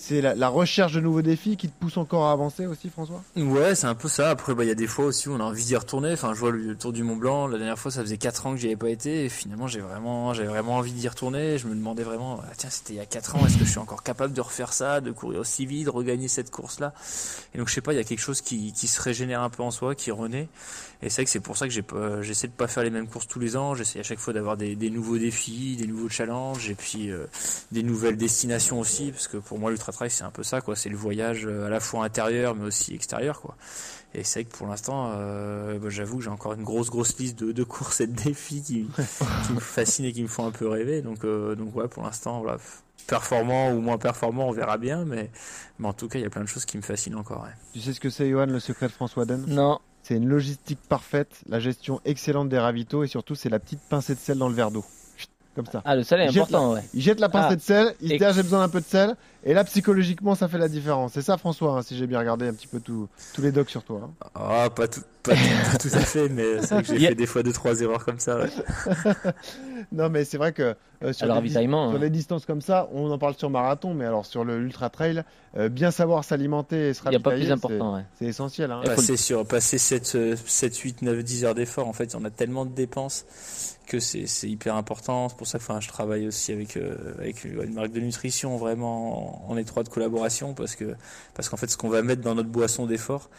c'est 0.00 0.22
la, 0.22 0.48
recherche 0.48 0.94
de 0.94 1.00
nouveaux 1.00 1.20
défis 1.20 1.58
qui 1.58 1.68
te 1.68 1.78
pousse 1.78 1.98
encore 1.98 2.24
à 2.24 2.32
avancer 2.32 2.66
aussi, 2.66 2.88
François? 2.88 3.22
Ouais, 3.36 3.74
c'est 3.74 3.86
un 3.86 3.94
peu 3.94 4.08
ça. 4.08 4.30
Après, 4.30 4.54
bah, 4.54 4.64
il 4.64 4.68
y 4.68 4.70
a 4.70 4.74
des 4.74 4.86
fois 4.86 5.04
aussi 5.04 5.28
où 5.28 5.34
on 5.34 5.40
a 5.40 5.44
envie 5.44 5.64
d'y 5.64 5.76
retourner. 5.76 6.12
Enfin, 6.14 6.32
je 6.32 6.40
vois 6.40 6.50
le, 6.50 6.74
Tour 6.74 6.92
du 6.92 7.02
Mont 7.02 7.16
Blanc. 7.16 7.46
La 7.48 7.58
dernière 7.58 7.78
fois, 7.78 7.90
ça 7.90 8.00
faisait 8.00 8.16
4 8.16 8.46
ans 8.46 8.52
que 8.52 8.56
j'y 8.56 8.68
avais 8.68 8.76
pas 8.76 8.88
été. 8.88 9.26
Et 9.26 9.28
finalement, 9.28 9.66
j'ai 9.66 9.80
vraiment, 9.80 10.32
j'avais 10.32 10.48
vraiment 10.48 10.76
envie 10.76 10.92
d'y 10.92 11.06
retourner. 11.06 11.58
Je 11.58 11.66
me 11.66 11.74
demandais 11.74 12.02
vraiment, 12.02 12.40
ah, 12.42 12.52
tiens, 12.56 12.70
c'était 12.70 12.94
il 12.94 12.96
y 12.96 13.00
a 13.00 13.06
4 13.06 13.36
ans. 13.36 13.46
Est-ce 13.46 13.58
que 13.58 13.64
je 13.66 13.70
suis 13.70 13.78
encore 13.78 14.02
capable 14.02 14.32
de 14.32 14.40
refaire 14.40 14.72
ça, 14.72 15.02
de 15.02 15.10
courir 15.10 15.40
aussi 15.40 15.66
vite, 15.66 15.84
de 15.84 15.90
regagner 15.90 16.28
cette 16.28 16.50
course-là? 16.50 16.94
Et 17.54 17.58
donc, 17.58 17.68
je 17.68 17.74
sais 17.74 17.82
pas, 17.82 17.92
il 17.92 17.96
y 17.96 18.00
a 18.00 18.04
quelque 18.04 18.22
chose 18.22 18.40
qui, 18.40 18.72
qui 18.72 18.88
se 18.88 19.02
régénère 19.02 19.42
un 19.42 19.50
peu 19.50 19.62
en 19.62 19.70
soi, 19.70 19.94
qui 19.94 20.10
renaît. 20.10 20.48
Et 21.02 21.08
c'est 21.08 21.16
vrai 21.16 21.24
que 21.24 21.30
c'est 21.30 21.40
pour 21.40 21.56
ça 21.56 21.66
que 21.66 21.72
j'essaie 22.22 22.46
de 22.46 22.52
pas 22.52 22.68
faire 22.68 22.82
les 22.82 22.90
mêmes 22.90 23.08
courses 23.08 23.26
tous 23.26 23.38
les 23.38 23.56
ans. 23.56 23.74
J'essaie 23.74 24.00
à 24.00 24.02
chaque 24.02 24.18
fois 24.18 24.34
d'avoir 24.34 24.58
des, 24.58 24.76
des, 24.76 24.90
nouveaux 24.90 25.16
défis, 25.16 25.76
des 25.76 25.86
nouveaux 25.86 26.10
challenges, 26.10 26.68
et 26.68 26.74
puis 26.74 27.10
euh, 27.10 27.24
des 27.72 27.82
nouvelles 27.82 28.18
destinations 28.18 28.78
aussi, 28.78 29.10
parce 29.10 29.26
que 29.26 29.38
pour 29.38 29.58
moi 29.58 29.70
l'ultra 29.70 29.89
trail 29.90 30.10
c'est 30.10 30.24
un 30.24 30.30
peu 30.30 30.42
ça, 30.42 30.60
quoi. 30.60 30.76
C'est 30.76 30.88
le 30.88 30.96
voyage 30.96 31.46
euh, 31.46 31.66
à 31.66 31.70
la 31.70 31.80
fois 31.80 32.04
intérieur 32.04 32.54
mais 32.54 32.66
aussi 32.66 32.94
extérieur, 32.94 33.40
quoi. 33.40 33.56
Et 34.12 34.24
c'est 34.24 34.40
vrai 34.40 34.50
que 34.50 34.56
pour 34.56 34.66
l'instant, 34.66 35.12
euh, 35.14 35.78
bah, 35.78 35.88
j'avoue 35.88 36.18
que 36.18 36.24
j'ai 36.24 36.30
encore 36.30 36.54
une 36.54 36.64
grosse 36.64 36.90
grosse 36.90 37.16
liste 37.18 37.38
de, 37.38 37.52
de 37.52 37.64
courses 37.64 38.00
et 38.00 38.08
de 38.08 38.12
défis 38.12 38.62
qui, 38.62 38.88
qui, 39.46 39.52
me 39.52 39.60
fascinent 39.60 40.06
et 40.06 40.12
qui 40.12 40.22
me 40.22 40.28
font 40.28 40.46
un 40.46 40.50
peu 40.50 40.68
rêver. 40.68 41.00
Donc 41.02 41.24
euh, 41.24 41.54
donc 41.54 41.76
ouais, 41.76 41.86
pour 41.86 42.02
l'instant, 42.02 42.40
voilà, 42.40 42.58
performant 43.06 43.72
ou 43.72 43.80
moins 43.80 43.98
performant, 43.98 44.48
on 44.48 44.52
verra 44.52 44.78
bien, 44.78 45.04
mais, 45.04 45.30
mais 45.78 45.88
en 45.88 45.92
tout 45.92 46.08
cas, 46.08 46.18
il 46.18 46.22
y 46.22 46.26
a 46.26 46.30
plein 46.30 46.42
de 46.42 46.48
choses 46.48 46.64
qui 46.64 46.76
me 46.76 46.82
fascinent 46.82 47.16
encore. 47.16 47.42
Ouais. 47.42 47.50
Tu 47.72 47.80
sais 47.80 47.92
ce 47.92 48.00
que 48.00 48.10
c'est, 48.10 48.28
Johan, 48.28 48.46
le 48.46 48.60
secret 48.60 48.86
de 48.86 48.92
François 48.92 49.24
Den 49.24 49.44
Non. 49.46 49.78
C'est 50.02 50.16
une 50.16 50.28
logistique 50.28 50.80
parfaite, 50.88 51.42
la 51.46 51.60
gestion 51.60 52.00
excellente 52.04 52.48
des 52.48 52.58
ravitaux 52.58 53.04
et 53.04 53.06
surtout 53.06 53.34
c'est 53.34 53.50
la 53.50 53.58
petite 53.58 53.80
pincée 53.80 54.14
de 54.14 54.20
sel 54.20 54.38
dans 54.38 54.48
le 54.48 54.54
verre 54.54 54.70
d'eau. 54.70 54.84
Comme 55.54 55.66
ça. 55.66 55.82
Ah, 55.84 55.96
le 55.96 56.04
sel 56.04 56.20
est 56.20 56.28
important, 56.28 56.74
ouais. 56.74 56.82
Il 56.94 57.02
jette 57.02 57.20
la 57.20 57.28
pincée 57.28 57.48
ah. 57.50 57.56
de 57.56 57.60
sel, 57.60 57.94
il 58.00 58.10
se 58.10 58.16
dit 58.16 58.24
ah, 58.24 58.32
j'ai 58.32 58.42
besoin 58.42 58.60
d'un 58.60 58.68
peu 58.68 58.80
de 58.80 58.86
sel 58.86 59.16
Et 59.44 59.54
là, 59.54 59.64
psychologiquement, 59.64 60.34
ça 60.34 60.48
fait 60.48 60.58
la 60.58 60.68
différence. 60.68 61.12
C'est 61.12 61.22
ça, 61.22 61.38
François, 61.38 61.72
hein, 61.72 61.82
si 61.82 61.96
j'ai 61.96 62.06
bien 62.06 62.18
regardé 62.18 62.46
un 62.46 62.52
petit 62.52 62.66
peu 62.66 62.80
tous 62.80 63.08
les 63.38 63.52
docs 63.52 63.70
sur 63.70 63.82
toi. 63.82 64.02
Hein. 64.04 64.28
Ah, 64.34 64.68
pas 64.68 64.86
tout, 64.86 65.00
pas, 65.22 65.32
tout, 65.80 65.88
à 65.92 66.00
fait, 66.00 66.28
mais 66.28 66.60
c'est 66.60 66.74
vrai 66.74 66.82
que 66.82 66.88
j'ai 66.88 67.06
fait 67.08 67.14
des 67.14 67.26
fois 67.26 67.42
deux 67.42 67.52
trois 67.52 67.80
erreurs 67.80 68.04
comme 68.04 68.18
ça. 68.18 68.40
non, 69.92 70.10
mais 70.10 70.24
c'est 70.24 70.36
vrai 70.36 70.52
que 70.52 70.74
euh, 71.02 71.14
sur, 71.14 71.26
les, 71.26 71.48
sur 71.48 71.60
hein. 71.60 71.98
les 71.98 72.10
distances 72.10 72.44
comme 72.44 72.60
ça, 72.60 72.90
on 72.92 73.10
en 73.10 73.18
parle 73.18 73.34
sur 73.34 73.48
marathon, 73.48 73.94
mais 73.94 74.04
alors 74.04 74.26
sur 74.26 74.44
le 74.44 74.58
ultra 74.58 74.90
trail, 74.90 75.24
euh, 75.56 75.70
bien 75.70 75.90
savoir 75.90 76.22
s'alimenter 76.24 76.90
et 76.90 76.94
se 76.94 77.02
ravitailler, 77.02 77.42
Il 77.42 77.46
n'y 77.46 77.52
a 77.52 77.56
pas 77.56 77.68
plus 77.68 77.78
important. 77.78 78.04
C'est 78.18 78.26
essentiel. 78.26 78.70
Hein. 78.70 78.82
Passer 78.84 79.16
sur 79.16 79.46
passer 79.46 79.78
7, 79.78 80.36
7, 80.44 80.76
8, 80.76 81.02
9, 81.02 81.24
10 81.24 81.44
heures 81.46 81.54
d'effort, 81.54 81.88
en 81.88 81.94
fait, 81.94 82.14
on 82.14 82.24
a 82.26 82.30
tellement 82.30 82.66
de 82.66 82.74
dépenses 82.74 83.24
que 83.90 83.98
c'est 83.98 84.48
hyper 84.48 84.76
important. 84.76 85.28
C'est 85.28 85.36
pour 85.36 85.46
ça 85.46 85.58
que 85.58 85.64
enfin, 85.64 85.80
je 85.80 85.88
travaille 85.88 86.28
aussi 86.28 86.52
avec, 86.52 86.76
euh, 86.76 87.14
avec 87.18 87.44
une 87.44 87.74
marque 87.74 87.92
de 87.92 88.00
nutrition 88.00 88.56
vraiment 88.56 89.29
en, 89.48 89.56
étroite 89.56 89.88
collaboration 89.88 90.54
parce 90.54 90.74
que 90.76 90.94
parce 91.34 91.48
qu'en 91.48 91.56
fait 91.56 91.70
ce 91.70 91.76
qu'on 91.76 91.88
va 91.88 92.02
mettre 92.02 92.22
dans 92.22 92.34
notre 92.34 92.48
boisson 92.48 92.86
d'effort 92.86 93.30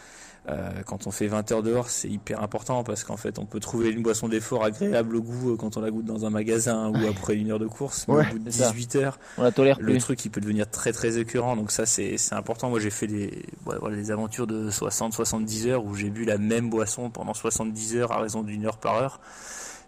euh, 0.48 0.70
quand 0.86 1.06
on 1.06 1.12
fait 1.12 1.28
20 1.28 1.52
heures 1.52 1.62
dehors, 1.62 1.88
c'est 1.88 2.08
hyper 2.08 2.42
important 2.42 2.82
parce 2.82 3.04
qu'en 3.04 3.16
fait, 3.16 3.38
on 3.38 3.46
peut 3.46 3.60
trouver 3.60 3.90
une 3.90 4.02
boisson 4.02 4.28
d'effort 4.28 4.64
agréable 4.64 5.14
au 5.14 5.22
goût 5.22 5.52
euh, 5.52 5.56
quand 5.56 5.76
on 5.76 5.80
la 5.80 5.92
goûte 5.92 6.04
dans 6.04 6.26
un 6.26 6.30
magasin 6.30 6.90
ou 6.90 7.06
après 7.06 7.36
une 7.36 7.52
heure 7.52 7.60
de 7.60 7.68
course. 7.68 8.06
Mais 8.08 8.14
au 8.14 8.32
bout 8.32 8.38
de 8.40 8.50
18 8.50 8.96
heures, 8.96 9.18
on 9.38 9.42
la 9.42 9.52
tolère 9.52 9.78
le 9.80 9.96
truc 9.98 10.24
il 10.24 10.30
peut 10.30 10.40
devenir 10.40 10.68
très 10.68 10.92
très 10.92 11.18
écœurant. 11.18 11.54
Donc 11.54 11.70
ça, 11.70 11.86
c'est 11.86 12.16
important. 12.32 12.70
Moi, 12.70 12.80
j'ai 12.80 12.90
fait 12.90 13.06
des, 13.06 13.44
voilà, 13.64 13.94
des 13.94 14.10
aventures 14.10 14.48
de 14.48 14.68
60-70 14.68 15.68
heures 15.68 15.84
où 15.84 15.94
j'ai 15.94 16.10
bu 16.10 16.24
la 16.24 16.38
même 16.38 16.70
boisson 16.70 17.08
pendant 17.08 17.34
70 17.34 17.96
heures 17.96 18.10
à 18.10 18.20
raison 18.20 18.42
d'une 18.42 18.66
heure 18.66 18.78
par 18.78 18.96
heure 18.96 19.20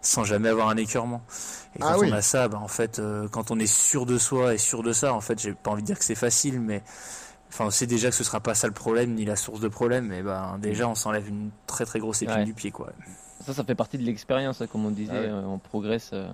sans 0.05 0.23
jamais 0.23 0.49
avoir 0.49 0.69
un 0.69 0.77
écœurement. 0.77 1.21
Et 1.75 1.79
ah 1.81 1.95
quand 1.95 2.05
on 2.05 2.11
a 2.11 2.21
ça, 2.21 2.47
bah, 2.47 2.59
en 2.61 2.67
fait, 2.67 2.99
euh, 2.99 3.27
quand 3.27 3.51
on 3.51 3.59
est 3.59 3.71
sûr 3.71 4.05
de 4.05 4.17
soi 4.17 4.53
et 4.53 4.57
sûr 4.57 4.83
de 4.83 4.93
ça, 4.93 5.13
en 5.13 5.21
fait, 5.21 5.39
j'ai 5.39 5.53
pas 5.53 5.71
envie 5.71 5.81
de 5.81 5.87
dire 5.87 5.97
que 5.97 6.05
c'est 6.05 6.15
facile, 6.15 6.61
mais 6.61 6.83
enfin, 7.49 7.65
on 7.65 7.71
sait 7.71 7.87
déjà 7.87 8.09
que 8.09 8.15
ce 8.15 8.23
sera 8.23 8.39
pas 8.39 8.55
ça 8.55 8.67
le 8.67 8.73
problème 8.73 9.13
ni 9.13 9.25
la 9.25 9.35
source 9.35 9.59
de 9.59 9.67
problème. 9.67 10.11
Et 10.11 10.21
ben, 10.21 10.57
déjà, 10.59 10.87
on 10.87 10.95
s'enlève 10.95 11.27
une 11.27 11.49
très 11.67 11.85
très 11.85 11.99
grosse 11.99 12.21
épine 12.21 12.43
du 12.43 12.53
pied, 12.53 12.71
quoi. 12.71 12.91
Ça, 13.41 13.53
ça 13.53 13.63
fait 13.63 13.75
partie 13.75 13.97
de 13.97 14.03
l'expérience, 14.03 14.61
hein, 14.61 14.67
comme 14.67 14.85
on 14.85 14.91
disait, 14.91 15.11
ah 15.13 15.17
euh, 15.17 15.43
on 15.43 15.59
progresse 15.59 16.11
euh, 16.13 16.27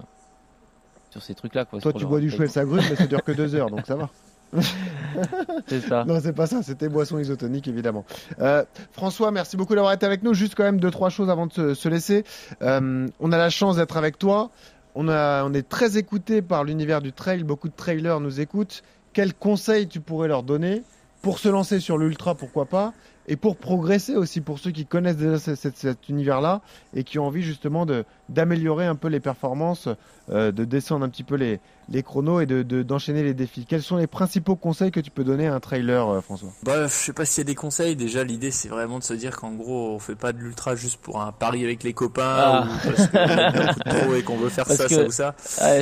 sur 1.09 1.21
ces 1.21 1.35
trucs-là. 1.35 1.65
Quoi, 1.65 1.81
Toi, 1.81 1.93
tu 1.93 2.05
bois 2.05 2.19
du 2.19 2.29
chouette 2.29 2.51
sa 2.51 2.63
grue, 2.63 2.79
mais 2.89 2.95
ça 2.95 3.07
dure 3.07 3.23
que 3.23 3.31
deux 3.31 3.55
heures, 3.55 3.69
donc 3.69 3.85
ça 3.85 3.95
va. 3.95 4.09
c'est 5.67 5.81
ça. 5.81 6.03
Non, 6.05 6.19
c'est 6.21 6.33
pas 6.33 6.47
ça, 6.47 6.63
c'était 6.63 6.89
boisson 6.89 7.19
isotonique 7.19 7.67
évidemment. 7.67 8.05
Euh, 8.39 8.63
François, 8.91 9.31
merci 9.31 9.57
beaucoup 9.57 9.75
d'avoir 9.75 9.93
été 9.93 10.05
avec 10.05 10.23
nous. 10.23 10.33
Juste 10.33 10.55
quand 10.55 10.63
même 10.63 10.79
deux, 10.79 10.91
trois 10.91 11.09
choses 11.09 11.29
avant 11.29 11.47
de 11.47 11.73
se, 11.73 11.89
laisser. 11.89 12.23
Euh, 12.61 13.07
on 13.19 13.31
a 13.31 13.37
la 13.37 13.49
chance 13.49 13.77
d'être 13.77 13.97
avec 13.97 14.17
toi. 14.17 14.49
On, 14.93 15.53
est 15.53 15.69
très 15.69 15.97
écouté 15.97 16.41
par 16.41 16.63
l'univers 16.63 17.01
du 17.01 17.13
trail. 17.13 17.43
Beaucoup 17.43 17.69
de 17.69 17.75
trailers 17.75 18.19
nous 18.19 18.41
écoutent. 18.41 18.83
Quels 19.13 19.33
conseils 19.33 19.87
tu 19.87 20.01
pourrais 20.01 20.27
leur 20.27 20.43
donner 20.43 20.83
pour 21.21 21.39
se 21.39 21.47
lancer 21.49 21.79
sur 21.79 21.97
l'ultra, 21.97 22.35
pourquoi 22.35 22.65
pas 22.65 22.93
et 23.27 23.35
pour 23.35 23.55
progresser 23.55 24.15
aussi 24.15 24.41
pour 24.41 24.59
ceux 24.59 24.71
qui 24.71 24.85
connaissent 24.85 25.17
déjà 25.17 25.37
cet, 25.37 26.09
univers-là 26.09 26.61
et 26.93 27.03
qui 27.03 27.19
ont 27.19 27.25
envie 27.25 27.43
justement 27.43 27.85
de 27.85 28.03
d'améliorer 28.31 28.85
un 28.85 28.95
peu 28.95 29.09
les 29.09 29.19
performances, 29.19 29.87
euh, 30.29 30.51
de 30.51 30.65
descendre 30.65 31.05
un 31.05 31.09
petit 31.09 31.23
peu 31.23 31.35
les, 31.35 31.59
les 31.89 32.01
chronos 32.01 32.39
et 32.39 32.45
de, 32.45 32.63
d'enchaîner 32.81 33.23
les 33.23 33.33
défis. 33.33 33.65
Quels 33.67 33.83
sont 33.83 33.97
les 33.97 34.07
principaux 34.07 34.55
conseils 34.55 34.91
que 34.91 34.99
tu 34.99 35.11
peux 35.11 35.23
donner 35.23 35.47
à 35.47 35.53
un 35.53 35.59
trailer, 35.59 36.07
euh, 36.07 36.21
François? 36.21 36.49
Bah, 36.63 36.87
je 36.87 36.93
sais 36.93 37.13
pas 37.13 37.25
s'il 37.25 37.41
y 37.41 37.45
a 37.45 37.49
des 37.49 37.55
conseils. 37.55 37.95
Déjà, 37.95 38.23
l'idée 38.23 38.51
c'est 38.51 38.69
vraiment 38.69 38.99
de 38.99 39.03
se 39.03 39.13
dire 39.13 39.35
qu'en 39.35 39.51
gros, 39.51 39.93
on 39.93 39.99
fait 39.99 40.15
pas 40.15 40.31
de 40.31 40.39
l'ultra 40.39 40.75
juste 40.75 40.99
pour 41.01 41.21
un 41.21 41.31
pari 41.31 41.63
avec 41.63 41.83
les 41.83 41.93
copains 41.93 42.23
ah. 42.25 42.67
ou 42.67 42.89
parce 42.89 43.07
qu'on 43.07 43.17
a 43.17 43.51
beaucoup 43.51 43.79
de 43.79 43.89
trop 43.89 44.15
et 44.15 44.23
qu'on 44.23 44.37
veut 44.37 44.49
faire 44.49 44.67
ça, 44.67 44.87
ça 44.87 45.03
ou 45.03 45.11
ça. 45.11 45.35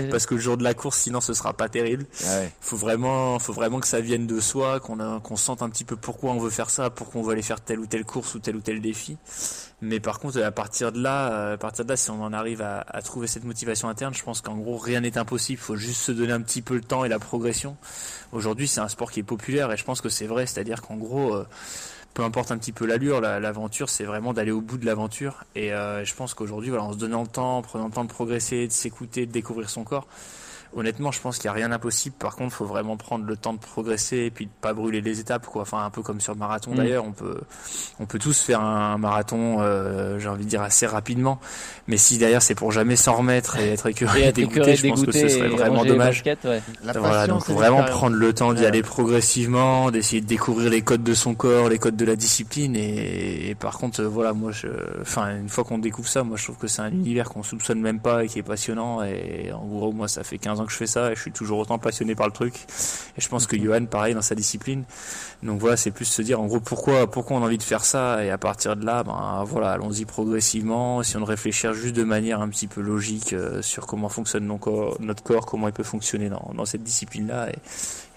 Parce 0.09 0.25
que 0.25 0.35
le 0.35 0.41
jour 0.41 0.57
de 0.57 0.63
la 0.63 0.73
course, 0.73 0.97
sinon, 0.97 1.21
ce 1.21 1.33
sera 1.33 1.53
pas 1.53 1.69
terrible. 1.69 2.05
Il 2.21 2.49
Faut 2.62 2.77
vraiment, 2.77 3.38
faut 3.39 3.53
vraiment 3.53 3.79
que 3.79 3.88
ça 3.88 4.01
vienne 4.01 4.25
de 4.25 4.39
soi, 4.39 4.79
qu'on 4.79 4.99
a, 4.99 5.19
qu'on 5.19 5.35
sente 5.35 5.62
un 5.62 5.69
petit 5.69 5.85
peu 5.85 5.95
pourquoi 5.95 6.31
on 6.31 6.39
veut 6.39 6.49
faire 6.49 6.69
ça, 6.69 6.89
pourquoi 6.89 7.21
on 7.21 7.23
veut 7.23 7.33
aller 7.33 7.41
faire 7.41 7.62
telle 7.62 7.79
ou 7.79 7.85
telle 7.85 8.05
course 8.05 8.33
ou 8.35 8.39
tel 8.39 8.55
ou 8.55 8.62
tel 8.62 8.81
défi. 8.81 9.17
Mais 9.81 9.99
par 9.99 10.19
contre, 10.19 10.41
à 10.41 10.51
partir 10.51 10.91
de 10.91 11.01
là, 11.01 11.31
euh, 11.31 11.53
à 11.53 11.57
partir 11.57 11.85
de 11.85 11.89
là, 11.89 11.95
si 11.95 12.09
on 12.12 12.21
en 12.21 12.33
arrive 12.39 12.62
à, 12.62 13.02
trouver 13.04 13.28
cette 13.28 13.43
motivation 13.43 13.89
interne, 13.89 14.13
je 14.13 14.23
pense 14.23 14.41
qu'en 14.41 14.58
gros, 14.58 14.78
rien 14.78 15.02
n'est 15.02 15.17
impossible. 15.17 15.60
Il 15.62 15.63
faut 15.63 15.75
juste 15.75 16.02
se 16.02 16.12
donner 16.12 16.34
un 16.34 16.41
petit 16.41 16.62
peu 16.62 16.75
le 16.75 16.82
temps 16.82 17.06
et 17.06 17.10
la 17.10 17.19
progression. 17.19 17.78
Aujourd'hui, 18.32 18.67
c'est 18.67 18.82
un 18.82 18.88
sport 18.88 19.12
qui 19.12 19.19
est 19.19 19.23
populaire 19.23 19.71
et 19.71 19.78
je 19.78 19.84
pense 19.84 20.02
que 20.02 20.10
c'est 20.10 20.25
vrai. 20.25 20.45
C'est-à-dire 20.45 20.82
qu'en 20.82 20.95
gros, 20.95 21.36
euh, 21.36 21.47
peu 22.13 22.23
importe 22.23 22.52
un 22.52 22.58
petit 22.58 22.71
peu 22.71 22.86
l'allure, 22.86 23.21
l'aventure, 23.21 23.89
c'est 23.89 24.04
vraiment 24.04 24.34
d'aller 24.34 24.52
au 24.52 24.62
bout 24.62 24.78
de 24.78 24.86
l'aventure. 24.86 25.43
Et 25.56 25.73
euh, 25.73 26.04
je 26.04 26.15
pense 26.15 26.34
qu'aujourd'hui, 26.34 26.69
voilà, 26.69 26.86
en 26.86 26.93
se 26.93 26.97
donnant 26.97 27.21
le 27.21 27.28
temps, 27.28 27.58
en 27.58 27.62
prenant 27.62 27.86
le 27.86 27.93
temps 27.93 28.04
de 28.04 28.10
progresser, 28.10 28.67
de 28.67 28.71
s'écouter, 28.71 29.25
de 29.25 29.32
découvrir 29.32 29.69
son 29.69 29.84
corps, 29.84 30.08
honnêtement, 30.75 31.12
je 31.12 31.21
pense 31.21 31.38
qu'il 31.38 31.49
n'y 31.49 31.51
a 31.51 31.53
rien 31.53 31.69
d'impossible. 31.69 32.15
Par 32.17 32.36
contre, 32.36 32.53
il 32.55 32.58
faut 32.58 32.65
vraiment 32.65 32.97
prendre 32.97 33.25
le 33.25 33.36
temps 33.36 33.53
de 33.53 33.60
progresser 33.60 34.17
et 34.17 34.32
puis 34.32 34.45
de 34.45 34.51
pas 34.62 34.73
brûler 34.73 35.01
les 35.01 35.19
étapes, 35.19 35.45
quoi. 35.45 35.63
Enfin, 35.63 35.84
un 35.84 35.89
peu 35.89 36.01
comme 36.01 36.21
sur 36.21 36.34
le 36.34 36.39
marathon 36.39 36.71
mm. 36.71 36.75
d'ailleurs. 36.75 37.05
On 37.05 37.12
peut, 37.12 37.39
on 37.99 38.05
peut 38.05 38.19
tous 38.19 38.39
faire 38.41 38.62
un 38.62 38.97
marathon, 38.97 39.58
euh, 39.60 40.19
j'ai 40.19 40.29
envie 40.29 40.45
de 40.45 40.49
dire 40.49 40.62
assez 40.62 40.86
rapidement. 40.86 41.39
Mais 41.88 41.97
si 41.97 42.17
d'ailleurs 42.17 42.41
c'est 42.41 42.55
pour 42.55 42.71
jamais 42.71 42.95
s'en 42.95 43.15
remettre 43.15 43.58
et 43.58 43.69
être 43.69 43.86
écœuré 43.89 44.29
et 44.29 44.32
dégoûté, 44.32 44.75
je 44.75 44.88
pense 44.88 45.05
que 45.05 45.12
ce 45.12 45.27
serait 45.27 45.49
vraiment 45.49 45.86
dommage. 45.86 46.23
Voilà, 46.84 47.27
donc 47.27 47.43
faut 47.43 47.53
vraiment 47.53 47.84
prendre 47.84 48.15
le 48.15 48.34
temps 48.34 48.53
d'y 48.53 48.65
aller 48.65 48.84
progressivement, 48.84 49.91
d'essayer 49.91 50.21
de 50.21 50.27
découvrir 50.27 50.69
les 50.69 50.82
codes 50.82 51.03
de 51.03 51.13
son 51.13 51.34
corps, 51.36 51.69
les 51.69 51.79
codes 51.79 51.95
de 51.95 52.05
la 52.05 52.15
discipline. 52.15 52.75
Et, 52.75 53.55
par 53.60 53.77
contre, 53.77 54.03
voilà, 54.03 54.34
moi, 54.34 54.51
je, 54.51 54.67
enfin, 55.01 55.36
une 55.38 55.49
fois 55.49 55.63
qu'on 55.63 55.79
découvre 55.79 56.08
ça, 56.08 56.23
moi, 56.23 56.38
je 56.38 56.43
trouve 56.43 56.58
que 56.58 56.67
c'est 56.67 56.82
un 56.82 56.91
univers 56.91 57.29
qu'on 57.29 57.43
soupçonne 57.43 57.82
même 57.82 57.99
pas 57.99 58.23
et 58.23 58.27
qui 58.27 58.39
est 58.39 58.43
passionnant. 58.43 59.03
Et 59.03 59.51
en 59.51 59.65
gros, 59.65 59.91
moi, 59.91 60.08
ça 60.08 60.23
fait 60.23 60.38
15 60.38 60.58
que 60.65 60.71
je 60.71 60.77
fais 60.77 60.87
ça 60.87 61.11
et 61.11 61.15
je 61.15 61.21
suis 61.21 61.31
toujours 61.31 61.59
autant 61.59 61.79
passionné 61.79 62.15
par 62.15 62.27
le 62.27 62.33
truc. 62.33 62.55
Et 63.17 63.21
je 63.21 63.29
pense 63.29 63.47
que 63.47 63.57
Johan, 63.57 63.85
pareil, 63.85 64.13
dans 64.13 64.21
sa 64.21 64.35
discipline. 64.35 64.83
Donc 65.43 65.59
voilà, 65.59 65.77
c'est 65.77 65.91
plus 65.91 66.05
se 66.05 66.21
dire 66.21 66.39
en 66.39 66.47
gros 66.47 66.59
pourquoi, 66.59 67.09
pourquoi 67.09 67.37
on 67.37 67.43
a 67.43 67.45
envie 67.45 67.57
de 67.57 67.63
faire 67.63 67.85
ça? 67.85 68.23
Et 68.23 68.29
à 68.29 68.37
partir 68.37 68.75
de 68.75 68.85
là, 68.85 69.03
ben 69.03 69.43
voilà, 69.45 69.71
allons-y 69.71 70.05
progressivement. 70.05 71.03
Si 71.03 71.17
on 71.17 71.23
réfléchit 71.23 71.67
juste 71.73 71.95
de 71.95 72.03
manière 72.03 72.41
un 72.41 72.49
petit 72.49 72.67
peu 72.67 72.81
logique 72.81 73.33
euh, 73.33 73.61
sur 73.61 73.85
comment 73.85 74.09
fonctionne 74.09 74.45
notre 74.45 74.59
corps, 74.59 74.97
notre 74.99 75.23
corps 75.23 75.45
comment 75.45 75.67
il 75.67 75.73
peut 75.73 75.83
fonctionner 75.83 76.29
dans, 76.29 76.51
dans 76.55 76.65
cette 76.65 76.83
discipline-là, 76.83 77.49
et, 77.49 77.55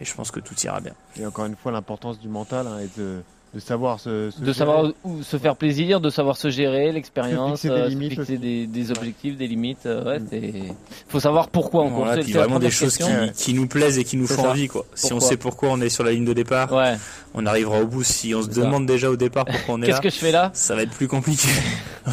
et, 0.00 0.04
je 0.04 0.14
pense 0.14 0.30
que 0.30 0.40
tout 0.40 0.58
ira 0.64 0.80
bien. 0.80 0.94
Et 1.16 1.26
encore 1.26 1.46
une 1.46 1.56
fois, 1.56 1.72
l'importance 1.72 2.18
du 2.18 2.28
mental 2.28 2.66
hein, 2.66 2.78
et 2.80 2.88
de 2.98 3.22
de 3.54 3.60
savoir 3.60 4.00
se, 4.00 4.30
de 4.40 4.52
savoir 4.52 4.86
où 5.04 5.22
se 5.22 5.36
faire 5.36 5.56
plaisir, 5.56 6.00
de 6.00 6.08
savoir 6.08 6.38
se 6.38 6.48
gérer, 6.48 6.90
l'expérience, 6.90 7.60
fixer, 7.60 7.68
des, 7.68 7.82
euh, 7.82 7.88
limites 7.88 8.14
fixer 8.14 8.38
des, 8.38 8.90
objectifs, 8.90 9.36
des 9.36 9.46
limites. 9.46 9.84
Euh, 9.84 10.18
ouais, 10.18 10.18
mm. 10.20 10.74
faut 11.08 11.20
savoir 11.20 11.48
pourquoi 11.48 11.82
on 11.82 11.90
voilà, 11.90 12.16
construit. 12.16 12.32
vraiment 12.32 12.58
des 12.58 12.70
choses 12.70 12.96
qui, 12.96 13.04
qui, 13.36 13.52
nous 13.52 13.66
plaisent 13.66 13.98
et 13.98 14.04
qui 14.04 14.16
nous 14.16 14.26
font 14.26 14.48
envie. 14.48 14.68
Quoi. 14.68 14.86
Si 14.94 15.12
on 15.12 15.20
sait 15.20 15.36
pourquoi 15.36 15.68
on 15.70 15.80
est 15.82 15.90
sur 15.90 16.02
la 16.02 16.12
ligne 16.12 16.24
de 16.24 16.32
départ, 16.32 16.72
ouais. 16.72 16.96
on 17.34 17.44
arrivera 17.44 17.80
au 17.80 17.86
bout. 17.86 18.02
Si 18.02 18.34
on 18.34 18.42
se 18.42 18.48
demande 18.48 18.86
déjà 18.86 19.10
au 19.10 19.16
départ 19.16 19.44
pourquoi 19.44 19.74
on 19.74 19.82
est 19.82 19.86
là, 19.88 19.98
qu'est-ce 19.98 20.00
que 20.00 20.10
je 20.10 20.26
fais 20.26 20.32
là 20.32 20.50
Ça 20.54 20.74
va 20.74 20.82
être 20.82 20.92
plus 20.92 21.08
compliqué. 21.08 21.48
ouais. 22.06 22.12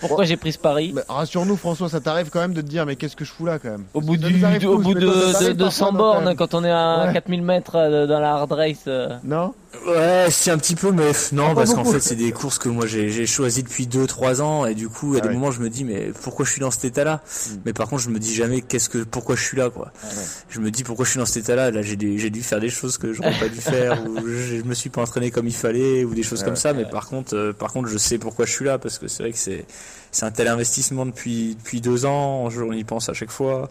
Pourquoi 0.00 0.24
j'ai 0.24 0.36
pris 0.36 0.52
ce 0.52 0.58
pari 0.58 0.92
Rassure-nous, 1.08 1.56
François, 1.56 1.88
ça 1.88 2.00
t'arrive 2.00 2.30
quand 2.30 2.40
même 2.40 2.54
de 2.54 2.62
te 2.62 2.66
dire, 2.66 2.84
mais 2.84 2.96
qu'est-ce 2.96 3.16
que 3.16 3.24
je 3.24 3.32
fous 3.32 3.46
là 3.46 3.58
quand 3.58 3.70
même? 3.70 3.84
Au 3.94 4.00
bout, 4.00 4.16
du, 4.16 4.44
au 4.66 4.78
bout 4.78 4.94
de, 4.94 5.52
de, 5.52 5.68
100 5.68 5.92
bornes, 5.92 6.34
quand 6.36 6.54
on 6.54 6.64
est 6.64 6.70
à 6.70 7.10
4000 7.12 7.42
mètres 7.42 7.76
euh, 7.76 8.06
dans 8.06 8.20
la 8.20 8.34
hard 8.34 8.52
race. 8.52 8.88
Non? 9.24 9.54
Ouais, 9.86 10.28
c'est 10.30 10.50
un 10.50 10.56
petit 10.56 10.74
peu, 10.74 10.92
mais 10.92 11.12
non, 11.32 11.54
parce 11.54 11.74
qu'en 11.74 11.84
fait, 11.84 12.00
c'est 12.00 12.16
des 12.16 12.32
courses 12.32 12.58
que 12.58 12.70
moi 12.70 12.86
j'ai 12.86 13.26
choisi 13.26 13.62
depuis 13.62 13.86
2-3 13.86 14.40
ans, 14.40 14.66
et 14.66 14.74
du 14.74 14.88
coup, 14.88 15.14
a 15.14 15.18
ah 15.18 15.26
des 15.26 15.28
moments, 15.28 15.50
je 15.50 15.60
me 15.60 15.68
dis, 15.68 15.84
mais 15.84 16.10
pourquoi 16.22 16.46
je 16.46 16.52
suis 16.52 16.60
dans 16.60 16.70
cet 16.70 16.86
état-là? 16.86 17.20
Hmm. 17.26 17.56
Mais 17.66 17.72
par 17.74 17.88
contre, 17.88 18.02
je 18.02 18.08
me 18.08 18.18
dis 18.18 18.34
jamais, 18.34 18.62
qu'est-ce 18.62 18.88
que, 18.88 18.98
pourquoi 18.98 19.36
je 19.36 19.42
suis 19.42 19.58
là, 19.58 19.68
quoi. 19.68 19.92
Ah 20.02 20.06
je 20.48 20.60
me 20.60 20.70
dis, 20.70 20.84
pourquoi 20.84 21.04
je 21.04 21.10
suis 21.10 21.18
dans 21.18 21.26
cet 21.26 21.44
état-là? 21.44 21.70
Là, 21.70 21.82
j'ai 21.82 21.96
dû 21.96 22.42
faire 22.42 22.60
des 22.60 22.70
choses 22.70 22.96
que 22.96 23.12
j'aurais 23.12 23.38
pas 23.38 23.48
dû 23.48 23.60
faire, 23.60 24.02
ou 24.08 24.26
je, 24.26 24.62
me 24.62 24.74
suis 24.74 24.88
pas 24.88 25.02
entraîné 25.02 25.30
comme 25.30 25.46
il 25.46 25.54
fallait, 25.54 26.02
ou 26.04 26.14
des 26.14 26.22
choses 26.22 26.42
comme 26.42 26.56
ça. 26.56 26.72
Mais 26.72 26.86
par 26.86 27.06
contre, 27.06 27.36
euh, 27.36 27.52
par 27.52 27.72
contre, 27.72 27.88
je 27.88 27.98
sais 27.98 28.16
pourquoi 28.16 28.46
je 28.46 28.52
suis 28.52 28.64
là, 28.64 28.78
parce 28.78 28.98
que 28.98 29.06
c'est 29.06 29.22
vrai 29.22 29.32
que 29.32 29.38
c'est 29.38 29.66
c'est 30.10 30.24
un 30.24 30.30
tel 30.30 30.48
investissement 30.48 31.06
depuis 31.06 31.54
depuis 31.56 31.80
deux 31.80 32.06
ans. 32.06 32.48
On 32.56 32.72
y 32.72 32.84
pense 32.84 33.08
à 33.08 33.14
chaque 33.14 33.30
fois. 33.30 33.68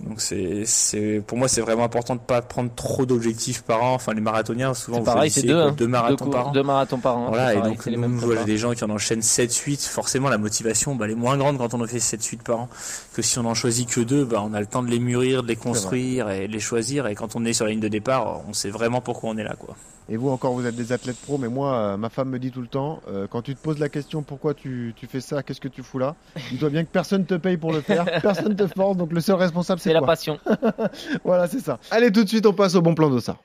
Donc 0.00 0.20
c'est 0.20 0.62
c'est 0.64 1.22
pour 1.26 1.38
moi 1.38 1.48
c'est 1.48 1.60
vraiment 1.60 1.84
important 1.84 2.14
de 2.14 2.20
pas 2.20 2.42
prendre 2.42 2.70
trop 2.74 3.06
d'objectifs 3.06 3.62
par 3.62 3.82
an. 3.82 3.94
Enfin 3.94 4.12
les 4.12 4.20
marathoniens 4.20 4.74
souvent 4.74 5.02
pareil, 5.02 5.30
c'est 5.40 5.46
deux, 5.46 5.60
hein. 5.60 5.74
deux, 5.76 5.86
marathons 5.86 6.30
par 6.30 6.48
an. 6.48 6.52
Deux 6.52 6.62
marathons 6.62 6.98
par 6.98 7.16
an. 7.16 7.28
Voilà 7.28 7.54
et 7.54 7.62
donc 7.62 7.86
même 7.86 8.16
voilà, 8.16 8.44
des 8.44 8.58
gens 8.58 8.72
qui 8.72 8.84
en 8.84 8.90
enchaînent 8.90 9.22
7 9.22 9.54
8 9.54 9.82
forcément 9.84 10.28
la 10.28 10.38
motivation 10.38 10.94
bah, 10.94 11.06
elle 11.06 11.12
est 11.12 11.14
moins 11.14 11.36
grande 11.36 11.58
quand 11.58 11.74
on 11.74 11.80
en 11.80 11.86
fait 11.86 12.00
7 12.00 12.24
8 12.24 12.42
par 12.42 12.60
an 12.60 12.68
que 13.14 13.22
si 13.22 13.38
on 13.38 13.44
en 13.44 13.54
choisit 13.54 13.88
que 13.88 14.00
deux. 14.00 14.24
Bah 14.24 14.42
on 14.44 14.54
a 14.54 14.60
le 14.60 14.66
temps 14.66 14.82
de 14.82 14.90
les 14.90 14.98
mûrir, 14.98 15.42
de 15.42 15.48
les 15.48 15.56
construire 15.56 16.30
et 16.30 16.48
de 16.48 16.52
les 16.52 16.60
choisir. 16.60 17.06
Et 17.06 17.14
quand 17.14 17.36
on 17.36 17.44
est 17.44 17.52
sur 17.52 17.64
la 17.64 17.72
ligne 17.72 17.80
de 17.80 17.88
départ, 17.88 18.42
on 18.48 18.52
sait 18.52 18.70
vraiment 18.70 19.00
pourquoi 19.00 19.30
on 19.30 19.36
est 19.36 19.44
là 19.44 19.54
quoi. 19.58 19.76
Et 20.10 20.16
vous 20.16 20.30
encore, 20.30 20.54
vous 20.54 20.66
êtes 20.66 20.74
des 20.74 20.92
athlètes 20.92 21.18
pro, 21.18 21.36
mais 21.36 21.48
moi, 21.48 21.74
euh, 21.74 21.96
ma 21.98 22.08
femme 22.08 22.30
me 22.30 22.38
dit 22.38 22.50
tout 22.50 22.62
le 22.62 22.66
temps, 22.66 23.02
euh, 23.10 23.26
quand 23.28 23.42
tu 23.42 23.54
te 23.54 23.62
poses 23.62 23.78
la 23.78 23.90
question 23.90 24.22
pourquoi 24.22 24.54
tu, 24.54 24.94
tu 24.96 25.06
fais 25.06 25.20
ça, 25.20 25.42
qu'est-ce 25.42 25.60
que 25.60 25.68
tu 25.68 25.82
fous 25.82 25.98
là 25.98 26.14
Dis-toi 26.50 26.70
bien 26.70 26.82
que 26.84 26.88
personne 26.90 27.26
te 27.26 27.34
paye 27.34 27.58
pour 27.58 27.72
le 27.72 27.82
faire, 27.82 28.06
personne 28.22 28.56
te 28.56 28.66
force, 28.66 28.96
donc 28.96 29.12
le 29.12 29.20
seul 29.20 29.36
responsable 29.36 29.80
c'est 29.80 29.92
la 29.92 30.00
passion. 30.00 30.38
voilà, 31.24 31.46
c'est 31.46 31.60
ça. 31.60 31.78
Allez, 31.90 32.10
tout 32.10 32.24
de 32.24 32.28
suite, 32.28 32.46
on 32.46 32.54
passe 32.54 32.74
au 32.74 32.80
bon 32.80 32.94
plan 32.94 33.10
de 33.10 33.20
ça. 33.20 33.36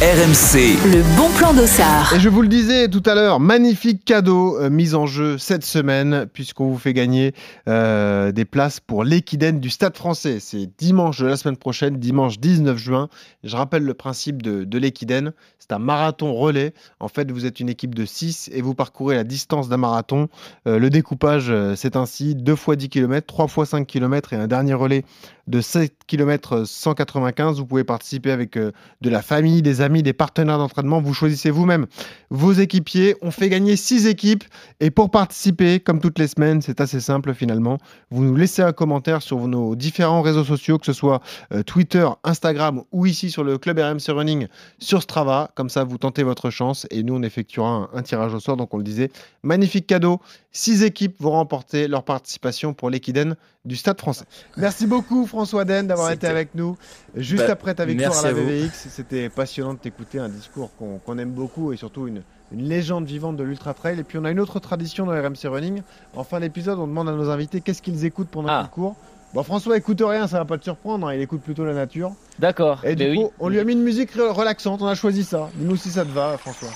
RMC. 0.00 0.76
Le 0.90 1.16
bon 1.16 1.30
plan 1.38 1.54
d'Ossard. 1.54 2.14
Et 2.14 2.20
je 2.20 2.28
vous 2.28 2.42
le 2.42 2.48
disais 2.48 2.88
tout 2.88 3.02
à 3.06 3.14
l'heure, 3.14 3.38
magnifique 3.38 4.04
cadeau 4.04 4.58
euh, 4.58 4.68
mis 4.68 4.94
en 4.94 5.06
jeu 5.06 5.38
cette 5.38 5.64
semaine, 5.64 6.26
puisqu'on 6.32 6.66
vous 6.66 6.78
fait 6.78 6.92
gagner 6.92 7.32
euh, 7.68 8.32
des 8.32 8.44
places 8.44 8.80
pour 8.80 9.04
l'équidène 9.04 9.60
du 9.60 9.70
Stade 9.70 9.96
français. 9.96 10.40
C'est 10.40 10.68
dimanche 10.78 11.20
de 11.20 11.26
la 11.26 11.36
semaine 11.36 11.56
prochaine, 11.56 11.98
dimanche 11.98 12.40
19 12.40 12.76
juin. 12.76 13.08
Je 13.44 13.56
rappelle 13.56 13.84
le 13.84 13.94
principe 13.94 14.42
de, 14.42 14.64
de 14.64 14.78
l'équidène. 14.78 15.32
C'est 15.66 15.72
un 15.72 15.78
marathon 15.78 16.34
relais. 16.34 16.74
En 17.00 17.08
fait, 17.08 17.30
vous 17.30 17.46
êtes 17.46 17.58
une 17.58 17.70
équipe 17.70 17.94
de 17.94 18.04
6 18.04 18.50
et 18.52 18.60
vous 18.60 18.74
parcourez 18.74 19.14
la 19.14 19.24
distance 19.24 19.70
d'un 19.70 19.78
marathon. 19.78 20.28
Euh, 20.66 20.78
le 20.78 20.90
découpage, 20.90 21.46
euh, 21.48 21.74
c'est 21.74 21.96
ainsi 21.96 22.34
2 22.34 22.54
fois 22.54 22.76
10 22.76 22.90
km, 22.90 23.26
3 23.26 23.48
fois 23.48 23.64
5 23.64 23.86
km 23.86 24.34
et 24.34 24.36
un 24.36 24.46
dernier 24.46 24.74
relais 24.74 25.06
de 25.46 25.62
7 25.62 25.94
km 26.06 26.64
195. 26.66 27.56
Vous 27.58 27.64
pouvez 27.64 27.84
participer 27.84 28.30
avec 28.30 28.58
euh, 28.58 28.72
de 29.00 29.08
la 29.08 29.22
famille, 29.22 29.62
des 29.62 29.80
amis, 29.80 29.83
des 29.88 30.12
partenaires 30.12 30.58
d'entraînement. 30.58 31.00
Vous 31.00 31.14
choisissez 31.14 31.50
vous-même 31.50 31.86
vos 32.30 32.52
équipiers. 32.52 33.16
On 33.22 33.30
fait 33.30 33.48
gagner 33.48 33.76
6 33.76 34.06
équipes. 34.06 34.44
Et 34.80 34.90
pour 34.90 35.10
participer, 35.10 35.80
comme 35.80 36.00
toutes 36.00 36.18
les 36.18 36.28
semaines, 36.28 36.62
c'est 36.62 36.80
assez 36.80 37.00
simple 37.00 37.34
finalement. 37.34 37.78
Vous 38.10 38.24
nous 38.24 38.36
laissez 38.36 38.62
un 38.62 38.72
commentaire 38.72 39.22
sur 39.22 39.46
nos 39.46 39.76
différents 39.76 40.22
réseaux 40.22 40.44
sociaux, 40.44 40.78
que 40.78 40.86
ce 40.86 40.92
soit 40.92 41.20
euh, 41.52 41.62
Twitter, 41.62 42.06
Instagram 42.24 42.82
ou 42.92 43.06
ici 43.06 43.30
sur 43.30 43.44
le 43.44 43.58
club 43.58 43.78
RMC 43.78 44.08
Running 44.08 44.46
sur 44.78 45.02
Strava. 45.02 45.50
Comme 45.54 45.68
ça, 45.68 45.84
vous 45.84 45.98
tentez 45.98 46.22
votre 46.22 46.50
chance 46.50 46.86
et 46.90 47.02
nous, 47.02 47.14
on 47.14 47.22
effectuera 47.22 47.90
un, 47.92 48.02
tirage 48.02 48.34
au 48.34 48.40
sort. 48.40 48.56
Donc, 48.56 48.74
on 48.74 48.78
le 48.78 48.84
disait, 48.84 49.10
magnifique 49.42 49.86
cadeau. 49.86 50.20
6 50.52 50.82
équipes 50.84 51.16
vont 51.20 51.32
remporter 51.32 51.88
leur 51.88 52.04
participation 52.04 52.74
pour 52.74 52.90
l'équidène 52.90 53.36
du 53.64 53.76
Stade 53.76 53.98
français. 53.98 54.24
Merci 54.56 54.86
beaucoup 54.86 55.26
François 55.26 55.64
Den 55.64 55.86
d'avoir 55.86 56.10
été 56.10 56.26
avec 56.26 56.54
nous 56.54 56.76
juste 57.16 57.46
bah, 57.46 57.52
après 57.52 57.74
ta 57.74 57.84
victoire 57.86 58.18
à 58.18 58.22
la 58.22 58.32
VVX. 58.32 58.88
C'était 58.90 59.28
passionnant 59.30 59.74
de 59.74 59.78
t'écouter, 59.78 60.18
un 60.18 60.28
discours 60.28 60.70
qu'on 60.78 60.98
qu 60.98 61.18
aime 61.20 61.30
beaucoup 61.32 61.72
et 61.72 61.76
surtout 61.76 62.06
une, 62.06 62.22
une 62.52 62.68
légende 62.68 63.06
vivante 63.06 63.36
de 63.36 63.42
l'Ultra 63.42 63.72
Trail. 63.72 63.98
Et 63.98 64.04
puis 64.04 64.18
on 64.18 64.24
a 64.24 64.30
une 64.30 64.40
autre 64.40 64.60
tradition 64.60 65.06
dans 65.06 65.12
RMC 65.12 65.46
Running. 65.48 65.82
En 66.14 66.24
fin 66.24 66.40
d'épisode, 66.40 66.78
on 66.78 66.86
demande 66.86 67.08
à 67.08 67.12
nos 67.12 67.30
invités 67.30 67.60
qu'est-ce 67.62 67.80
qu'ils 67.80 68.04
écoutent 68.04 68.28
pendant 68.28 68.48
Ah. 68.50 68.60
qu'ils 68.64 68.70
courent. 68.70 68.96
Bon, 69.32 69.42
François 69.42 69.76
écoute 69.76 70.00
rien, 70.04 70.28
ça 70.28 70.38
va 70.38 70.44
pas 70.44 70.58
te 70.58 70.62
surprendre, 70.64 71.08
hein, 71.08 71.14
il 71.14 71.20
écoute 71.20 71.40
plutôt 71.40 71.64
la 71.64 71.74
nature. 71.74 72.12
D'accord. 72.38 72.84
Et 72.84 72.94
du 72.94 73.02
Mais 73.04 73.16
coup, 73.16 73.22
oui. 73.24 73.28
on 73.40 73.48
lui 73.48 73.58
a 73.58 73.64
mis 73.64 73.72
une 73.72 73.82
musique 73.82 74.14
re- 74.14 74.28
relaxante, 74.30 74.80
on 74.80 74.86
a 74.86 74.94
choisi 74.94 75.24
ça. 75.24 75.48
Dis-nous 75.54 75.74
si 75.76 75.90
ça 75.90 76.04
te 76.04 76.10
va, 76.10 76.38
François. 76.38 76.68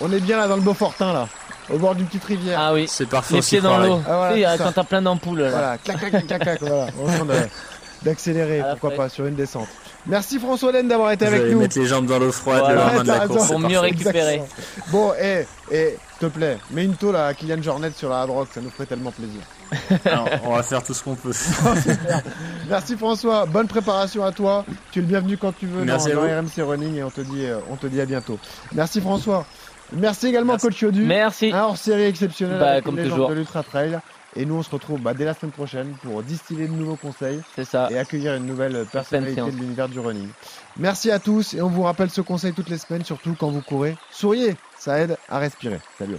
On 0.00 0.10
est 0.12 0.18
bien 0.20 0.36
là 0.38 0.48
dans 0.48 0.56
le 0.56 0.62
Beaufortin, 0.62 1.12
là, 1.12 1.28
au 1.70 1.78
bord 1.78 1.94
d'une 1.94 2.06
petite 2.06 2.24
rivière. 2.24 2.58
Ah 2.60 2.72
oui. 2.74 2.86
C'est 2.88 3.08
parfait 3.08 3.34
Les 3.36 3.40
pieds 3.40 3.60
dans 3.60 3.78
l'eau. 3.78 4.00
Ah, 4.08 4.16
voilà, 4.30 4.58
quand 4.58 4.72
t'as 4.72 4.84
plein 4.84 5.02
d'ampoules 5.02 5.40
là. 5.40 5.50
Voilà, 5.50 5.78
clac, 5.78 5.98
clac, 5.98 6.10
clac, 6.10 6.26
clac, 6.26 6.40
clac, 6.42 6.60
voilà. 6.60 6.86
On 7.00 7.08
est 7.08 7.12
en 7.12 7.16
train 7.16 7.24
de- 7.26 7.48
d'accélérer, 8.02 8.62
pourquoi 8.72 8.90
pas, 8.90 9.08
sur 9.08 9.24
une 9.26 9.34
descente. 9.34 9.68
Merci 10.06 10.38
François 10.38 10.70
Laine 10.72 10.88
d'avoir 10.88 11.10
été 11.12 11.24
Vous 11.24 11.32
avec 11.34 11.50
nous. 11.52 11.60
mettre 11.60 11.78
les 11.78 11.86
jambes 11.86 12.04
dans 12.04 12.18
l'eau 12.18 12.30
froide 12.30 12.60
Voilà. 12.60 12.74
le 12.74 12.80
lendemain 12.98 13.02
de 13.04 13.08
la 13.20 13.26
course. 13.26 13.48
Pour 13.48 13.58
mieux 13.60 13.78
récupérer. 13.78 14.34
Exactement. 14.34 14.84
Bon, 14.90 15.12
et, 15.18 15.46
et, 15.70 15.96
s'il 16.18 16.28
te 16.28 16.34
plaît, 16.34 16.58
mets 16.72 16.84
une 16.84 16.96
tôle 16.96 17.16
à 17.16 17.32
Kylian 17.32 17.62
Jornet 17.62 17.90
sur 17.96 18.10
la 18.10 18.20
hard 18.20 18.28
rock, 18.30 18.48
ça 18.54 18.60
nous 18.60 18.68
ferait 18.68 18.84
tellement 18.84 19.10
plaisir. 19.12 19.40
Alors, 20.04 20.28
on 20.44 20.54
va 20.54 20.62
faire 20.62 20.82
tout 20.82 20.92
ce 20.92 21.02
qu'on 21.02 21.14
peut. 21.14 21.32
Merci 22.68 22.96
François, 22.96 23.46
bonne 23.46 23.66
préparation 23.66 24.24
à 24.24 24.32
toi. 24.32 24.64
Tu 24.92 24.98
es 24.98 25.02
le 25.02 25.08
bienvenu 25.08 25.36
quand 25.38 25.52
tu 25.58 25.66
veux 25.66 25.84
Merci 25.84 26.10
dans, 26.10 26.22
dans. 26.22 26.42
RMC 26.42 26.62
Running 26.68 26.96
et 26.96 27.02
on 27.04 27.10
te 27.10 27.22
dit, 27.22 27.46
euh, 27.46 27.58
on 27.70 27.76
te 27.76 27.86
dit 27.86 28.00
à 28.00 28.06
bientôt. 28.06 28.38
Merci 28.74 29.00
François. 29.00 29.46
Merci 29.92 30.28
également 30.28 30.54
Merci. 30.54 30.66
Coach 30.66 30.80
Yodu. 30.82 31.04
Merci. 31.04 31.52
Un 31.52 31.62
hors 31.64 31.76
série 31.76 32.04
exceptionnel 32.04 32.58
Bah, 32.58 32.72
avec 32.72 32.84
comme 32.84 32.96
légende 32.96 33.12
toujours. 33.12 33.28
de 33.30 33.34
l'Ultra 33.34 33.62
Trail. 33.62 33.98
Et 34.36 34.44
nous, 34.46 34.56
on 34.56 34.62
se 34.64 34.70
retrouve 34.70 35.00
bah, 35.00 35.14
dès 35.14 35.24
la 35.24 35.32
semaine 35.34 35.52
prochaine 35.52 35.94
pour 36.02 36.20
distiller 36.24 36.66
de 36.66 36.72
nouveaux 36.72 36.96
conseils 36.96 37.40
C'est 37.54 37.64
ça. 37.64 37.88
et 37.92 37.98
accueillir 37.98 38.34
une 38.34 38.46
nouvelle 38.46 38.84
personnalité 38.90 39.40
de 39.42 39.50
l'univers 39.50 39.88
du 39.88 40.00
running. 40.00 40.28
Merci 40.76 41.12
à 41.12 41.20
tous 41.20 41.54
et 41.54 41.62
on 41.62 41.68
vous 41.68 41.82
rappelle 41.82 42.10
ce 42.10 42.20
conseil 42.20 42.52
toutes 42.52 42.68
les 42.68 42.78
semaines, 42.78 43.04
surtout 43.04 43.36
quand 43.38 43.50
vous 43.50 43.62
courez. 43.62 43.96
Souriez, 44.10 44.56
ça 44.76 44.98
aide 44.98 45.16
à 45.28 45.38
respirer. 45.38 45.78
Salut. 45.98 46.18